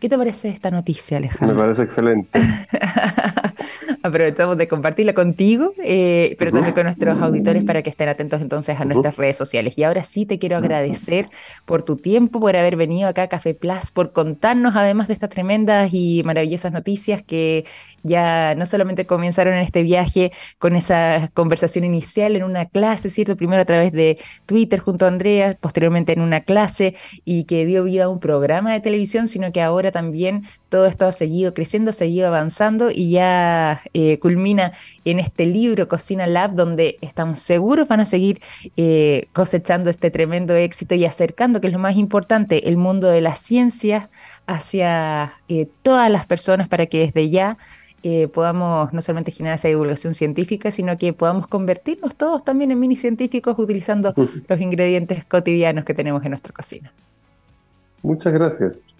¿Qué 0.00 0.08
te 0.08 0.18
parece 0.18 0.48
esta 0.48 0.70
noticia, 0.70 1.18
Alejandro? 1.18 1.54
Me 1.54 1.62
parece 1.62 1.82
excelente. 1.82 2.40
Aprovechamos 4.02 4.56
de 4.56 4.68
compartirla 4.68 5.14
contigo, 5.14 5.72
eh, 5.82 6.36
pero 6.38 6.52
también 6.52 6.74
con 6.74 6.84
nuestros 6.84 7.20
auditores 7.20 7.64
para 7.64 7.82
que 7.82 7.90
estén 7.90 8.08
atentos 8.08 8.40
entonces 8.40 8.78
a 8.78 8.84
nuestras 8.84 9.16
redes 9.16 9.36
sociales. 9.36 9.74
Y 9.76 9.84
ahora 9.84 10.02
sí 10.04 10.26
te 10.26 10.38
quiero 10.38 10.56
agradecer 10.56 11.28
por 11.64 11.84
tu 11.84 11.96
tiempo, 11.96 12.40
por 12.40 12.56
haber 12.56 12.76
venido 12.76 13.08
acá 13.08 13.22
a 13.22 13.28
Café 13.28 13.54
Plus, 13.54 13.90
por 13.92 14.12
contarnos 14.12 14.74
además 14.76 15.08
de 15.08 15.14
estas 15.14 15.30
tremendas 15.30 15.90
y 15.92 16.22
maravillosas 16.24 16.72
noticias 16.72 17.22
que 17.22 17.64
ya 18.06 18.54
no 18.54 18.66
solamente 18.66 19.06
comenzaron 19.06 19.54
en 19.54 19.60
este 19.60 19.82
viaje 19.82 20.32
con 20.58 20.76
esa 20.76 21.30
conversación 21.34 21.84
inicial 21.84 22.36
en 22.36 22.44
una 22.44 22.66
clase, 22.66 23.10
¿cierto? 23.10 23.36
Primero 23.36 23.62
a 23.62 23.64
través 23.64 23.92
de 23.92 24.18
Twitter 24.46 24.80
junto 24.80 25.04
a 25.04 25.08
Andrea, 25.08 25.56
posteriormente 25.60 26.12
en 26.12 26.20
una 26.20 26.40
clase 26.40 26.94
y 27.24 27.44
que 27.44 27.66
dio 27.66 27.84
vida 27.84 28.04
a 28.04 28.08
un 28.08 28.20
programa 28.20 28.72
de 28.72 28.80
televisión, 28.80 29.28
sino 29.36 29.52
que 29.52 29.60
ahora 29.60 29.92
también 29.92 30.44
todo 30.70 30.86
esto 30.86 31.04
ha 31.04 31.12
seguido 31.12 31.52
creciendo, 31.52 31.90
ha 31.90 31.92
seguido 31.92 32.28
avanzando 32.28 32.90
y 32.90 33.10
ya 33.10 33.82
eh, 33.92 34.18
culmina 34.18 34.72
en 35.04 35.20
este 35.20 35.44
libro 35.44 35.88
Cocina 35.88 36.26
Lab, 36.26 36.54
donde 36.54 36.96
estamos 37.02 37.40
seguros 37.40 37.86
van 37.86 38.00
a 38.00 38.06
seguir 38.06 38.40
eh, 38.78 39.28
cosechando 39.34 39.90
este 39.90 40.10
tremendo 40.10 40.54
éxito 40.54 40.94
y 40.94 41.04
acercando, 41.04 41.60
que 41.60 41.66
es 41.66 41.74
lo 41.74 41.78
más 41.78 41.96
importante, 41.96 42.66
el 42.70 42.78
mundo 42.78 43.08
de 43.08 43.20
la 43.20 43.36
ciencia 43.36 44.08
hacia 44.46 45.34
eh, 45.48 45.68
todas 45.82 46.10
las 46.10 46.24
personas 46.24 46.66
para 46.66 46.86
que 46.86 47.00
desde 47.00 47.28
ya 47.28 47.58
podamos 48.32 48.92
no 48.92 49.02
solamente 49.02 49.32
generar 49.32 49.58
esa 49.58 49.66
divulgación 49.66 50.14
científica, 50.14 50.70
sino 50.70 50.96
que 50.96 51.12
podamos 51.12 51.48
convertirnos 51.48 52.14
todos 52.14 52.44
también 52.44 52.70
en 52.70 52.78
mini 52.78 52.94
científicos 52.94 53.56
utilizando 53.58 54.14
los 54.48 54.60
ingredientes 54.60 55.24
cotidianos 55.24 55.84
que 55.84 55.92
tenemos 55.92 56.22
en 56.22 56.30
nuestra 56.30 56.52
cocina. 56.52 56.92
Muchas 58.02 58.32
gracias. 58.32 58.95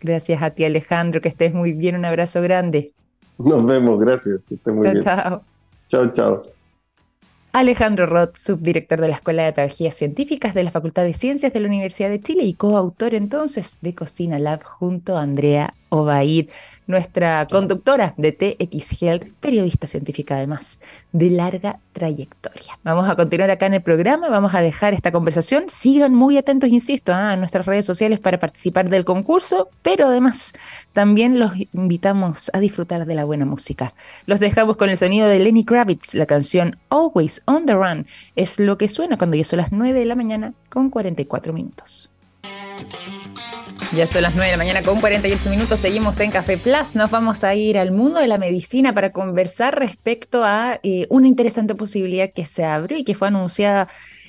Gracias 0.00 0.42
a 0.42 0.50
ti, 0.50 0.64
Alejandro, 0.64 1.20
que 1.20 1.28
estés 1.28 1.52
muy 1.52 1.72
bien. 1.72 1.96
Un 1.96 2.04
abrazo 2.04 2.40
grande. 2.42 2.92
Nos 3.38 3.66
vemos, 3.66 3.98
gracias. 3.98 4.40
Que 4.48 4.54
estés 4.54 4.74
muy 4.74 4.90
bien. 4.90 5.02
Chao. 5.02 5.42
Chao, 5.88 6.12
chao. 6.12 6.42
Alejandro 7.52 8.06
Roth, 8.06 8.36
subdirector 8.36 9.00
de 9.00 9.08
la 9.08 9.16
Escuela 9.16 9.44
de 9.44 9.52
Pedagogías 9.52 9.96
Científicas 9.96 10.54
de 10.54 10.62
la 10.62 10.70
Facultad 10.70 11.02
de 11.02 11.14
Ciencias 11.14 11.52
de 11.52 11.58
la 11.58 11.66
Universidad 11.66 12.08
de 12.08 12.20
Chile 12.20 12.44
y 12.44 12.54
coautor 12.54 13.12
entonces 13.14 13.78
de 13.80 13.92
Cocina 13.92 14.38
Lab 14.38 14.62
junto 14.62 15.16
a 15.16 15.22
Andrea 15.22 15.74
Obaid 15.88 16.48
nuestra 16.90 17.46
conductora 17.46 18.14
de 18.16 18.32
TX 18.32 19.02
Health, 19.02 19.26
periodista 19.40 19.86
científica 19.86 20.36
además, 20.36 20.80
de 21.12 21.30
larga 21.30 21.78
trayectoria. 21.92 22.78
Vamos 22.82 23.08
a 23.08 23.16
continuar 23.16 23.50
acá 23.50 23.66
en 23.66 23.74
el 23.74 23.82
programa, 23.82 24.28
vamos 24.28 24.54
a 24.54 24.60
dejar 24.60 24.92
esta 24.94 25.12
conversación. 25.12 25.64
Sigan 25.68 26.14
muy 26.14 26.36
atentos, 26.36 26.68
insisto, 26.68 27.12
a 27.12 27.36
nuestras 27.36 27.66
redes 27.66 27.86
sociales 27.86 28.20
para 28.20 28.38
participar 28.38 28.88
del 28.88 29.04
concurso, 29.04 29.70
pero 29.82 30.06
además 30.06 30.52
también 30.92 31.38
los 31.38 31.52
invitamos 31.72 32.50
a 32.52 32.60
disfrutar 32.60 33.06
de 33.06 33.14
la 33.14 33.24
buena 33.24 33.44
música. 33.44 33.94
Los 34.26 34.40
dejamos 34.40 34.76
con 34.76 34.90
el 34.90 34.98
sonido 34.98 35.28
de 35.28 35.38
Lenny 35.38 35.64
Kravitz, 35.64 36.14
la 36.14 36.26
canción 36.26 36.78
Always 36.90 37.42
on 37.46 37.66
the 37.66 37.74
Run. 37.74 38.06
Es 38.36 38.58
lo 38.58 38.76
que 38.76 38.88
suena 38.88 39.16
cuando 39.16 39.36
ya 39.36 39.44
son 39.44 39.58
las 39.58 39.72
9 39.72 39.98
de 39.98 40.06
la 40.06 40.14
mañana 40.14 40.54
con 40.68 40.90
44 40.90 41.52
minutos. 41.52 42.10
Ya 43.92 44.06
son 44.06 44.22
las 44.22 44.36
9 44.36 44.52
de 44.52 44.56
la 44.56 44.62
mañana 44.62 44.82
con 44.82 45.00
48 45.00 45.50
minutos, 45.50 45.80
seguimos 45.80 46.20
en 46.20 46.30
Café 46.30 46.56
Plus, 46.56 46.94
nos 46.94 47.10
vamos 47.10 47.42
a 47.42 47.56
ir 47.56 47.76
al 47.76 47.90
mundo 47.90 48.20
de 48.20 48.28
la 48.28 48.38
medicina 48.38 48.94
para 48.94 49.10
conversar 49.10 49.76
respecto 49.76 50.44
a 50.44 50.78
eh, 50.84 51.08
una 51.10 51.26
interesante 51.26 51.74
posibilidad 51.74 52.32
que 52.32 52.44
se 52.44 52.64
abrió 52.64 52.96
y 52.98 53.02
que 53.02 53.16
fue 53.16 53.26
anunciada 53.26 53.88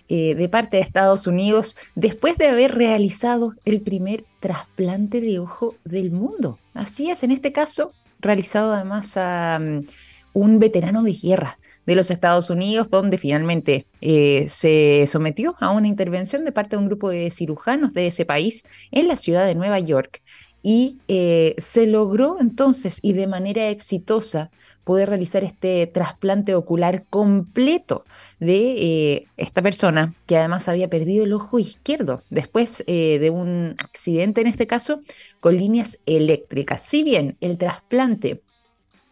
eh, 0.09 0.33
de 0.33 0.49
parte 0.49 0.77
de 0.77 0.83
Estados 0.83 1.27
Unidos 1.27 1.77
después 1.93 2.37
de 2.37 2.47
haber 2.47 2.73
realizado 2.73 3.53
el 3.63 3.81
primer 3.81 4.25
trasplante 4.39 5.21
de 5.21 5.37
ojo 5.37 5.75
del 5.85 6.11
mundo. 6.11 6.57
Así 6.73 7.11
es, 7.11 7.21
en 7.21 7.29
este 7.29 7.51
caso, 7.51 7.93
realizado 8.19 8.73
además 8.73 9.15
a 9.15 9.59
mm, 9.61 9.85
un 10.33 10.57
veterano 10.57 11.03
de 11.03 11.13
guerra 11.13 11.59
de 11.85 11.95
los 11.95 12.11
Estados 12.11 12.49
Unidos, 12.49 12.89
donde 12.89 13.17
finalmente 13.17 13.87
eh, 14.01 14.45
se 14.49 15.05
sometió 15.07 15.55
a 15.59 15.71
una 15.71 15.87
intervención 15.87 16.45
de 16.45 16.51
parte 16.51 16.75
de 16.75 16.81
un 16.81 16.87
grupo 16.87 17.09
de 17.09 17.29
cirujanos 17.29 17.93
de 17.93 18.07
ese 18.07 18.25
país 18.25 18.63
en 18.91 19.07
la 19.07 19.17
ciudad 19.17 19.45
de 19.45 19.55
Nueva 19.55 19.79
York. 19.79 20.21
Y 20.63 20.97
eh, 21.07 21.55
se 21.57 21.87
logró 21.87 22.37
entonces 22.39 22.99
y 23.01 23.13
de 23.13 23.25
manera 23.25 23.69
exitosa 23.69 24.51
poder 24.83 25.09
realizar 25.09 25.43
este 25.43 25.87
trasplante 25.87 26.53
ocular 26.53 27.05
completo 27.09 28.05
de 28.39 28.73
eh, 28.77 29.27
esta 29.37 29.63
persona 29.63 30.13
que 30.27 30.37
además 30.37 30.67
había 30.67 30.87
perdido 30.87 31.25
el 31.25 31.33
ojo 31.33 31.57
izquierdo 31.57 32.21
después 32.29 32.83
de 32.85 33.29
un 33.33 33.75
accidente 33.79 34.41
en 34.41 34.47
este 34.47 34.67
caso 34.67 35.01
con 35.39 35.57
líneas 35.57 35.97
eléctricas. 36.05 36.83
Si 36.83 37.01
bien 37.01 37.37
el 37.41 37.57
trasplante 37.57 38.41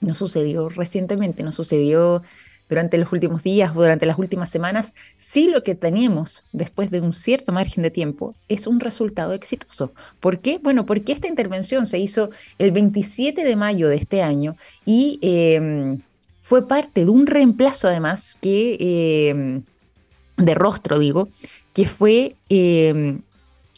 no 0.02 0.14
sucedió 0.14 0.70
recientemente, 0.70 1.44
no 1.44 1.52
sucedió 1.52 2.22
durante 2.70 2.98
los 2.98 3.12
últimos 3.12 3.42
días 3.44 3.72
o 3.76 3.82
durante 3.82 4.06
las 4.06 4.20
últimas 4.20 4.50
semanas, 4.50 4.94
sí 5.18 5.48
lo 5.48 5.64
que 5.64 5.76
tenemos 5.76 6.46
después 6.54 6.92
de 6.92 7.02
un 7.02 7.14
cierto 7.14 7.52
margen 7.52 7.84
de 7.84 7.92
tiempo 7.92 8.36
es 8.48 8.68
un 8.68 8.80
resultado 8.80 9.34
exitoso. 9.34 9.92
¿Por 10.20 10.40
qué? 10.40 10.60
Bueno, 10.62 10.86
porque 10.86 11.12
esta 11.12 11.28
intervención 11.28 11.88
se 11.88 11.98
hizo 11.98 12.30
el 12.60 12.72
27 12.72 13.44
de 13.44 13.56
mayo 13.56 13.90
de 13.90 13.98
este 13.98 14.22
año 14.22 14.56
y 14.86 15.18
em, 15.22 16.02
fue 16.42 16.68
parte 16.68 17.06
de 17.06 17.12
un 17.12 17.26
reemplazo 17.26 17.88
además 17.88 18.38
que, 18.40 18.78
em, 19.32 19.64
de 20.38 20.56
rostro 20.56 21.00
digo, 21.00 21.30
que 21.74 21.86
fue 21.86 22.36
em, 22.50 23.22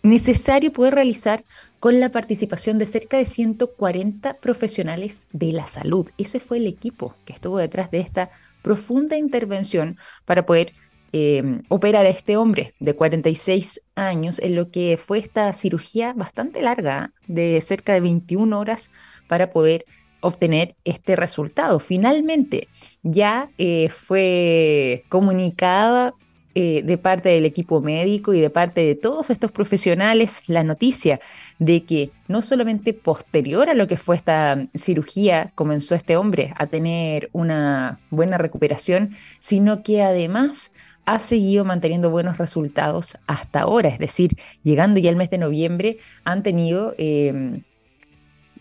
necesario 0.04 0.74
poder 0.74 0.96
realizar 0.96 1.44
con 1.80 2.00
la 2.00 2.12
participación 2.12 2.78
de 2.78 2.86
cerca 2.86 3.18
de 3.18 3.26
140 3.26 4.36
profesionales 4.36 5.28
de 5.32 5.52
la 5.52 5.66
salud. 5.66 6.08
Ese 6.18 6.40
fue 6.40 6.58
el 6.58 6.68
equipo 6.68 7.16
que 7.26 7.34
estuvo 7.34 7.58
detrás 7.58 7.90
de 7.90 8.02
esta 8.02 8.30
profunda 8.62 9.18
intervención 9.18 9.98
para 10.26 10.46
poder 10.46 10.74
em, 11.14 11.62
operar 11.68 12.06
a 12.06 12.10
este 12.10 12.38
hombre 12.38 12.74
de 12.80 12.96
46 12.96 13.82
años 13.96 14.40
en 14.40 14.56
lo 14.56 14.72
que 14.72 14.98
fue 14.98 15.20
esta 15.20 15.52
cirugía 15.54 16.14
bastante 16.14 16.62
larga, 16.62 17.12
de 17.28 17.60
cerca 17.62 17.94
de 17.94 18.02
21 18.02 18.58
horas, 18.58 18.92
para 19.28 19.50
poder 19.50 19.86
obtener 20.22 20.76
este 20.86 21.16
resultado. 21.16 21.80
Finalmente 21.80 22.70
ya 23.04 23.50
eh, 23.58 23.90
fue 23.90 25.04
comunicada 25.10 26.14
eh, 26.54 26.82
de 26.84 26.98
parte 26.98 27.30
del 27.30 27.46
equipo 27.46 27.82
médico 27.82 28.34
y 28.34 28.42
de 28.42 28.50
parte 28.50 28.82
de 28.82 28.96
todos 28.96 29.30
estos 29.30 29.52
profesionales 29.52 30.44
la 30.48 30.64
noticia 30.64 31.20
de 31.60 31.84
que 31.84 32.12
no 32.28 32.42
solamente 32.42 32.94
posterior 32.94 33.70
a 33.70 33.74
lo 33.74 33.88
que 33.88 33.98
fue 33.98 34.18
esta 34.18 34.68
cirugía 34.76 35.52
comenzó 35.56 35.96
este 35.96 36.18
hombre 36.18 36.54
a 36.58 36.68
tener 36.68 37.30
una 37.32 38.00
buena 38.10 38.38
recuperación, 38.38 39.16
sino 39.40 39.82
que 39.82 40.02
además 40.02 40.74
ha 41.06 41.20
seguido 41.20 41.64
manteniendo 41.66 42.10
buenos 42.10 42.38
resultados 42.38 43.18
hasta 43.28 43.62
ahora, 43.62 43.90
es 43.90 44.00
decir, 44.00 44.38
llegando 44.64 45.00
ya 45.00 45.10
el 45.10 45.16
mes 45.16 45.30
de 45.30 45.38
noviembre, 45.38 45.98
han 46.24 46.44
tenido... 46.44 46.94
Em, 46.98 47.64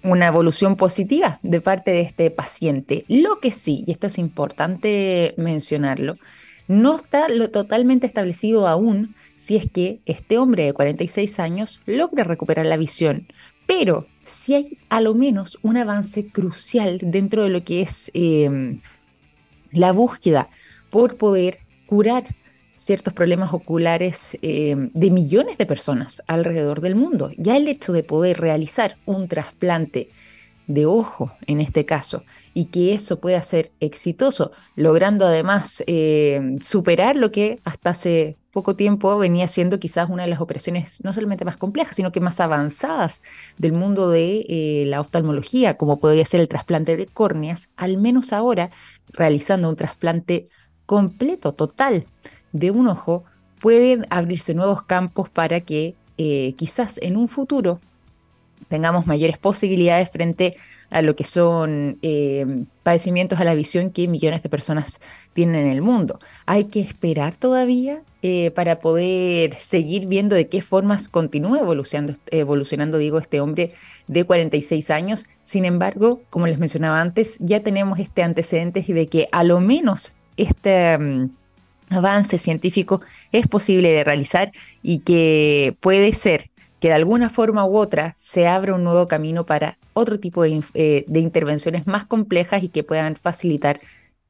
una 0.02 0.26
evolución 0.26 0.76
positiva 0.76 1.40
de 1.42 1.60
parte 1.60 1.90
de 1.90 2.00
este 2.00 2.30
paciente. 2.30 3.04
Lo 3.08 3.38
que 3.40 3.52
sí, 3.52 3.84
y 3.86 3.92
esto 3.92 4.06
es 4.06 4.18
importante 4.18 5.34
mencionarlo, 5.36 6.16
no 6.70 6.94
está 6.94 7.28
lo 7.28 7.50
totalmente 7.50 8.06
establecido 8.06 8.68
aún 8.68 9.16
si 9.34 9.56
es 9.56 9.68
que 9.68 9.98
este 10.06 10.38
hombre 10.38 10.66
de 10.66 10.72
46 10.72 11.40
años 11.40 11.80
logra 11.84 12.22
recuperar 12.22 12.64
la 12.64 12.76
visión, 12.76 13.26
pero 13.66 14.06
si 14.24 14.54
hay 14.54 14.78
a 14.88 15.00
lo 15.00 15.14
menos 15.14 15.58
un 15.62 15.76
avance 15.76 16.28
crucial 16.28 16.98
dentro 17.02 17.42
de 17.42 17.48
lo 17.48 17.64
que 17.64 17.82
es 17.82 18.12
em, 18.14 18.82
la 19.72 19.90
búsqueda 19.90 20.48
por 20.90 21.16
poder 21.16 21.58
curar 21.86 22.36
ciertos 22.74 23.14
problemas 23.14 23.52
oculares 23.52 24.38
em, 24.40 24.90
de 24.94 25.10
millones 25.10 25.58
de 25.58 25.66
personas 25.66 26.22
alrededor 26.28 26.80
del 26.82 26.94
mundo. 26.94 27.32
Ya 27.36 27.56
el 27.56 27.66
hecho 27.66 27.92
de 27.92 28.04
poder 28.04 28.40
realizar 28.40 28.96
un 29.06 29.26
trasplante 29.26 30.10
de 30.66 30.86
ojo 30.86 31.32
en 31.46 31.60
este 31.60 31.84
caso 31.84 32.22
y 32.54 32.66
que 32.66 32.94
eso 32.94 33.20
pueda 33.20 33.42
ser 33.42 33.72
exitoso, 33.80 34.52
logrando 34.76 35.26
además 35.26 35.82
eh, 35.86 36.56
superar 36.60 37.16
lo 37.16 37.32
que 37.32 37.58
hasta 37.64 37.90
hace 37.90 38.36
poco 38.52 38.74
tiempo 38.76 39.16
venía 39.18 39.46
siendo 39.48 39.78
quizás 39.78 40.10
una 40.10 40.24
de 40.24 40.28
las 40.28 40.40
operaciones 40.40 41.02
no 41.04 41.12
solamente 41.12 41.44
más 41.44 41.56
complejas, 41.56 41.96
sino 41.96 42.12
que 42.12 42.20
más 42.20 42.40
avanzadas 42.40 43.22
del 43.58 43.72
mundo 43.72 44.08
de 44.10 44.44
eh, 44.48 44.84
la 44.86 45.00
oftalmología, 45.00 45.76
como 45.76 46.00
podría 46.00 46.24
ser 46.24 46.40
el 46.40 46.48
trasplante 46.48 46.96
de 46.96 47.06
córneas, 47.06 47.70
al 47.76 47.96
menos 47.96 48.32
ahora 48.32 48.70
realizando 49.12 49.68
un 49.68 49.76
trasplante 49.76 50.48
completo, 50.86 51.52
total 51.52 52.06
de 52.52 52.70
un 52.70 52.88
ojo, 52.88 53.24
pueden 53.60 54.06
abrirse 54.10 54.54
nuevos 54.54 54.82
campos 54.82 55.28
para 55.28 55.60
que 55.60 55.94
eh, 56.18 56.54
quizás 56.56 56.98
en 57.02 57.16
un 57.16 57.28
futuro 57.28 57.80
tengamos 58.68 59.06
mayores 59.06 59.38
posibilidades 59.38 60.10
frente 60.10 60.56
a 60.90 61.02
lo 61.02 61.14
que 61.14 61.24
son 61.24 61.98
eh, 62.02 62.64
padecimientos 62.82 63.38
a 63.38 63.44
la 63.44 63.54
visión 63.54 63.90
que 63.90 64.08
millones 64.08 64.42
de 64.42 64.48
personas 64.48 65.00
tienen 65.32 65.66
en 65.66 65.72
el 65.72 65.82
mundo. 65.82 66.18
Hay 66.46 66.64
que 66.64 66.80
esperar 66.80 67.36
todavía 67.36 68.02
eh, 68.22 68.50
para 68.50 68.80
poder 68.80 69.54
seguir 69.54 70.06
viendo 70.06 70.34
de 70.34 70.48
qué 70.48 70.62
formas 70.62 71.08
continúa 71.08 71.60
evolucionando, 71.60 72.18
evolucionando, 72.30 72.98
digo, 72.98 73.18
este 73.18 73.40
hombre 73.40 73.72
de 74.08 74.24
46 74.24 74.90
años. 74.90 75.26
Sin 75.44 75.64
embargo, 75.64 76.22
como 76.30 76.46
les 76.46 76.58
mencionaba 76.58 77.00
antes, 77.00 77.36
ya 77.38 77.60
tenemos 77.60 77.98
este 77.98 78.22
antecedente 78.22 78.82
de 78.82 79.06
que 79.06 79.28
a 79.32 79.44
lo 79.44 79.60
menos 79.60 80.14
este... 80.36 80.98
Mm, 80.98 81.30
avance 81.90 82.38
científico 82.38 83.00
es 83.32 83.48
posible 83.48 83.90
de 83.90 84.04
realizar 84.04 84.52
y 84.82 85.00
que 85.00 85.76
puede 85.80 86.12
ser 86.12 86.50
que 86.80 86.88
de 86.88 86.94
alguna 86.94 87.28
forma 87.28 87.64
u 87.66 87.76
otra 87.76 88.16
se 88.18 88.48
abra 88.48 88.74
un 88.74 88.82
nuevo 88.82 89.06
camino 89.06 89.44
para 89.44 89.76
otro 89.92 90.18
tipo 90.18 90.42
de, 90.42 90.62
eh, 90.74 91.04
intervenciones 91.14 91.86
más 91.86 92.06
complejas 92.06 92.62
y 92.62 92.68
que 92.68 92.82
puedan 92.82 93.16
facilitar 93.16 93.80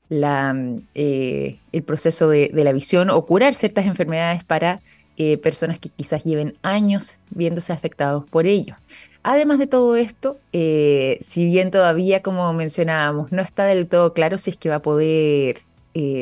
la, 0.09 0.55
eh, 0.95 1.59
el 1.73 1.83
proceso 1.85 2.29
de, 2.29 2.51
la 2.53 2.73
visión 2.73 3.09
o 3.11 3.25
curar 3.25 3.55
ciertas 3.55 3.87
enfermedades 3.87 4.43
para 4.43 4.81
eh, 5.17 5.39
personas 5.39 5.79
que 5.79 5.91
quizás 5.91 6.25
lleven 6.25 6.55
años 6.63 7.15
viéndose 7.31 7.73
afectados 7.73 8.25
por 8.25 8.47
ello. 8.47 8.75
Además 9.23 9.59
de 9.59 9.67
todo 9.67 9.97
esto, 9.97 10.39
si 10.51 11.45
bien 11.45 11.71
todavía, 11.71 12.23
como 12.23 12.51
mencionábamos, 12.55 13.31
no 13.31 13.43
está 13.43 13.67
del 13.67 13.87
todo 13.87 14.15
claro 14.15 14.39
si 14.39 14.49
es 14.51 14.57
que 14.57 14.71
va 14.71 14.77
a 14.77 14.83
poder 14.83 15.61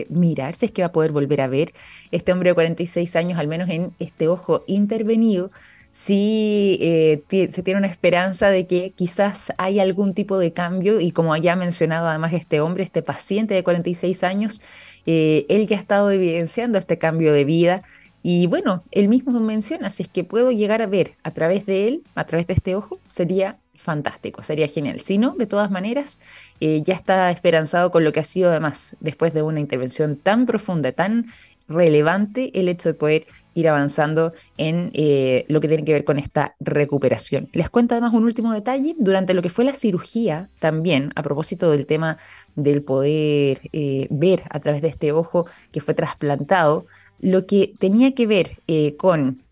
mirar, 0.09 0.57
si 0.57 0.67
es 0.67 0.73
que 0.73 0.83
va 0.83 0.89
a 0.89 0.93
poder 0.93 1.13
volver 1.13 1.41
a 1.41 1.47
ver, 1.47 1.73
este 2.11 2.33
hombre 2.33 2.51
de 2.51 2.55
46 2.55 3.15
años, 3.15 3.39
al 3.39 3.47
menos 3.47 3.71
en 3.71 3.93
este 4.01 4.27
ojo 4.27 4.65
intervenido, 4.67 5.53
sí 5.91 6.79
eh, 6.81 7.23
se 7.51 7.63
tiene 7.63 7.79
una 7.79 7.89
esperanza 7.89 8.51
de 8.51 8.67
que 8.67 8.93
quizás 8.95 9.53
hay 9.59 9.81
algún 9.81 10.15
tipo 10.15 10.39
de 10.39 10.53
cambio 10.53 11.01
y 11.01 11.13
como 11.13 11.37
ya 11.37 11.55
ha 11.55 11.57
mencionado 11.57 12.09
además 12.09 12.33
este 12.33 12.61
hombre, 12.61 12.85
este 12.85 13.03
paciente 13.03 13.55
de 13.55 13.63
46 13.63 14.25
años, 14.25 14.61
eh, 15.07 15.47
él 15.49 15.67
que 15.67 15.75
ha 15.75 15.79
estado 15.79 16.11
evidenciando 16.11 16.79
este 16.79 16.99
cambio 16.99 17.33
de 17.33 17.45
vida 17.45 17.83
y 18.23 18.47
bueno, 18.47 18.83
él 18.91 19.09
mismo 19.09 19.39
menciona, 19.41 19.91
si 19.91 20.03
es 20.03 20.09
que 20.09 20.25
puedo 20.25 20.51
llegar 20.51 20.83
a 20.83 20.87
ver 20.87 21.15
a 21.23 21.31
través 21.31 21.67
de 21.67 21.89
él, 21.89 22.03
a 22.15 22.25
través 22.25 22.47
de 22.47 22.55
este 22.55 22.75
ojo, 22.75 22.99
sería 23.09 23.59
fantástico, 23.77 24.43
sería 24.43 24.67
genial. 24.67 25.01
Si 25.01 25.19
no, 25.19 25.35
de 25.37 25.47
todas 25.47 25.71
maneras, 25.71 26.19
eh, 26.61 26.83
ya 26.85 26.95
está 26.95 27.31
esperanzado 27.31 27.91
con 27.91 28.05
lo 28.05 28.13
que 28.13 28.21
ha 28.21 28.25
sido 28.25 28.51
además, 28.51 28.97
después 29.01 29.33
de 29.33 29.43
una 29.43 29.61
intervención 29.61 30.17
tan 30.17 30.47
profunda, 30.47 30.93
tan 30.93 31.27
relevante, 31.69 32.51
el 32.59 32.69
hecho 32.69 32.89
de 32.89 32.95
poder 32.95 33.27
ir 33.59 33.69
avanzando 33.69 34.33
en 34.57 34.91
eh, 34.95 35.45
lo 35.49 35.61
que 35.61 35.67
tiene 35.67 35.85
que 35.85 35.93
ver 35.93 36.05
con 36.05 36.19
esta 36.19 36.55
recuperación. 36.61 37.49
Les 37.53 37.69
cuento 37.69 37.95
además 37.95 38.13
un 38.15 38.25
último 38.25 38.53
detalle, 38.53 38.95
durante 38.99 39.35
lo 39.35 39.43
que 39.43 39.51
fue 39.51 39.65
la 39.65 39.75
cirugía 39.75 40.49
también, 40.61 41.13
a 41.17 41.23
propósito 41.23 41.71
del 41.71 41.87
tema 41.87 42.19
del 42.55 42.83
poder 42.83 43.63
eh, 43.73 44.07
ver 44.11 44.45
a 44.51 44.61
través 44.61 44.81
de 44.81 44.89
este 44.89 45.11
ojo 45.11 45.47
que 45.73 45.81
fue 45.81 45.95
trasplantado, 45.95 46.87
lo 47.21 47.47
que 47.47 47.75
tenía 47.79 48.15
que 48.15 48.29
ver 48.29 48.59
eh, 48.69 48.97
con 48.97 49.43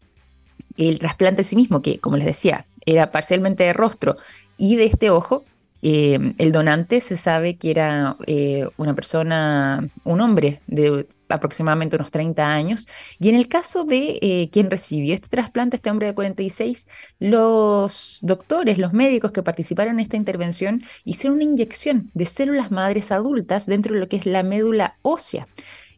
el 0.76 1.00
trasplante 1.00 1.42
en 1.42 1.48
sí 1.48 1.56
mismo, 1.56 1.82
que 1.82 1.98
como 1.98 2.16
les 2.16 2.26
decía, 2.26 2.66
era 2.84 3.10
parcialmente 3.10 3.64
de 3.64 3.72
rostro 3.72 4.14
y 4.56 4.76
de 4.76 4.84
este 4.84 5.10
ojo, 5.10 5.44
Eh, 5.82 6.18
el 6.38 6.52
donante 6.52 7.00
se 7.00 7.16
sabe 7.16 7.56
que 7.56 7.70
era 7.70 8.16
eh, 8.26 8.66
una 8.76 8.94
persona, 8.94 9.88
un 10.04 10.20
hombre 10.20 10.60
de 10.66 11.06
aproximadamente 11.28 11.96
unos 11.96 12.10
30 12.10 12.46
años, 12.46 12.88
y 13.18 13.28
en 13.28 13.34
el 13.34 13.48
caso 13.48 13.84
de 13.84 14.18
eh, 14.22 14.48
quien 14.50 14.70
recibió 14.70 15.14
este 15.14 15.28
trasplante, 15.28 15.76
este 15.76 15.90
hombre 15.90 16.08
de 16.08 16.14
46, 16.14 16.86
los 17.18 18.20
doctores, 18.22 18.78
los 18.78 18.92
médicos 18.92 19.32
que 19.32 19.42
participaron 19.42 19.94
en 19.94 20.00
esta 20.00 20.16
intervención 20.16 20.82
hicieron 21.04 21.36
una 21.36 21.44
inyección 21.44 22.10
de 22.14 22.26
células 22.26 22.70
madres 22.70 23.12
adultas 23.12 23.66
dentro 23.66 23.94
de 23.94 24.00
lo 24.00 24.08
que 24.08 24.16
es 24.16 24.26
la 24.26 24.42
médula 24.42 24.98
ósea. 25.02 25.46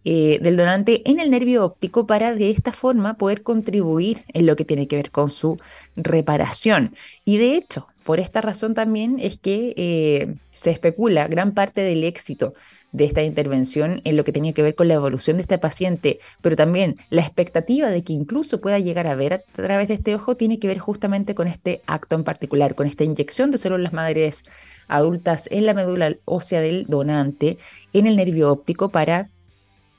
del 0.04 0.56
donante 0.56 1.02
en 1.10 1.20
el 1.20 1.30
nervio 1.30 1.64
óptico 1.64 2.06
para 2.06 2.34
de 2.34 2.50
esta 2.50 2.72
forma 2.72 3.18
poder 3.18 3.42
contribuir 3.42 4.24
en 4.32 4.46
lo 4.46 4.56
que 4.56 4.64
tiene 4.64 4.88
que 4.88 4.96
ver 4.96 5.10
con 5.10 5.30
su 5.30 5.58
reparación. 5.96 6.94
Y 7.26 7.36
de 7.36 7.56
hecho, 7.56 7.88
por 8.08 8.20
esta 8.20 8.40
razón 8.40 8.72
también 8.72 9.18
es 9.20 9.36
que 9.36 9.74
eh, 9.76 10.36
se 10.52 10.70
especula 10.70 11.28
gran 11.28 11.52
parte 11.52 11.82
del 11.82 12.04
éxito 12.04 12.54
de 12.90 13.04
esta 13.04 13.22
intervención 13.22 14.00
en 14.04 14.16
lo 14.16 14.24
que 14.24 14.32
tenía 14.32 14.54
que 14.54 14.62
ver 14.62 14.74
con 14.74 14.88
la 14.88 14.94
evolución 14.94 15.36
de 15.36 15.42
este 15.42 15.58
paciente, 15.58 16.18
pero 16.40 16.56
también 16.56 16.96
la 17.10 17.20
expectativa 17.20 17.90
de 17.90 18.02
que 18.02 18.14
incluso 18.14 18.62
pueda 18.62 18.78
llegar 18.78 19.08
a 19.08 19.14
ver 19.14 19.34
a 19.34 19.42
través 19.52 19.88
de 19.88 19.94
este 19.94 20.14
ojo 20.14 20.38
tiene 20.38 20.58
que 20.58 20.68
ver 20.68 20.78
justamente 20.78 21.34
con 21.34 21.48
este 21.48 21.82
acto 21.86 22.16
en 22.16 22.24
particular, 22.24 22.74
con 22.74 22.86
esta 22.86 23.04
inyección 23.04 23.50
de 23.50 23.58
células 23.58 23.92
madres 23.92 24.44
adultas 24.86 25.46
en 25.52 25.66
la 25.66 25.74
médula 25.74 26.16
ósea 26.24 26.62
del 26.62 26.86
donante, 26.86 27.58
en 27.92 28.06
el 28.06 28.16
nervio 28.16 28.50
óptico 28.50 28.88
para 28.88 29.28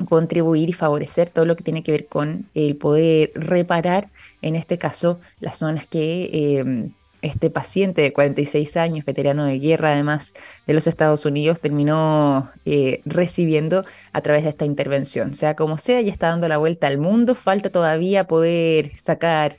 contribuir 0.09 0.69
y 0.69 0.73
favorecer 0.73 1.29
todo 1.29 1.45
lo 1.45 1.55
que 1.55 1.63
tiene 1.63 1.83
que 1.83 1.91
ver 1.91 2.07
con 2.07 2.49
el 2.55 2.75
poder 2.75 3.33
reparar, 3.35 4.09
en 4.41 4.55
este 4.55 4.79
caso, 4.79 5.19
las 5.39 5.57
zonas 5.59 5.85
que 5.85 6.29
eh, 6.33 6.89
este 7.21 7.49
paciente 7.49 8.01
de 8.01 8.13
46 8.13 8.77
años, 8.77 9.05
veterano 9.05 9.45
de 9.45 9.59
guerra 9.59 9.93
además 9.93 10.33
de 10.67 10.73
los 10.73 10.87
Estados 10.87 11.25
Unidos, 11.25 11.59
terminó 11.59 12.51
eh, 12.65 13.01
recibiendo 13.05 13.83
a 14.13 14.21
través 14.21 14.43
de 14.43 14.49
esta 14.49 14.65
intervención. 14.65 15.33
Sea 15.33 15.55
como 15.55 15.77
sea, 15.77 16.01
ya 16.01 16.11
está 16.11 16.29
dando 16.29 16.47
la 16.47 16.57
vuelta 16.57 16.87
al 16.87 16.97
mundo, 16.97 17.35
falta 17.35 17.69
todavía 17.69 18.27
poder 18.27 18.91
sacar 18.97 19.57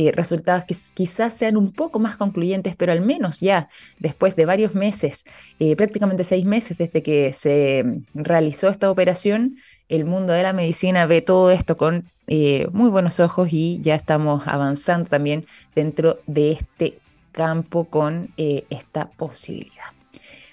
eh, 0.00 0.12
resultados 0.12 0.64
que 0.64 0.76
quizás 0.94 1.34
sean 1.34 1.56
un 1.56 1.72
poco 1.72 1.98
más 1.98 2.14
concluyentes, 2.16 2.76
pero 2.76 2.92
al 2.92 3.00
menos 3.00 3.40
ya 3.40 3.68
después 3.98 4.36
de 4.36 4.46
varios 4.46 4.72
meses, 4.74 5.24
eh, 5.58 5.74
prácticamente 5.74 6.22
seis 6.22 6.44
meses 6.44 6.78
desde 6.78 7.02
que 7.02 7.32
se 7.32 7.84
realizó 8.14 8.68
esta 8.68 8.92
operación, 8.92 9.56
el 9.88 10.04
mundo 10.04 10.32
de 10.32 10.42
la 10.42 10.52
medicina 10.52 11.06
ve 11.06 11.22
todo 11.22 11.50
esto 11.50 11.76
con 11.76 12.10
eh, 12.26 12.68
muy 12.72 12.90
buenos 12.90 13.20
ojos 13.20 13.48
y 13.52 13.80
ya 13.80 13.94
estamos 13.94 14.46
avanzando 14.46 15.08
también 15.08 15.46
dentro 15.74 16.18
de 16.26 16.52
este 16.52 16.98
campo 17.32 17.84
con 17.84 18.30
eh, 18.36 18.64
esta 18.68 19.08
posibilidad. 19.10 19.84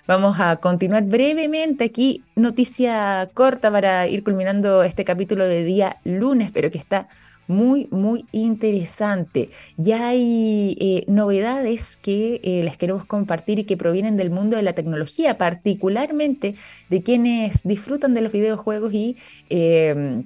Vamos 0.07 0.39
a 0.39 0.57
continuar 0.57 1.03
brevemente 1.03 1.83
aquí, 1.83 2.23
noticia 2.35 3.27
corta 3.33 3.71
para 3.71 4.07
ir 4.07 4.23
culminando 4.23 4.83
este 4.83 5.03
capítulo 5.03 5.45
de 5.45 5.63
día 5.63 5.97
lunes, 6.03 6.51
pero 6.53 6.69
que 6.69 6.77
está 6.77 7.07
muy, 7.47 7.87
muy 7.91 8.25
interesante. 8.31 9.49
Ya 9.77 10.09
hay 10.09 10.77
eh, 10.79 11.03
novedades 11.07 11.97
que 11.97 12.41
eh, 12.43 12.63
les 12.63 12.77
queremos 12.77 13.05
compartir 13.05 13.59
y 13.59 13.63
que 13.65 13.77
provienen 13.77 14.17
del 14.17 14.29
mundo 14.29 14.57
de 14.57 14.63
la 14.63 14.73
tecnología, 14.73 15.37
particularmente 15.37 16.55
de 16.89 17.03
quienes 17.03 17.63
disfrutan 17.63 18.13
de 18.13 18.21
los 18.21 18.31
videojuegos 18.31 18.93
y... 18.93 19.17
Em, 19.49 20.25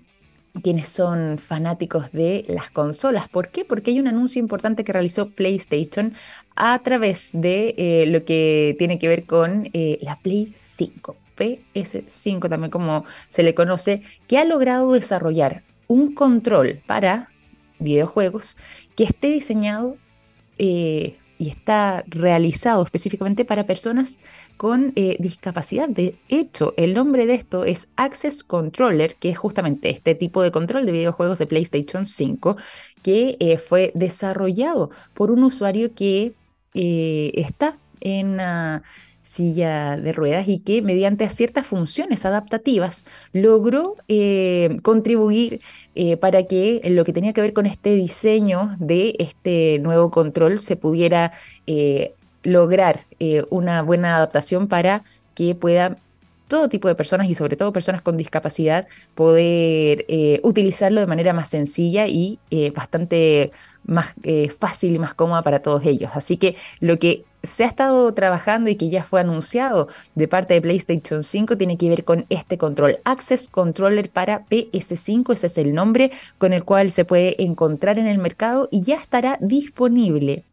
quienes 0.63 0.87
son 0.87 1.37
fanáticos 1.37 2.11
de 2.11 2.43
las 2.49 2.71
consolas. 2.71 3.29
¿Por 3.29 3.49
qué? 3.49 3.63
Porque 3.63 3.91
hay 3.91 3.99
un 3.99 4.07
anuncio 4.07 4.39
importante 4.39 4.83
que 4.83 4.91
realizó 4.91 5.29
PlayStation 5.29 6.15
a 6.55 6.79
través 6.79 7.29
de 7.33 7.75
eh, 7.77 8.05
lo 8.07 8.25
que 8.25 8.75
tiene 8.79 8.97
que 8.97 9.07
ver 9.07 9.25
con 9.25 9.69
la 10.01 10.19
Play 10.19 10.51
5. 10.55 11.15
PS5 11.37 12.49
también 12.49 12.71
como 12.71 13.05
se 13.29 13.43
le 13.43 13.53
conoce, 13.53 14.01
que 14.27 14.39
ha 14.39 14.43
logrado 14.43 14.91
desarrollar 14.91 15.63
un 15.89 16.13
control 16.13 16.81
para 16.87 17.29
videojuegos 17.79 18.55
que 18.95 19.03
esté 19.03 19.31
diseñado 19.31 19.97
eh, 20.57 21.17
y 21.37 21.49
está 21.49 22.03
realizado 22.07 22.83
específicamente 22.83 23.43
para 23.43 23.65
personas 23.65 24.19
con 24.57 24.93
eh, 24.95 25.15
discapacidad. 25.19 25.89
De 25.89 26.17
hecho, 26.27 26.73
el 26.77 26.93
nombre 26.93 27.25
de 27.25 27.33
esto 27.35 27.65
es 27.65 27.89
Access 27.95 28.43
Controller, 28.43 29.15
que 29.15 29.29
es 29.29 29.37
justamente 29.37 29.89
este 29.89 30.15
tipo 30.15 30.41
de 30.41 30.51
control 30.51 30.85
de 30.85 30.91
videojuegos 30.91 31.39
de 31.39 31.47
PlayStation 31.47 32.05
5, 32.05 32.57
que 33.01 33.37
eh, 33.39 33.57
fue 33.57 33.91
desarrollado 33.95 34.91
por 35.13 35.31
un 35.31 35.43
usuario 35.43 35.93
que 35.93 36.33
está 36.73 37.77
en 37.99 38.27
una 38.33 38.83
silla 39.29 39.95
de 39.95 40.11
ruedas 40.11 40.47
y 40.47 40.57
que 40.57 40.81
mediante 40.81 41.29
ciertas 41.29 41.67
funciones 41.67 42.25
adaptativas 42.25 43.05
logró 43.31 43.95
eh, 44.07 44.77
contribuir 44.81 45.61
eh, 45.93 46.17
para 46.17 46.43
que 46.43 46.81
lo 46.85 47.05
que 47.05 47.13
tenía 47.13 47.31
que 47.31 47.41
ver 47.41 47.53
con 47.53 47.67
este 47.67 47.93
diseño 47.93 48.75
de 48.79 49.13
este 49.19 49.77
nuevo 49.83 50.09
control 50.09 50.57
se 50.57 50.77
pudiera 50.77 51.31
eh, 51.67 52.13
lograr 52.41 53.05
una 53.49 53.83
buena 53.83 54.15
adaptación 54.15 54.67
para 54.67 55.03
que 55.35 55.53
pueda 55.53 55.97
todo 56.47 56.69
tipo 56.69 56.87
de 56.87 56.95
personas 56.95 57.29
y 57.29 57.35
sobre 57.35 57.57
todo 57.57 57.73
personas 57.73 58.01
con 58.01 58.17
discapacidad 58.17 58.87
poder 59.13 60.05
utilizarlo 60.41 61.01
de 61.01 61.07
manera 61.07 61.33
más 61.33 61.49
sencilla 61.49 62.07
y 62.07 62.39
bastante 62.73 63.51
más 63.89 64.13
fácil 64.57 64.95
y 64.95 64.99
más 64.99 65.13
cómoda 65.13 65.41
para 65.41 65.59
todos 65.59 65.85
ellos. 65.85 66.11
Así 66.13 66.37
que 66.37 66.55
lo 66.79 66.97
que 66.99 67.25
se 67.43 67.63
ha 67.63 67.67
estado 67.67 68.13
trabajando 68.13 68.69
y 68.69 68.75
que 68.75 68.89
ya 68.89 69.03
fue 69.03 69.21
anunciado 69.21 69.87
de 70.15 70.27
parte 70.27 70.53
de 70.53 70.61
PlayStation 70.61 71.23
5 71.23 71.57
tiene 71.57 71.77
que 71.77 71.89
ver 71.89 72.03
con 72.03 72.25
este 72.29 72.57
control. 72.57 72.97
Access 73.05 73.49
Controller 73.49 74.09
para 74.09 74.45
PS5, 74.45 75.33
ese 75.33 75.47
es 75.47 75.57
el 75.57 75.73
nombre 75.73 76.11
con 76.37 76.53
el 76.53 76.63
cual 76.63 76.91
se 76.91 77.05
puede 77.05 77.41
encontrar 77.41 77.97
en 77.97 78.07
el 78.07 78.17
mercado 78.17 78.67
y 78.71 78.81
ya 78.81 78.95
estará 78.95 79.37
disponible 79.41 80.43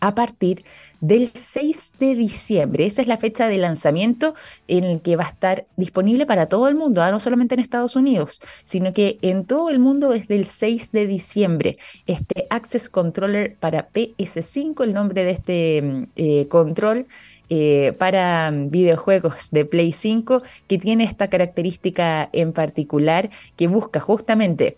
a 0.00 0.14
partir 0.14 0.64
del 1.00 1.30
6 1.32 1.92
de 1.98 2.14
diciembre. 2.14 2.86
Esa 2.86 3.02
es 3.02 3.08
la 3.08 3.18
fecha 3.18 3.48
de 3.48 3.58
lanzamiento 3.58 4.34
en 4.68 4.84
el 4.84 5.00
que 5.00 5.16
va 5.16 5.24
a 5.24 5.30
estar 5.30 5.66
disponible 5.76 6.26
para 6.26 6.46
todo 6.46 6.68
el 6.68 6.74
mundo, 6.74 7.02
¿ah? 7.02 7.10
no 7.10 7.20
solamente 7.20 7.54
en 7.54 7.60
Estados 7.60 7.96
Unidos, 7.96 8.40
sino 8.62 8.92
que 8.92 9.18
en 9.22 9.44
todo 9.44 9.70
el 9.70 9.78
mundo 9.78 10.10
desde 10.10 10.36
el 10.36 10.46
6 10.46 10.92
de 10.92 11.06
diciembre. 11.06 11.78
Este 12.06 12.46
Access 12.50 12.88
Controller 12.88 13.56
para 13.56 13.88
PS5, 13.90 14.84
el 14.84 14.94
nombre 14.94 15.24
de 15.24 15.30
este 15.30 15.82
mm, 15.82 16.02
eh, 16.16 16.48
control. 16.48 17.06
Eh, 17.48 17.94
para 17.96 18.50
videojuegos 18.50 19.52
de 19.52 19.64
Play 19.64 19.92
5 19.92 20.42
que 20.66 20.78
tiene 20.78 21.04
esta 21.04 21.28
característica 21.28 22.28
en 22.32 22.52
particular 22.52 23.30
que 23.54 23.68
busca 23.68 24.00
justamente 24.00 24.76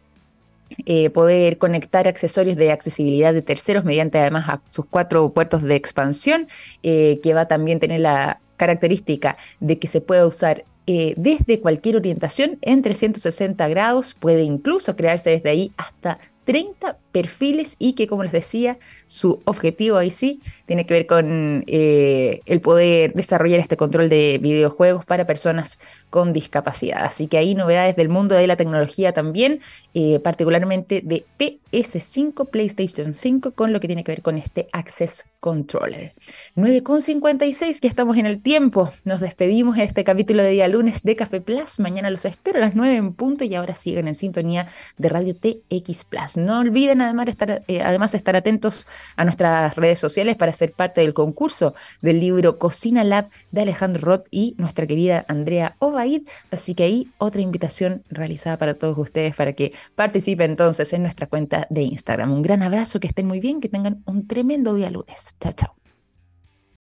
eh, 0.87 1.11
poder 1.11 1.59
conectar 1.59 2.09
accesorios 2.09 2.57
de 2.57 2.73
accesibilidad 2.73 3.33
de 3.33 3.43
terceros 3.43 3.85
mediante 3.85 4.19
además 4.19 4.49
a 4.49 4.61
sus 4.71 4.87
cuatro 4.87 5.31
puertos 5.31 5.63
de 5.63 5.75
expansión, 5.75 6.49
eh, 6.83 7.21
que 7.23 7.35
va 7.35 7.43
a 7.43 7.49
también 7.49 7.81
tener 7.81 8.01
la 8.01 8.41
característica 8.57 9.37
de 9.61 9.79
que 9.79 9.87
se 9.87 10.01
pueda 10.01 10.27
usar 10.27 10.65
eh, 10.87 11.15
desde 11.17 11.61
cualquier 11.61 11.97
orientación 11.97 12.59
en 12.63 12.83
360 12.83 13.69
grados, 13.69 14.15
puede 14.15 14.43
incluso 14.43 14.97
crearse 14.97 15.31
desde 15.31 15.51
ahí 15.51 15.73
hasta 15.77 16.19
30 16.45 16.97
perfiles 17.13 17.77
y 17.79 17.93
que, 17.93 18.07
como 18.07 18.23
les 18.23 18.33
decía, 18.33 18.79
su 19.05 19.43
objetivo 19.45 19.99
ahí 19.99 20.09
sí 20.09 20.41
tiene 20.69 20.85
que 20.85 20.93
ver 20.93 21.07
con 21.07 21.65
eh, 21.67 22.43
el 22.45 22.61
poder 22.61 23.15
desarrollar 23.15 23.59
este 23.59 23.79
control 23.79 24.11
de 24.11 24.39
videojuegos 24.41 25.07
para 25.07 25.27
personas 25.27 25.79
con 26.11 26.35
discapacidad. 26.35 27.05
Así 27.05 27.27
que 27.27 27.39
hay 27.39 27.55
novedades 27.55 27.97
del 27.97 28.11
mundo 28.11 28.35
de 28.35 28.47
la 28.47 28.57
tecnología 28.57 29.13
también, 29.13 29.61
eh, 29.95 30.21
particularmente 30.21 31.01
de 31.03 31.25
PS5, 31.39 32.51
PlayStation 32.51 33.15
5, 33.15 33.53
con 33.53 33.73
lo 33.73 33.81
que 33.81 33.87
tiene 33.87 34.05
que 34.05 34.13
ver 34.13 34.21
con 34.21 34.37
este 34.37 34.69
Access 34.73 35.25
Controller. 35.41 36.13
9.56, 36.57 37.81
ya 37.81 37.89
estamos 37.89 38.19
en 38.19 38.27
el 38.27 38.43
tiempo. 38.43 38.91
Nos 39.05 39.21
despedimos 39.21 39.77
en 39.79 39.85
este 39.85 40.05
capítulo 40.05 40.43
de 40.43 40.51
día 40.51 40.69
lunes 40.69 41.03
de 41.03 41.17
Café 41.17 41.41
Plus. 41.41 41.79
Mañana 41.79 42.11
los 42.11 42.27
espero 42.27 42.59
a 42.59 42.61
las 42.61 42.75
9 42.75 42.95
en 42.97 43.15
punto 43.15 43.45
y 43.45 43.55
ahora 43.55 43.75
siguen 43.75 44.07
en 44.09 44.17
sintonía 44.17 44.69
de 44.99 45.09
Radio 45.09 45.35
TX 45.35 46.05
Plus. 46.05 46.37
No 46.37 46.59
olviden 46.59 47.01
además 47.01 47.29
estar, 47.29 47.63
eh, 47.69 47.81
además 47.81 48.15
estar 48.15 48.37
atentos 48.37 48.87
a 49.17 49.25
nuestras 49.25 49.75
redes 49.77 49.99
sociales 49.99 50.37
para 50.37 50.53
ser 50.59 50.73
parte 50.73 51.01
del 51.01 51.15
concurso 51.15 51.75
del 52.03 52.21
libro 52.21 52.59
Cocina 52.59 53.05
Lab 53.05 53.31
de 53.53 53.63
Alejandro 53.63 54.03
Roth 54.03 54.27
y 54.31 54.55
nuestra 54.59 54.87
querida 54.87 55.25
Andrea 55.29 55.77
Obaid. 55.79 56.27
Así 56.51 56.75
que 56.75 56.85
ahí 56.85 57.09
otra 57.19 57.41
invitación 57.41 58.03
realizada 58.11 58.59
para 58.59 58.75
todos 58.75 58.99
ustedes 58.99 59.35
para 59.35 59.53
que 59.53 59.73
participen 59.95 60.51
entonces 60.51 60.93
en 60.93 61.03
nuestra 61.03 61.27
cuenta 61.27 61.67
de 61.71 61.83
Instagram. 61.83 62.33
Un 62.33 62.43
gran 62.43 62.63
abrazo, 62.63 63.01
que 63.01 63.09
estén 63.09 63.27
muy 63.27 63.41
bien, 63.41 63.61
que 63.61 63.69
tengan 63.69 64.03
un 64.07 64.27
tremendo 64.27 64.75
día 64.75 64.91
lunes. 64.91 65.37
Chao, 65.41 65.53
chao. 65.53 65.78